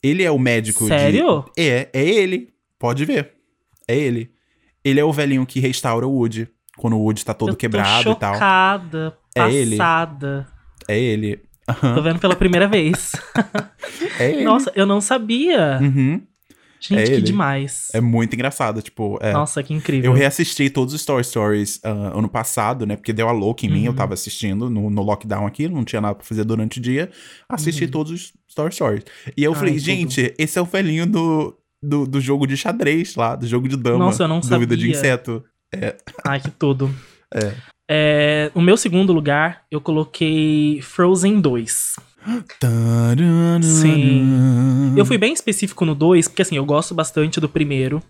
[0.02, 0.88] Ele é o médico de...
[0.90, 1.44] Sério?
[1.56, 2.50] É, é ele.
[2.78, 3.32] Pode ver.
[3.88, 4.30] É ele.
[4.84, 6.48] Ele é o velhinho que restaura o Woody.
[6.76, 8.34] Quando o Woody tá todo eu quebrado e tal.
[8.34, 9.76] chocada, É ele.
[9.76, 10.46] passada.
[10.86, 11.40] É ele.
[11.68, 11.94] Aham.
[11.94, 13.12] Tô vendo pela primeira vez.
[14.18, 14.44] É ele.
[14.44, 15.78] Nossa, eu não sabia.
[15.82, 16.22] Uhum.
[16.80, 17.22] Gente, é que ele.
[17.22, 17.88] demais.
[17.92, 19.18] É muito engraçado, tipo...
[19.20, 19.32] É.
[19.32, 20.12] Nossa, que incrível.
[20.12, 22.94] Eu reassisti todos os Story Stories ah, ano passado, né?
[22.94, 23.96] Porque deu a louca em mim, eu Uhum.
[23.96, 27.10] tava assistindo no, no lockdown aqui, não tinha nada pra fazer durante o dia.
[27.48, 27.90] Assisti Uhum.
[27.90, 29.04] todos os Story Stories.
[29.36, 29.82] E eu Ai, falei, tudo.
[29.84, 33.76] gente, esse é o velhinho do, do, do jogo de xadrez lá, do jogo de
[33.76, 33.98] dama.
[33.98, 34.96] Nossa, eu não Dúvida de sabia.
[34.98, 35.44] inseto.
[36.24, 36.94] Ai, que tudo.
[37.34, 37.54] É.
[37.88, 41.96] É, o meu segundo lugar, eu coloquei Frozen 2.
[43.62, 44.94] Sim.
[44.96, 48.02] Eu fui bem específico no 2, porque assim, eu gosto bastante do primeiro,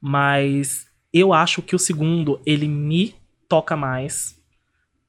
[0.00, 3.14] mas eu acho que o segundo, ele me
[3.48, 4.36] toca mais.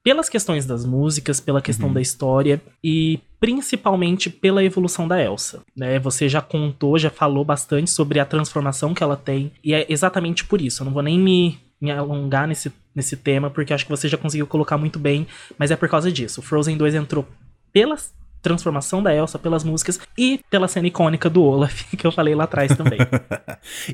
[0.02, 1.94] Pelas questões das músicas, pela questão Uhum.
[1.94, 5.62] da história e principalmente pela evolução da Elsa.
[5.76, 5.98] Né?
[5.98, 10.44] Você já contou, já falou bastante sobre a transformação que ela tem, e é exatamente
[10.44, 10.82] por isso.
[10.82, 14.16] Eu não vou nem me, me alongar nesse, nesse tema, porque acho que você já
[14.16, 15.26] conseguiu colocar muito bem,
[15.56, 16.42] mas é por causa disso.
[16.42, 17.26] Frozen 2 entrou
[17.72, 17.96] pela
[18.42, 22.44] transformação da Elsa, pelas músicas e pela cena icônica do Olaf, que eu falei lá
[22.44, 22.98] atrás também.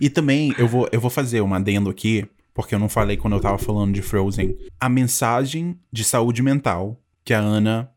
[0.00, 3.34] E também eu vou, eu vou fazer um adendo aqui, porque eu não falei quando
[3.34, 4.56] eu tava falando de Frozen.
[4.78, 7.90] A mensagem de saúde mental que a Ana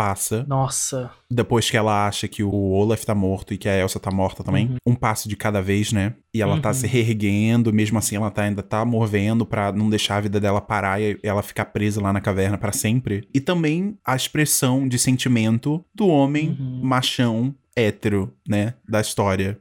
[0.00, 1.10] passa Nossa.
[1.30, 4.42] depois que ela acha que o Olaf tá morto e que a Elsa tá morta
[4.42, 6.14] também, um passo de cada vez, né?
[6.32, 6.74] E ela tá Uhum.
[6.74, 10.60] se reerguendo, mesmo assim ela tá, ainda tá movendo pra não deixar a vida dela
[10.60, 13.28] parar e ela ficar presa lá na caverna pra sempre.
[13.34, 16.80] E também a expressão de sentimento do homem Uhum.
[16.82, 18.74] machão hétero, né?
[18.88, 19.58] Da história.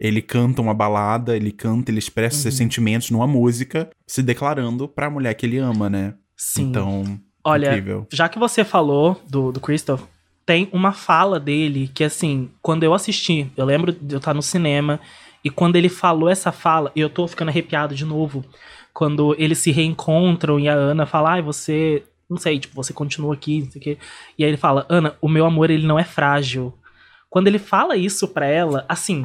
[0.00, 2.58] Ele canta uma balada, ele canta, ele expressa seus Uhum.
[2.58, 6.14] sentimentos numa música, se declarando pra mulher que ele ama, né?
[6.36, 6.62] Sim.
[6.70, 8.06] Então, Olha, incrível.
[8.12, 10.02] já que você falou do, do Christoph,
[10.46, 14.42] tem uma fala dele que, assim, quando eu assisti, eu lembro de eu estar no
[14.42, 15.00] cinema,
[15.44, 18.44] e quando ele falou essa fala, e eu tô ficando arrepiado de novo,
[18.92, 23.34] quando eles se reencontram e a Ana fala, ai, você, não sei, tipo, você continua
[23.34, 23.98] aqui, não sei o quê.
[24.38, 26.72] E aí ele fala, Ana, o meu amor, ele não é frágil.
[27.30, 29.24] Quando ele fala isso pra ela, assim,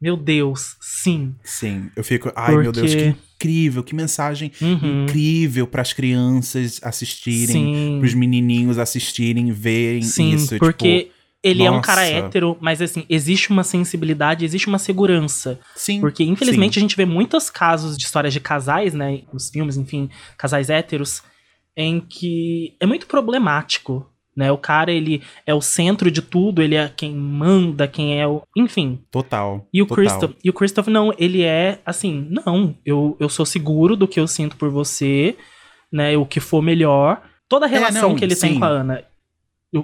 [0.00, 1.34] meu Deus, sim.
[1.44, 5.04] Sim, eu fico, ai meu Deus, que Porque- incrível, que mensagem Uhum.
[5.04, 7.96] incrível para as crianças assistirem, Sim.
[8.00, 11.12] pros menininhos assistirem, verem Sim, isso, porque tipo,
[11.42, 12.12] ele é um cara nossa.
[12.12, 15.58] hétero, mas assim, existe uma sensibilidade, existe uma segurança.
[15.74, 16.80] sim, Porque, infelizmente, sim.
[16.80, 19.22] a gente vê muitos casos de histórias de casais, né?
[19.32, 20.08] Nos filmes, enfim,
[20.38, 21.22] casais héteros,
[21.76, 24.06] em que é muito problemático
[24.36, 24.50] né?
[24.50, 28.42] O cara, ele é o centro de tudo, ele é quem manda, quem é o.
[28.56, 29.00] Enfim.
[29.10, 29.66] Total.
[29.72, 30.04] E o total.
[30.04, 34.18] Christoph, e o Christoph não, ele é assim, não, eu, eu sou seguro do que
[34.18, 35.36] eu sinto por você,
[35.92, 36.16] né?
[36.16, 37.22] O que for melhor.
[37.48, 38.58] Toda a relação não, que ele tem sim.
[38.58, 39.04] com a Ana.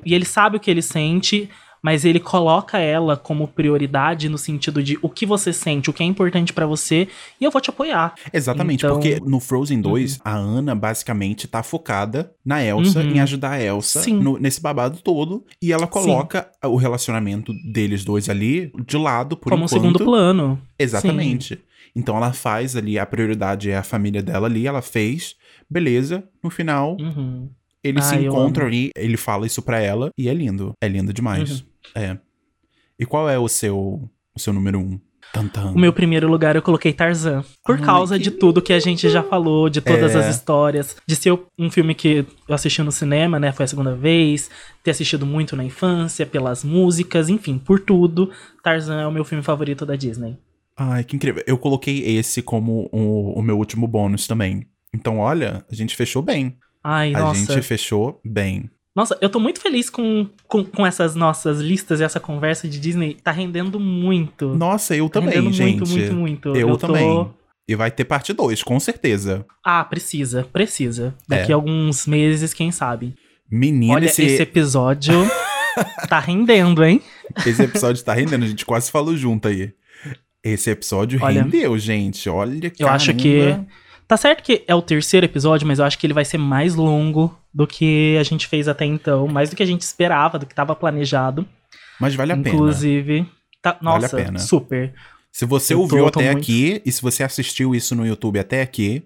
[0.05, 1.49] E ele sabe o que ele sente,
[1.82, 6.02] mas ele coloca ela como prioridade no sentido de o que você sente, o que
[6.02, 7.09] é importante pra você,
[7.40, 8.14] e eu vou te apoiar.
[8.32, 13.10] Exatamente, Então- porque no Frozen 2, a Ana basicamente tá focada na Elsa, Uhum.
[13.10, 14.14] em ajudar a Elsa Sim.
[14.20, 15.44] no- nesse babado todo.
[15.62, 19.80] E ela coloca o relacionamento deles dois ali de lado, por como um enquanto.
[19.82, 20.60] segundo plano.
[20.78, 21.59] Exatamente.
[21.94, 25.34] Então ela faz ali, a prioridade é a família dela ali, ela fez,
[25.68, 26.22] beleza.
[26.42, 27.48] No final, Uhum.
[27.82, 30.72] Eles se Ai, eu encontram ali, ele fala isso pra ela e é lindo.
[30.80, 31.60] É lindo demais.
[31.60, 31.66] Uhum.
[31.94, 32.18] É.
[32.98, 34.98] E qual é o seu, o seu número um?
[35.32, 35.72] Tantan.
[35.72, 37.44] O meu primeiro lugar eu coloquei Tarzan.
[37.62, 40.18] Por Ai, causa de tudo que a gente já falou, de todas É.
[40.18, 43.52] as histórias, de ser um filme que eu assisti no cinema, né?
[43.52, 44.50] Foi a segunda vez,
[44.82, 48.30] ter assistido muito na infância, pelas músicas, enfim, por tudo.
[48.62, 50.38] Tarzan é o meu filme favorito da Disney.
[50.74, 51.42] Ai, que incrível.
[51.46, 54.66] Eu coloquei esse como o, o meu último bônus também.
[54.94, 56.56] Então, olha, a gente fechou bem.
[56.90, 57.52] Ai, a nossa.
[57.55, 58.70] gente fechou bem.
[58.97, 62.81] Nossa, eu tô muito feliz com, com, com essas nossas listas e essa conversa de
[62.81, 63.15] Disney.
[63.23, 64.48] Tá rendendo muito.
[64.56, 65.78] Nossa, eu tá também, rendendo gente.
[65.81, 66.56] muito, muito, muito.
[66.56, 67.31] Eu, tô- também.
[67.69, 69.44] E vai ter parte 2, com certeza.
[69.65, 71.15] Ah, precisa, precisa.
[71.28, 71.55] Daqui É.
[71.55, 73.15] a alguns meses, quem sabe.
[73.51, 75.15] Menina, Olha, esse, esse episódio
[76.09, 77.02] tá rendendo, hein?
[77.47, 78.44] esse episódio tá rendendo.
[78.44, 79.73] A gente quase falou junto aí.
[80.43, 82.28] Esse episódio Olha, rendeu, gente.
[82.31, 83.55] Olha, Eu acho que.
[84.09, 86.74] Tá certo que é o terceiro episódio, mas eu acho que ele vai ser mais
[86.74, 89.28] longo do que a gente fez até então.
[89.28, 91.47] Mais do que a gente esperava, do que tava planejado.
[92.01, 92.48] Mas vale a pena.
[92.48, 93.26] Inclusive.
[93.60, 94.39] Tá, Vale a nossa, pena.
[94.39, 94.94] super.
[95.30, 98.62] Se você Eu ouviu até muito- aqui, e se você assistiu isso no YouTube até
[98.62, 99.05] aqui,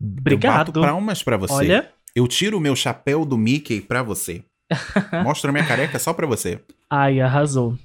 [0.00, 0.68] Obrigado.
[0.68, 1.54] eu bato palmas pra você.
[1.54, 1.90] Olha.
[2.14, 4.42] Eu tiro o meu chapéu do Mickey pra você.
[5.24, 6.60] Mostro a minha careca só pra você.
[6.90, 7.78] Ai, arrasou.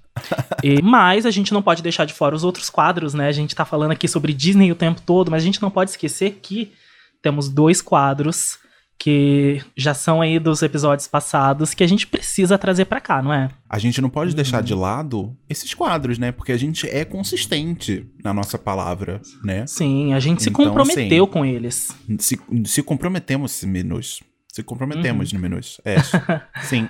[0.64, 3.28] E, mas a gente não pode deixar de fora os outros quadros, né?
[3.28, 5.92] A gente tá falando aqui sobre Disney o tempo todo, mas a gente não pode
[5.92, 6.72] esquecer que
[7.22, 8.58] temos dois quadros
[9.02, 13.34] que já são aí dos episódios passados que a gente precisa trazer pra cá, não
[13.34, 13.48] é?
[13.70, 14.36] A gente não pode Uhum.
[14.36, 16.34] deixar de lado esses quadros, né?
[16.34, 19.66] Porque a gente é consistente na nossa palavra, né?
[19.68, 21.96] Sim, a gente se Então, comprometeu assim, com eles.
[22.20, 24.22] Se, se comprometemos, Minus.
[24.52, 25.38] Se comprometemos, Uhum.
[25.40, 25.80] no Minus.
[25.86, 25.96] É.
[26.64, 26.90] Sim.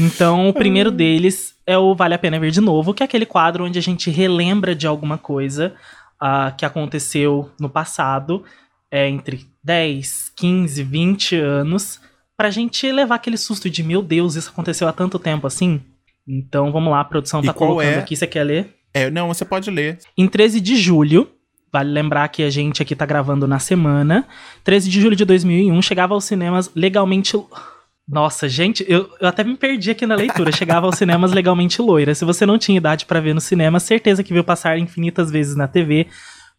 [0.00, 3.26] Então, o primeiro deles é o Vale a Pena Ver de Novo, que é aquele
[3.26, 5.74] quadro onde a gente relembra de alguma coisa
[6.18, 8.42] ah, que aconteceu no passado,
[8.90, 12.00] é, entre 10, 15, 20 anos,
[12.34, 15.82] pra gente levar aquele susto de, meu Deus, isso aconteceu há tanto tempo assim?
[16.26, 17.98] Então, vamos lá, a produção E tá colocando é?
[17.98, 18.74] aqui, você quer ler?
[18.94, 19.98] É, não, você pode ler.
[20.16, 21.28] Em 13 de julho,
[21.70, 24.26] vale lembrar que a gente aqui tá gravando na semana,
[24.64, 27.36] 13 de julho de 2001, chegava aos cinemas legalmente.
[28.08, 30.50] Nossa, gente, eu, eu até me perdi aqui na leitura.
[30.50, 32.14] Chegava aos cinemas legalmente loira.
[32.14, 35.54] Se você não tinha idade pra ver no cinema, certeza que viu passar infinitas vezes
[35.54, 36.06] na TV.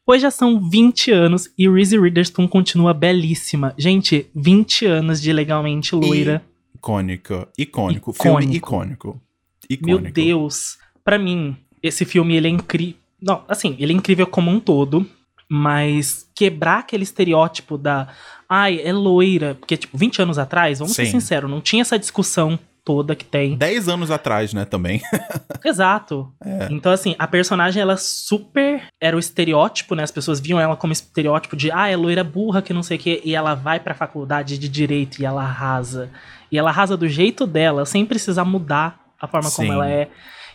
[0.06, 3.74] Pois já são 20 anos e Reese Witherspoon continua belíssima.
[3.78, 6.44] Gente, 20 anos de legalmente loira.
[6.76, 7.48] Icônico.
[7.58, 8.14] Icônico.
[8.14, 8.56] Filme Icônico.
[8.56, 9.22] icônico.
[9.70, 10.04] Icônico.
[10.04, 10.78] Meu Deus.
[11.04, 12.96] Pra mim, esse filme ele é incrível.
[13.20, 15.06] Não, assim, ele é incrível como um todo,
[15.50, 18.08] mas quebrar aquele estereótipo da
[18.50, 21.12] ai, é loira, porque tipo, 20 anos atrás, vamos ser Sim.
[21.12, 23.56] sinceros, não tinha essa discussão toda que tem.
[23.56, 25.00] 10 anos atrás, né, também.
[25.64, 26.34] Exato.
[26.44, 26.68] É.
[26.72, 30.02] Então assim, a personagem ela super era o estereótipo, né?
[30.02, 33.00] As pessoas viam ela como estereótipo de ah, é loira burra que não sei o
[33.00, 36.10] quê, e ela vai pra faculdade de direito e ela arrasa.
[36.52, 39.74] E ela arrasa do jeito dela, sem precisar mudar a forma como Sim.
[39.74, 40.10] ela é.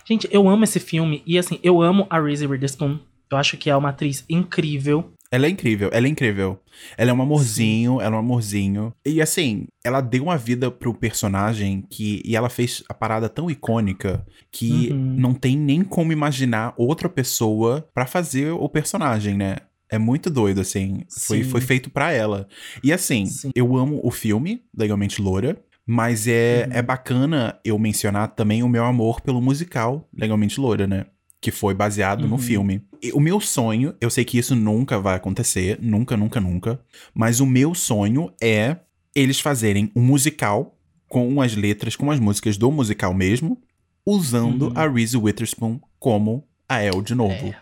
[0.05, 2.99] Gente, eu amo esse filme e assim, eu amo a Reese Witherspoon.
[3.31, 5.13] Eu acho que é uma atriz incrível.
[5.35, 6.61] Ela é incrível, ela é incrível.
[6.97, 8.93] Ela é um amorzinho, ela é um amorzinho.
[9.05, 12.23] E assim, ela deu uma vida pro personagem que.
[12.25, 15.17] E ela fez a parada tão icônica que Uhum.
[15.19, 19.57] não tem nem como imaginar outra pessoa pra fazer o personagem, né?
[19.91, 21.03] É muito doido, assim.
[21.27, 21.51] Foi, Sim.
[21.51, 22.47] foi feito pra ela.
[22.83, 23.51] E assim, Sim.
[23.55, 25.57] eu amo o filme, Legalmente Loura.
[25.87, 26.79] Mas é, Uhum.
[26.79, 31.05] é bacana eu mencionar também o meu amor pelo musical Legalmente Loura, né?
[31.45, 32.39] Que foi baseado no Uhum.
[32.39, 32.81] filme.
[33.03, 36.81] E o meu sonho, eu sei que isso nunca vai acontecer, nunca, nunca, nunca.
[37.13, 38.79] Mas o meu sonho é
[39.15, 40.75] eles fazerem um musical
[41.07, 43.61] com as letras, com as músicas do musical mesmo,
[44.07, 44.73] usando Uhum.
[44.75, 47.49] a Reese Witherspoon como a El de novo.
[47.49, 47.57] É.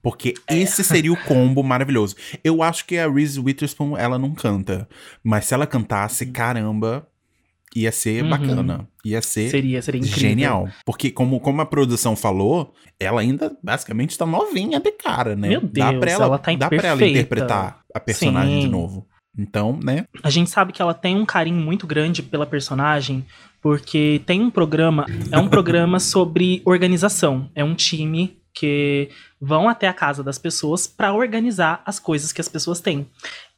[0.00, 2.14] Porque esse seria o combo maravilhoso.
[2.44, 4.88] Eu acho que a Reese Witherspoon, ela não canta.
[5.24, 7.04] Mas se ela cantasse, caramba,
[7.74, 8.30] ia ser Uhum.
[8.30, 8.88] bacana.
[9.04, 10.18] Ia ser Seria, seria incrível.
[10.20, 10.68] genial.
[10.84, 15.48] Porque como, como a produção falou, ela ainda basicamente tá novinha de cara, né?
[15.48, 18.70] Meu dá Deus, pra ela, ela tá dá pra ela interpretar a personagem de Sim.
[18.70, 19.06] novo.
[19.36, 20.04] Então, né?
[20.22, 23.24] A gente sabe que ela tem um carinho muito grande pela personagem,
[23.60, 27.50] porque tem um programa, é um programa sobre organização.
[27.54, 29.10] É um time que
[29.40, 33.06] vão até a casa das pessoas para organizar as coisas que as pessoas têm.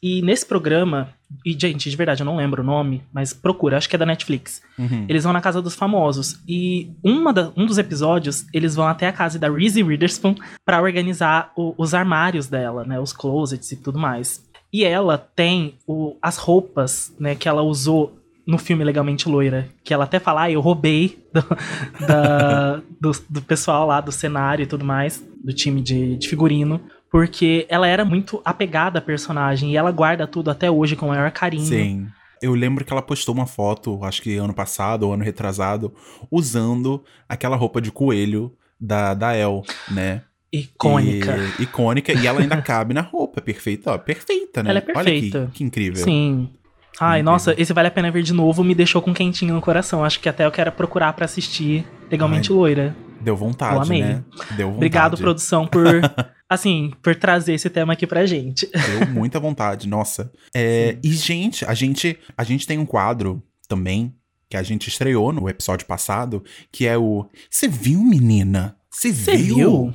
[0.03, 1.11] E nesse programa,
[1.45, 4.07] e gente, de verdade, eu não lembro o nome, mas procura, acho que é da
[4.07, 4.63] Netflix.
[4.79, 5.05] Uhum.
[5.09, 6.41] Eles vão na casa dos famosos.
[6.49, 10.81] E uma da- um dos episódios, eles vão até a casa da Reese Witherspoon para
[10.81, 12.99] organizar o- os armários dela, né?
[12.99, 14.45] Os closets e tudo mais.
[14.73, 19.69] E ela tem o- as roupas, né, que ela usou no filme Legalmente Loira.
[19.83, 21.45] Que ela até fala, ah, eu roubei do,
[22.07, 26.81] da- do, do pessoal lá do cenário e tudo mais, do time de, de figurino.
[27.11, 31.09] Porque ela era muito apegada à personagem e ela guarda tudo até hoje com o
[31.11, 31.65] maior carinho.
[31.65, 32.07] Sim.
[32.43, 35.95] Eu lembro que ela postou uma foto, acho que ano passado ou ano retrasado,
[36.31, 40.23] usando aquela roupa de coelho da, da El, né?
[40.53, 41.37] Icônica.
[41.59, 42.13] E, icônica.
[42.13, 43.41] E ela ainda cabe na roupa.
[43.41, 43.99] Perfeita, ó.
[43.99, 44.71] Perfeita, né?
[44.71, 45.39] Ela é perfeita.
[45.39, 46.05] Olha que, que incrível.
[46.05, 46.51] Sim.
[46.99, 50.03] Ai, nossa, esse vale a pena ver de novo, me deixou com quentinho no coração.
[50.05, 52.97] Acho que até eu quero procurar pra assistir Legalmente Ai, Loira.
[53.21, 54.03] Deu Eu vontade, amei.
[54.03, 54.25] né?
[54.57, 54.77] Deu vontade.
[54.77, 55.85] Obrigado, produção, por
[56.49, 58.67] assim, por trazer esse tema aqui pra gente.
[58.67, 60.31] Deu muita vontade, nossa.
[60.55, 64.15] É, e, gente, a gente, a gente tem um quadro também
[64.49, 68.77] que a gente estreou no episódio passado, que é o Você viu, menina?
[68.91, 69.93] Você Você viu?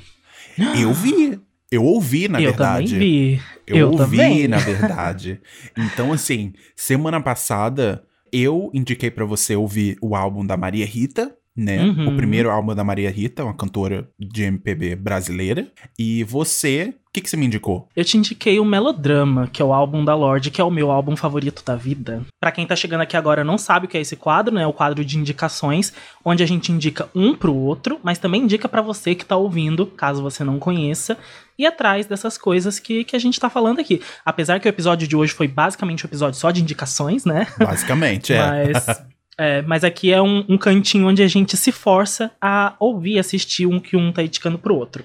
[0.57, 0.69] viu?
[0.75, 1.39] Eu vi.
[1.71, 2.91] Eu ouvi, na eu verdade.
[2.91, 3.41] também vi.
[3.65, 4.47] Eu, Eu ouvi, também.
[4.47, 5.39] na verdade.
[5.77, 11.83] Então, assim, semana passada eu indiquei pra você ouvir o álbum da Maria Rita, né?
[11.83, 12.09] Uhum.
[12.09, 15.67] O primeiro álbum da Maria Rita, uma cantora de MPB brasileira.
[15.99, 17.89] E você, o que, que você me indicou?
[17.95, 20.89] Eu te indiquei o Melodrama, que é o álbum da Lorde, que é o meu
[20.89, 22.21] álbum favorito da vida.
[22.39, 24.63] Pra quem tá chegando aqui agora não sabe o que é esse quadro, né?
[24.63, 28.69] É o quadro de indicações, onde a gente indica um pro outro, mas também indica
[28.69, 31.17] pra você que tá ouvindo, caso você não conheça,
[31.59, 34.01] e atrás dessas coisas que, que a gente tá falando aqui.
[34.25, 37.45] Apesar que o episódio de hoje foi basicamente um episódio só de indicações, né?
[37.59, 38.71] Basicamente, é.
[38.73, 39.03] Mas,
[39.37, 43.65] é, mas aqui é um, um cantinho onde a gente se força a ouvir, assistir
[43.65, 45.03] um que um tá indicando pro outro.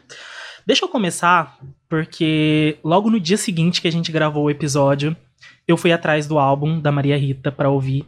[0.66, 1.58] Deixa eu começar,
[1.88, 5.16] porque logo no dia seguinte que a gente gravou o episódio,
[5.66, 8.04] eu fui atrás do álbum da Maria Rita pra ouvir.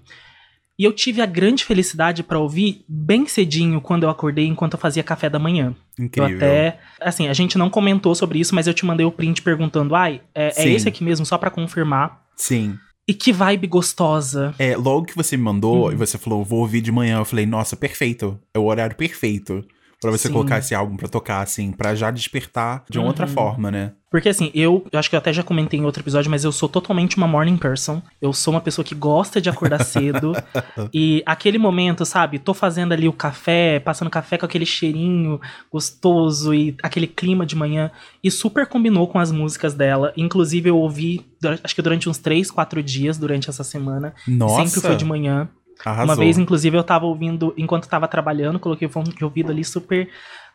[0.79, 4.79] E eu tive a grande felicidade pra ouvir bem cedinho quando eu acordei enquanto eu
[4.79, 5.75] fazia café da manhã.
[5.99, 6.37] Eu Incrível.
[6.37, 6.79] até.
[7.01, 10.21] Assim, a gente não comentou sobre isso, mas eu te mandei o print perguntando: ai,
[10.33, 12.23] é, é esse aqui mesmo, só pra confirmar.
[12.37, 12.79] Sim.
[13.09, 14.55] E que vibe gostosa.
[14.59, 15.93] É, logo que você me mandou Uhum.
[15.93, 18.39] e você falou, vou ouvir de manhã, eu falei, nossa, perfeito.
[18.53, 19.65] É o horário perfeito
[20.01, 20.35] pra você Sim.
[20.35, 23.33] colocar esse álbum pra tocar, assim, pra já despertar de uma outra Uhum.
[23.33, 23.93] forma, né?
[24.11, 26.51] Porque assim, eu, eu acho que eu até já comentei em outro episódio, mas eu
[26.51, 28.01] sou totalmente uma morning person.
[28.23, 30.33] Eu sou uma pessoa que gosta de acordar cedo.
[30.95, 32.39] e aquele momento, sabe?
[32.39, 35.39] Tô fazendo ali o café, passando café com aquele cheirinho
[35.71, 37.91] gostoso e aquele clima de manhã.
[38.25, 40.11] E super combinou com as músicas dela.
[40.17, 41.27] Inclusive, eu ouvi,
[41.63, 44.15] acho que durante uns três, quatro dias durante essa semana.
[44.27, 45.49] Nossa, Sempre foi de manhã.
[45.85, 46.05] Arrasou.
[46.05, 49.65] Uma vez, inclusive, eu tava ouvindo, enquanto tava trabalhando, coloquei o fone de ouvido ali
[49.65, 50.09] super.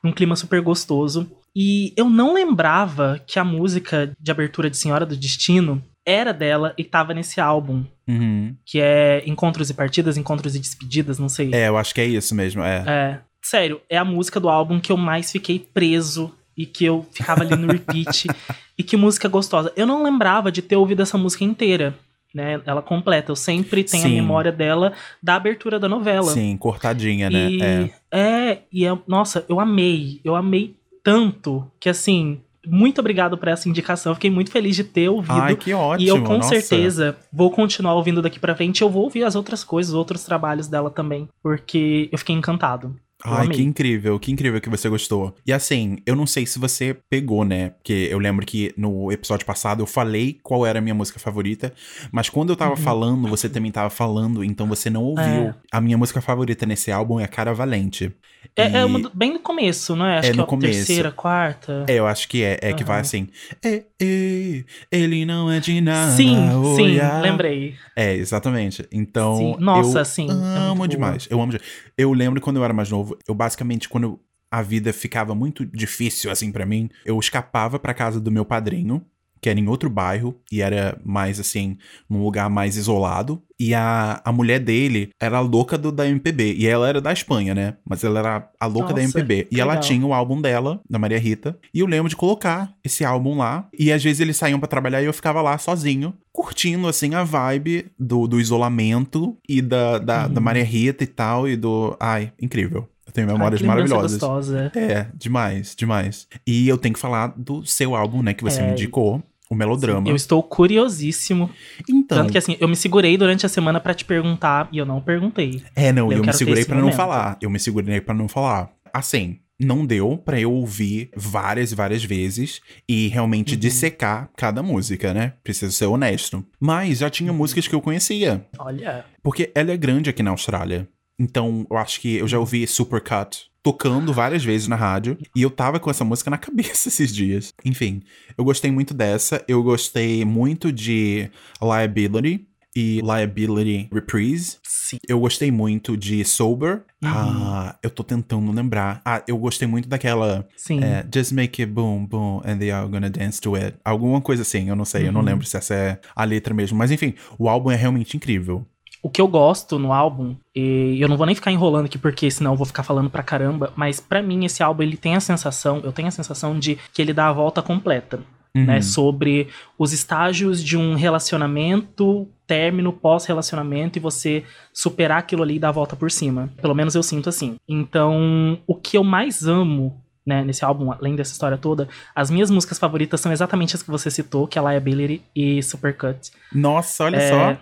[0.04, 1.30] num clima super gostoso.
[1.56, 6.74] E eu não lembrava que a música de abertura de Senhora do Destino era dela
[6.78, 7.86] e tava nesse álbum.
[8.08, 8.56] Uhum.
[8.66, 11.52] Que é Encontros e Partidas, Encontros e Despedidas, não sei.
[11.54, 12.84] É, eu acho que é isso mesmo, é.
[12.86, 13.20] É.
[13.42, 17.42] Sério, é a música do álbum que eu mais fiquei preso e que eu ficava
[17.42, 18.28] ali no repeat.
[18.78, 19.72] e que música gostosa.
[19.76, 21.94] Eu não lembrava de ter ouvido essa música inteira.
[22.34, 23.32] Né, ela completa.
[23.32, 24.18] Eu sempre tenho Sim.
[24.18, 26.32] a memória dela da abertura da novela.
[26.32, 27.52] Sim, cortadinha, né?
[27.52, 27.90] E É.
[28.12, 33.68] é, e é, nossa, eu amei, eu amei tanto que assim, muito obrigado por essa
[33.68, 34.12] indicação.
[34.12, 35.34] Eu fiquei muito feliz de ter ouvido.
[35.34, 36.06] Ai, que ótimo.
[36.06, 36.50] e eu com nossa.
[36.50, 38.82] certeza vou continuar ouvindo daqui pra frente.
[38.82, 42.96] Eu vou ouvir as outras coisas, os outros trabalhos dela também, porque eu fiquei encantado.
[43.26, 45.34] Ai, que incrível, que incrível que você gostou.
[45.46, 47.70] E assim, eu não sei se você pegou, né?
[47.70, 51.74] Porque eu lembro que no episódio passado eu falei qual era a minha música favorita,
[52.12, 52.78] mas quando eu tava Uhum.
[52.78, 55.24] falando, você também tava falando, então você não ouviu.
[55.26, 55.56] É.
[55.72, 58.12] A minha música favorita nesse álbum é Cara Valente.
[58.58, 60.18] É, E- é uma do- bem no começo, não é?
[60.20, 60.74] Acho É que no é a começo.
[60.74, 61.86] terceira, quarta.
[61.88, 63.30] É, eu acho que é, é que vai assim.
[63.64, 66.12] É, é, ele não é de nada.
[66.12, 66.36] sim,
[66.76, 67.76] sim, olhar." lembrei.
[67.96, 68.86] É, exatamente.
[68.92, 69.38] Então.
[69.38, 69.56] Sim.
[69.60, 71.28] Nossa, eu sim, é Amo demais.
[71.30, 71.68] Eu amo demais.
[71.98, 74.20] Eu lembro quando eu era mais novo, eu basicamente, quando
[74.52, 79.04] a vida ficava muito difícil, assim, pra mim, eu escapava pra casa do meu padrinho,
[79.42, 81.78] que era em outro bairro, e era mais, assim,
[82.10, 83.44] num lugar mais isolado.
[83.60, 86.54] E a, a mulher dele era a louca do, da MPB.
[86.58, 87.76] E ela era da Espanha, né?
[87.86, 89.48] Mas ela era a louca da Nossa, MPB.
[89.52, 89.84] E que ela legal.
[89.84, 91.60] tinha o álbum dela, da Maria Rita.
[91.74, 93.68] E eu lembro de colocar esse álbum lá.
[93.78, 97.24] E às vezes eles saíam pra trabalhar e eu ficava lá sozinho, curtindo, assim, a
[97.26, 100.44] vibe do, do isolamento e da, da, da Uhum.
[100.46, 101.50] Maria Rita e tal.
[101.50, 101.98] E do.
[102.00, 102.88] Ai, incrível.
[103.14, 104.20] Eu tenho Ai, memórias lembrança maravilhosas.
[104.20, 104.72] gostosa.
[104.76, 106.28] É, demais, demais.
[106.48, 108.66] E eu tenho que falar do seu álbum, né, que você É.
[108.66, 109.22] me indicou.
[109.50, 110.10] o melodrama.
[110.10, 111.48] Eu estou curiosíssimo.
[111.88, 114.86] Então, Tanto que assim, eu me segurei durante a semana pra te perguntar e eu
[114.86, 115.62] não perguntei.
[115.76, 117.38] é, não, eu eu, me segurei pra não falar.
[117.40, 118.72] Eu me segurei pra não falar.
[118.92, 123.60] Assim, não deu pra eu ouvir várias e várias vezes e realmente Uhum.
[123.60, 125.34] dissecar cada música, né?
[125.44, 126.44] Preciso ser honesto.
[126.60, 127.12] Mas já Uhum.
[127.12, 128.44] tinha músicas que eu conhecia.
[128.58, 129.06] Olha.
[129.22, 130.88] Porque ela é grande aqui na Austrália.
[131.20, 135.18] Então, eu acho que eu já ouvi Supercut tocando várias vezes na rádio.
[135.36, 137.54] E eu tava com essa música na cabeça esses dias.
[137.64, 138.02] Enfim,
[138.38, 139.44] eu gostei muito dessa.
[139.48, 141.30] Eu gostei muito de
[141.62, 142.46] Liability
[142.76, 144.58] e Liability Reprise.
[144.64, 144.98] Sim.
[145.08, 146.84] Eu gostei muito de Sober.
[147.02, 147.10] Uhum.
[147.10, 149.02] Ah, eu tô tentando lembrar.
[149.06, 150.84] Ah, eu gostei muito daquela Sim.
[150.84, 153.78] é, Just make it boom, boom, and they are gonna dance to it.
[153.86, 155.26] Alguma coisa assim, eu não sei, eu não Uhum.
[155.28, 156.78] lembro se essa é a letra mesmo.
[156.78, 158.66] Mas enfim, o álbum é realmente incrível.
[159.04, 162.32] O que eu gosto no álbum, e eu não vou nem ficar enrolando aqui porque
[162.32, 165.20] senão eu vou ficar falando pra caramba, mas pra mim esse álbum ele tem a
[165.20, 168.22] sensação, eu tenho a sensação de que ele dá a volta completa,
[168.56, 168.82] né, Uhum.
[168.82, 169.48] sobre
[169.78, 174.44] os estágios de um relacionamento, término, pós-relacionamento e você
[174.74, 176.50] superar aquilo ali e dar a volta por cima.
[176.62, 177.56] Pelo menos eu sinto assim.
[177.68, 182.50] Então, o que eu mais amo né, nesse álbum, além dessa história toda, as minhas
[182.50, 186.32] músicas favoritas são exatamente as que você citou, que é Liability e Supercut.
[186.54, 187.58] Nossa, olha É, só.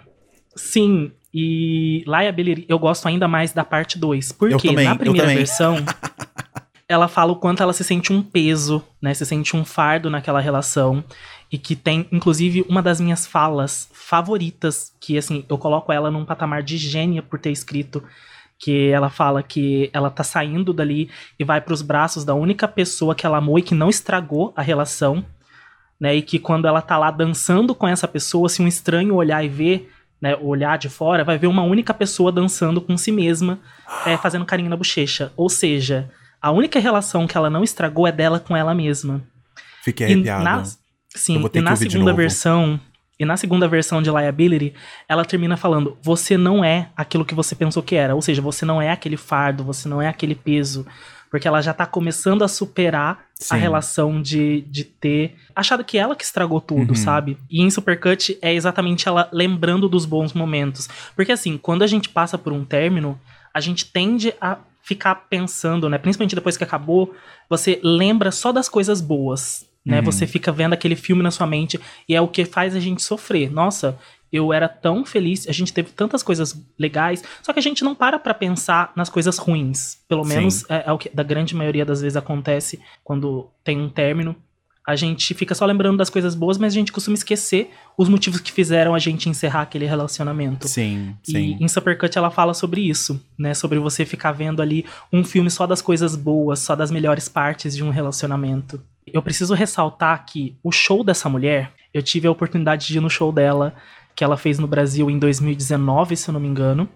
[0.55, 4.33] Sim, e Liability eu gosto ainda mais da parte 2.
[4.33, 5.77] Porque também, na primeira versão,
[6.87, 9.13] ela fala o quanto ela se sente um peso, né?
[9.13, 11.03] Se sente um fardo naquela relação.
[11.49, 16.25] E que tem, inclusive, uma das minhas falas favoritas, que assim, eu coloco ela num
[16.25, 18.03] patamar de gênia por ter escrito.
[18.59, 21.09] Que ela fala que ela tá saindo dali
[21.39, 24.61] e vai pros braços da única pessoa que ela amou e que não estragou a
[24.61, 25.25] relação.
[25.99, 29.45] Né, e que quando ela tá lá dançando com essa pessoa, se um estranho olhar
[29.45, 29.91] e ver,
[30.21, 33.59] né, olhar de fora, vai ver uma única pessoa dançando com si mesma,
[34.05, 35.31] é, fazendo carinho na bochecha.
[35.35, 36.09] Ou seja,
[36.41, 39.21] a única relação que ela não estragou é dela com ela mesma.
[39.83, 40.43] Fiquei E arrepiado.
[40.43, 40.65] na, Eu
[41.15, 42.79] sim, e na segunda versão,
[43.19, 44.73] e na segunda versão de Liability,
[45.09, 48.63] ela termina falando: "Você não é aquilo que você pensou que era", ou seja, você
[48.63, 50.85] não é aquele fardo, você não é aquele peso,
[51.31, 53.57] porque ela já tá começando a superar a Sim.
[53.57, 56.95] relação de, de ter achado que ela que estragou tudo, Uhum.
[56.95, 57.37] sabe?
[57.49, 60.89] E em Supercut é exatamente ela lembrando dos bons momentos.
[61.15, 63.17] Porque assim, quando a gente passa por um término,
[63.53, 65.97] a gente tende a ficar pensando, né?
[65.97, 67.15] Principalmente depois que acabou,
[67.49, 69.99] você lembra só das coisas boas, né?
[69.99, 70.05] Uhum.
[70.05, 71.79] Você fica vendo aquele filme na sua mente
[72.09, 73.49] e é o que faz a gente sofrer.
[73.51, 73.97] Nossa,
[74.31, 77.93] eu era tão feliz, a gente teve tantas coisas legais, só que a gente não
[77.93, 79.99] para pra pensar nas coisas ruins.
[80.07, 80.35] Pelo Sim.
[80.35, 84.35] menos é, é o que da grande maioria das vezes acontece quando tem um término.
[84.87, 88.39] A gente fica só lembrando das coisas boas, mas a gente costuma esquecer os motivos
[88.39, 90.67] que fizeram a gente encerrar aquele relacionamento.
[90.67, 91.57] Sim, E sim.
[91.59, 93.53] em Supercut ela fala sobre isso, né?
[93.53, 97.75] Sobre você ficar vendo ali um filme só das coisas boas, só das melhores partes
[97.75, 98.81] de um relacionamento.
[99.05, 103.09] Eu preciso ressaltar que o show dessa mulher, eu tive a oportunidade de ir no
[103.09, 103.75] show dela,
[104.15, 106.87] que ela fez no Brasil em 2019, se eu não me engano,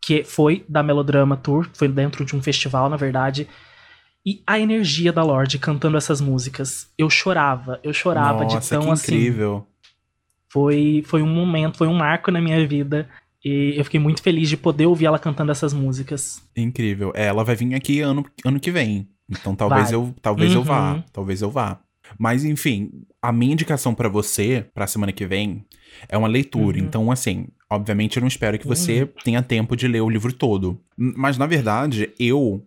[0.00, 3.48] que foi da Melodrama Tour, foi dentro de um festival, na verdade.
[4.24, 8.82] E a energia da Lorde cantando essas músicas, eu chorava, eu chorava Nossa, de tão
[8.82, 9.14] que assim.
[9.14, 9.66] incrível.
[10.50, 13.08] Foi, foi um momento, foi um marco na minha vida.
[13.44, 16.42] E eu fiquei muito feliz de poder ouvir ela cantando essas músicas.
[16.56, 17.12] Incrível.
[17.14, 19.08] É, ela vai vir aqui ano, ano que vem.
[19.30, 19.94] Então talvez Vai.
[19.94, 21.02] eu talvez eu vá, Uhum.
[21.12, 21.78] talvez eu vá.
[22.18, 25.64] Mas enfim, a minha indicação pra você pra semana que vem
[26.08, 26.78] é uma leitura.
[26.78, 26.84] Uhum.
[26.84, 30.78] Então assim, obviamente eu não espero que você tenha tempo de ler o livro todo.
[30.98, 32.62] M- Mas na verdade, eu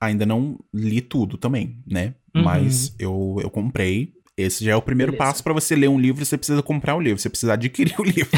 [0.00, 2.14] ainda não li tudo também, né?
[2.34, 2.42] Uhum.
[2.44, 5.30] Mas eu eu comprei esse já é o primeiro Beleza.
[5.30, 8.02] passo pra você ler um livro, você precisa comprar o livro, você precisa adquirir o
[8.04, 8.28] livro.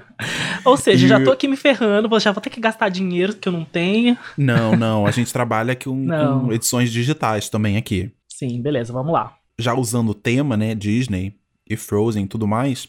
[0.64, 3.46] Ou seja, E- já tô aqui me ferrando, já vou ter que gastar dinheiro que
[3.48, 4.16] eu não tenho.
[4.38, 6.46] não, não, a gente trabalha com, Não.
[6.46, 8.10] com edições digitais também aqui.
[8.28, 9.36] Sim, beleza, vamos lá.
[9.58, 11.34] já usando o tema, né, Disney
[11.68, 12.88] e Frozen e tudo mais,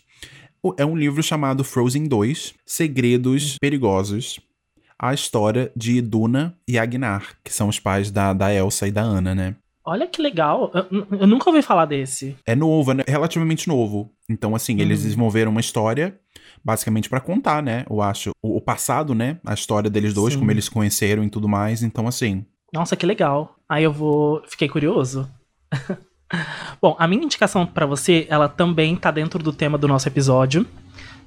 [0.77, 4.39] é um livro chamado Frozen 2, Segredos Perigosos,
[4.97, 9.01] a história de Duna e Agnar, que são os pais da, da Elsa e da
[9.03, 9.55] Anna, né?
[9.87, 10.71] Olha que legal.
[10.73, 12.35] Eu, eu nunca ouvi falar desse.
[12.45, 14.09] É novo, é relativamente novo.
[14.27, 15.03] Então, assim, eles Uhum.
[15.05, 16.19] desenvolveram uma história
[16.63, 20.39] basicamente pra contar, né, eu acho, o, o passado, né, a história deles dois, Sim.
[20.39, 21.83] como eles se conheceram e tudo mais.
[21.83, 22.43] Então, assim,
[22.73, 23.55] Nossa, que legal.
[23.69, 24.41] Aí eu vou.
[24.47, 25.29] Fiquei curioso.
[26.81, 30.65] Bom, a minha indicação pra você, ela também tá dentro do tema do nosso episódio.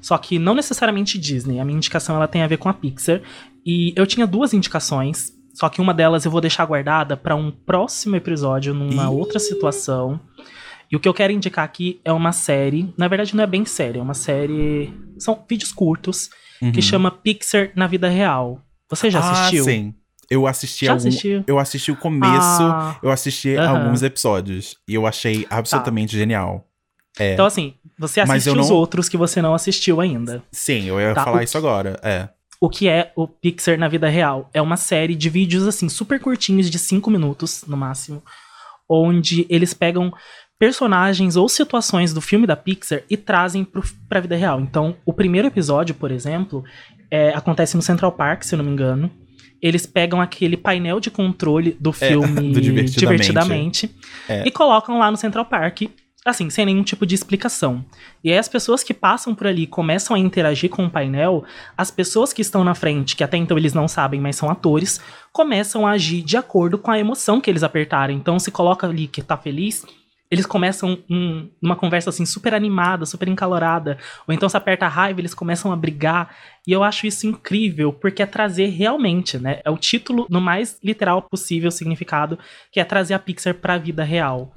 [0.01, 1.61] Só que não necessariamente Disney.
[1.61, 3.20] A minha indicação ela tem a ver com a Pixar.
[3.65, 5.33] E eu tinha duas indicações.
[5.55, 9.09] Só que uma delas eu vou deixar guardada pra um próximo episódio, numa Ih.
[9.09, 10.20] outra situação.
[10.91, 12.93] E o que eu quero indicar aqui é uma série.
[12.97, 14.93] Na verdade, não é bem série, é uma série.
[15.19, 16.31] São vídeos curtos
[16.61, 16.83] que uhum.
[16.83, 18.62] chama Pixar na vida real.
[18.89, 19.65] Você já assistiu?
[19.65, 19.95] Ah, sim.
[20.31, 21.45] Eu assisti Já algum, assistiu?
[21.47, 23.79] eu assisti o começo Ah, Eu assisti Aham.
[23.85, 26.67] alguns episódios e eu achei absolutamente genial.
[27.19, 27.33] É.
[27.33, 30.43] Então, assim, você assistiu eu os não- outros que você não assistiu ainda.
[30.53, 31.99] Sim, eu ia Tá, falar isso agora.
[32.03, 32.29] É.
[32.61, 34.51] O que é o Pixar na vida real?
[34.53, 38.23] É uma série de vídeos, assim, super curtinhos, de 5 minutos, no máximo,
[38.89, 40.13] onde eles pegam
[40.59, 44.61] personagens ou situações do filme da Pixar e trazem pro, pra vida real.
[44.61, 46.65] Então, o primeiro episódio, por exemplo,
[47.11, 49.11] é, acontece no Central Park, se eu não me engano.
[49.60, 52.98] Eles pegam aquele painel de controle do filme É, do Divertidamente.
[53.01, 53.90] Divertidamente
[54.28, 54.47] É.
[54.47, 55.82] e colocam lá no Central Park,
[56.24, 57.85] assim, sem nenhum tipo de explicação.
[58.22, 61.43] E aí as pessoas que passam por ali começam a interagir com o painel,
[61.76, 65.01] as pessoas que estão na frente, que até então eles não sabem, mas são atores,
[65.32, 68.12] começam a agir de acordo com a emoção que eles apertaram.
[68.12, 69.86] Então se coloca ali que tá feliz,
[70.31, 73.97] eles começam um- uma conversa assim super animada, super encalorada,
[74.27, 76.35] ou então se aperta a raiva, eles começam a brigar.
[76.67, 79.61] E eu acho isso incrível, porque é trazer realmente, né?
[79.65, 82.39] É o título no mais literal possível significado,
[82.71, 84.53] que é trazer a Pixar pra vida real.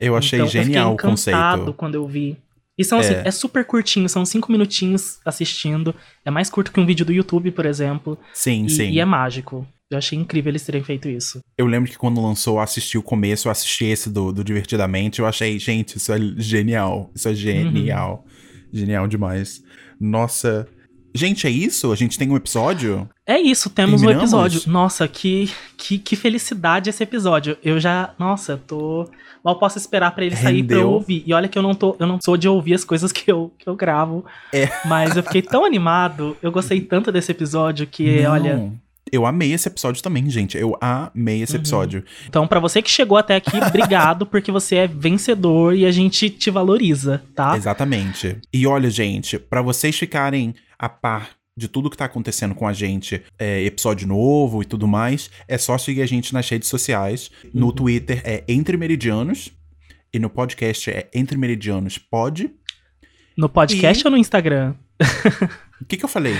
[0.00, 1.74] Eu achei Então, genial eu o conceito.
[1.76, 2.36] quando eu vi.
[2.78, 3.28] E são assim, É.
[3.28, 3.30] é.
[3.30, 5.94] super curtinho, são cinco minutinhos assistindo.
[6.24, 8.18] É mais curto que um vídeo do YouTube, por exemplo.
[8.32, 8.90] Sim, E, sim.
[8.90, 9.66] e é mágico.
[9.90, 11.40] Eu achei incrível eles terem feito isso.
[11.58, 15.18] Eu lembro que quando lançou, eu assisti o começo, eu assisti esse do, do Divertidamente,
[15.18, 17.10] eu achei, gente, isso é genial.
[17.14, 18.24] Isso é genial.
[18.24, 18.68] Uhum.
[18.72, 19.62] Genial demais.
[20.00, 20.68] Nossa.
[21.12, 21.90] Gente, é isso?
[21.90, 23.08] A gente tem um episódio?
[23.26, 24.22] É isso, temos Terminamos?
[24.32, 24.62] episódio.
[24.70, 27.58] Nossa, que, que, que felicidade esse episódio.
[27.64, 29.10] Eu já, nossa, tô.
[29.42, 30.90] Mal posso esperar pra ele sair pra eu Rendeu.
[30.92, 31.24] ouvir.
[31.26, 33.50] E olha que eu não tô, eu não sou de ouvir as coisas que eu,
[33.58, 34.24] que eu gravo.
[34.52, 34.68] É.
[34.86, 38.30] Mas eu fiquei tão animado, eu gostei tanto desse episódio que, Não.
[38.30, 38.72] olha.
[39.12, 40.56] Eu amei esse episódio também, gente.
[40.56, 41.60] Eu amei esse Uhum.
[41.60, 42.04] episódio.
[42.28, 46.30] Então, pra você que chegou até aqui, obrigado, porque você é vencedor e a gente
[46.30, 47.56] te valoriza, tá?
[47.56, 48.36] Exatamente.
[48.52, 52.72] E olha, gente, pra vocês ficarem a par de tudo que tá acontecendo com a
[52.72, 57.30] gente, é, episódio novo e tudo mais, é só seguir a gente nas redes sociais.
[57.52, 57.72] No Uhum.
[57.72, 59.50] Twitter é Entre Meridianos
[60.12, 62.50] e no podcast é Entre Meridianos Pod.
[63.36, 64.74] No podcast E- ou no Instagram?
[65.80, 66.34] O que que eu falei?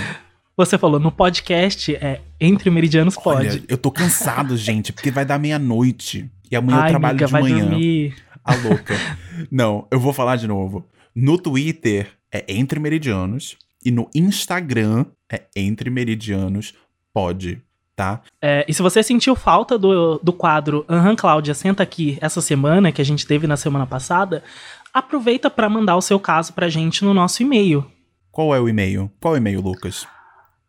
[0.60, 3.48] Você falou, no podcast é Entre Meridianos Pode.
[3.48, 6.30] Olha, eu tô cansado, gente, porque vai dar meia-noite.
[6.50, 7.66] E amanhã eu Ai, trabalho amiga, de manhã.
[7.66, 8.14] dormir.
[8.44, 8.94] A louca.
[9.50, 10.84] Não, eu vou falar de novo.
[11.14, 13.56] No Twitter é Entre Meridianos.
[13.82, 16.74] E no Instagram é Entre Meridianos
[17.14, 17.62] Pode,
[17.96, 18.20] tá?
[18.42, 22.92] É, e se você sentiu falta do, do quadro Aham, Cláudia, senta aqui essa semana,
[22.92, 24.44] que a gente teve na semana passada,
[24.92, 27.90] aproveita pra mandar o seu caso pra gente no nosso e-mail.
[28.30, 29.10] Qual é o e-mail?
[29.18, 30.06] Qual é o e-mail, Lucas?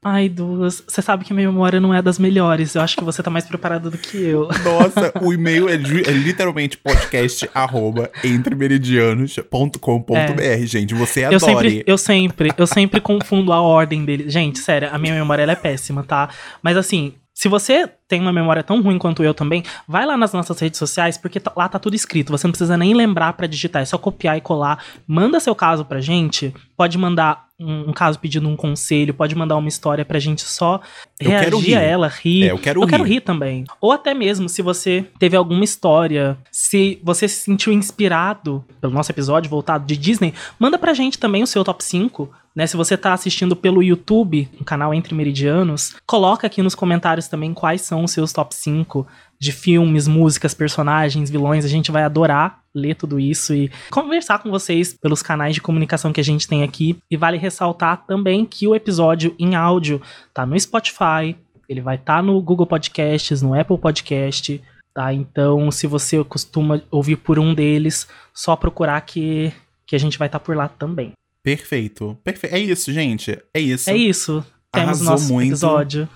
[0.04, 2.74] Ai, Duas, você sabe que a minha memória não é das melhores.
[2.74, 4.48] Eu acho que você tá mais preparado do que eu.
[4.66, 10.96] Nossa, o e-mail é, é literalmente podcast arroba entremeridianos.com.br, gente.
[10.96, 11.36] Você adore.
[11.36, 14.28] Eu sempre, eu sempre, eu sempre confundo a ordem dele.
[14.28, 16.30] Gente, sério, a minha memória é péssima, tá?
[16.64, 20.34] Mas assim, se você tem uma memória tão ruim quanto eu também, vai lá nas
[20.34, 22.30] nossas redes sociais, porque tá- lá tá tudo escrito.
[22.32, 24.84] Você não precisa nem lembrar pra digitar, é só copiar e colar.
[25.08, 26.54] Manda seu caso pra gente.
[26.76, 30.82] Pode mandar um, um caso pedindo um conselho, pode mandar uma história pra gente só
[31.20, 32.44] Eu quero reagir a ela, rir.
[32.48, 33.14] É, eu quero eu quero rir.
[33.14, 33.64] rir também.
[33.80, 39.12] Ou até mesmo se você teve alguma história, se você se sentiu inspirado pelo nosso
[39.12, 42.30] episódio voltado de Disney, manda pra gente também o seu top 5.
[42.56, 47.30] Né, se você tá assistindo pelo YouTube, no canal Entre Meridianos, coloca aqui nos comentários
[47.30, 49.08] também quais são os seus top 5
[49.40, 51.64] de filmes, músicas, personagens, vilões.
[51.64, 56.14] A gente vai adorar ler tudo isso e conversar com vocês pelos canais de comunicação
[56.14, 56.98] que a gente tem aqui.
[57.10, 60.02] E vale ressaltar também que o episódio em áudio
[60.34, 61.36] tá no Spotify,
[61.68, 64.62] ele vai estar no Google Podcasts, no Apple Podcast,
[64.94, 65.14] tá?
[65.14, 69.54] Então, se você costuma ouvir por um deles, só procurar que,
[69.86, 71.14] que a gente vai estar por lá também.
[71.44, 72.18] Perfeito.
[72.24, 72.56] Perfeito.
[72.56, 73.38] É isso, gente.
[73.54, 73.90] É isso.
[73.90, 74.46] É isso.
[74.72, 75.48] Temos Arrasou nosso muito.
[75.50, 76.10] episódio.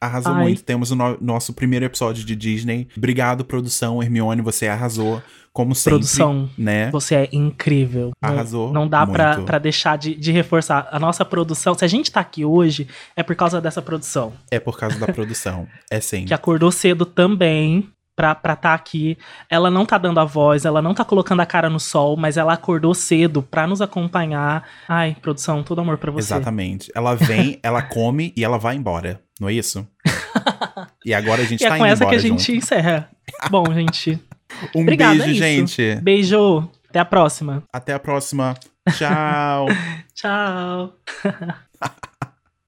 [0.00, 0.42] Arrasou Ai.
[0.42, 0.62] muito.
[0.62, 2.86] Temos o no- nosso primeiro episódio de Disney.
[2.96, 4.00] Obrigado, produção.
[4.02, 5.20] Hermione, você arrasou.
[5.52, 5.90] Como sempre.
[5.98, 6.88] Produção, Né?
[6.92, 8.12] você é incrível.
[8.22, 9.46] Não- Arrasou Não dá pra, muito.
[9.46, 10.88] pra deixar de, de reforçar.
[10.92, 12.86] A nossa produção, se a gente tá aqui hoje,
[13.16, 14.32] é por causa dessa produção.
[14.52, 15.66] É por causa da produção.
[15.90, 16.24] É sim.
[16.26, 17.88] que acordou cedo também
[18.18, 19.16] pra estar tá aqui.
[19.48, 22.36] Ela não tá dando a voz, ela não tá colocando a cara no sol, mas
[22.36, 24.64] ela acordou cedo pra nos acompanhar.
[24.88, 26.34] Ai, produção, todo amor pra você.
[26.34, 26.90] Exatamente.
[26.96, 29.20] Ela vem, ela come e ela vai embora.
[29.40, 29.86] Não é isso?
[31.06, 32.64] e agora a gente E é tá com indo essa que embora a gente junto.
[32.64, 33.08] encerra.
[33.48, 34.20] Bom, gente.
[34.74, 35.94] Um Obrigada, beijo, é gente.
[35.96, 36.68] Beijo.
[36.88, 37.62] Até a próxima.
[37.70, 38.54] Até a próxima.
[38.96, 39.66] Tchau.
[40.14, 40.94] Tchau.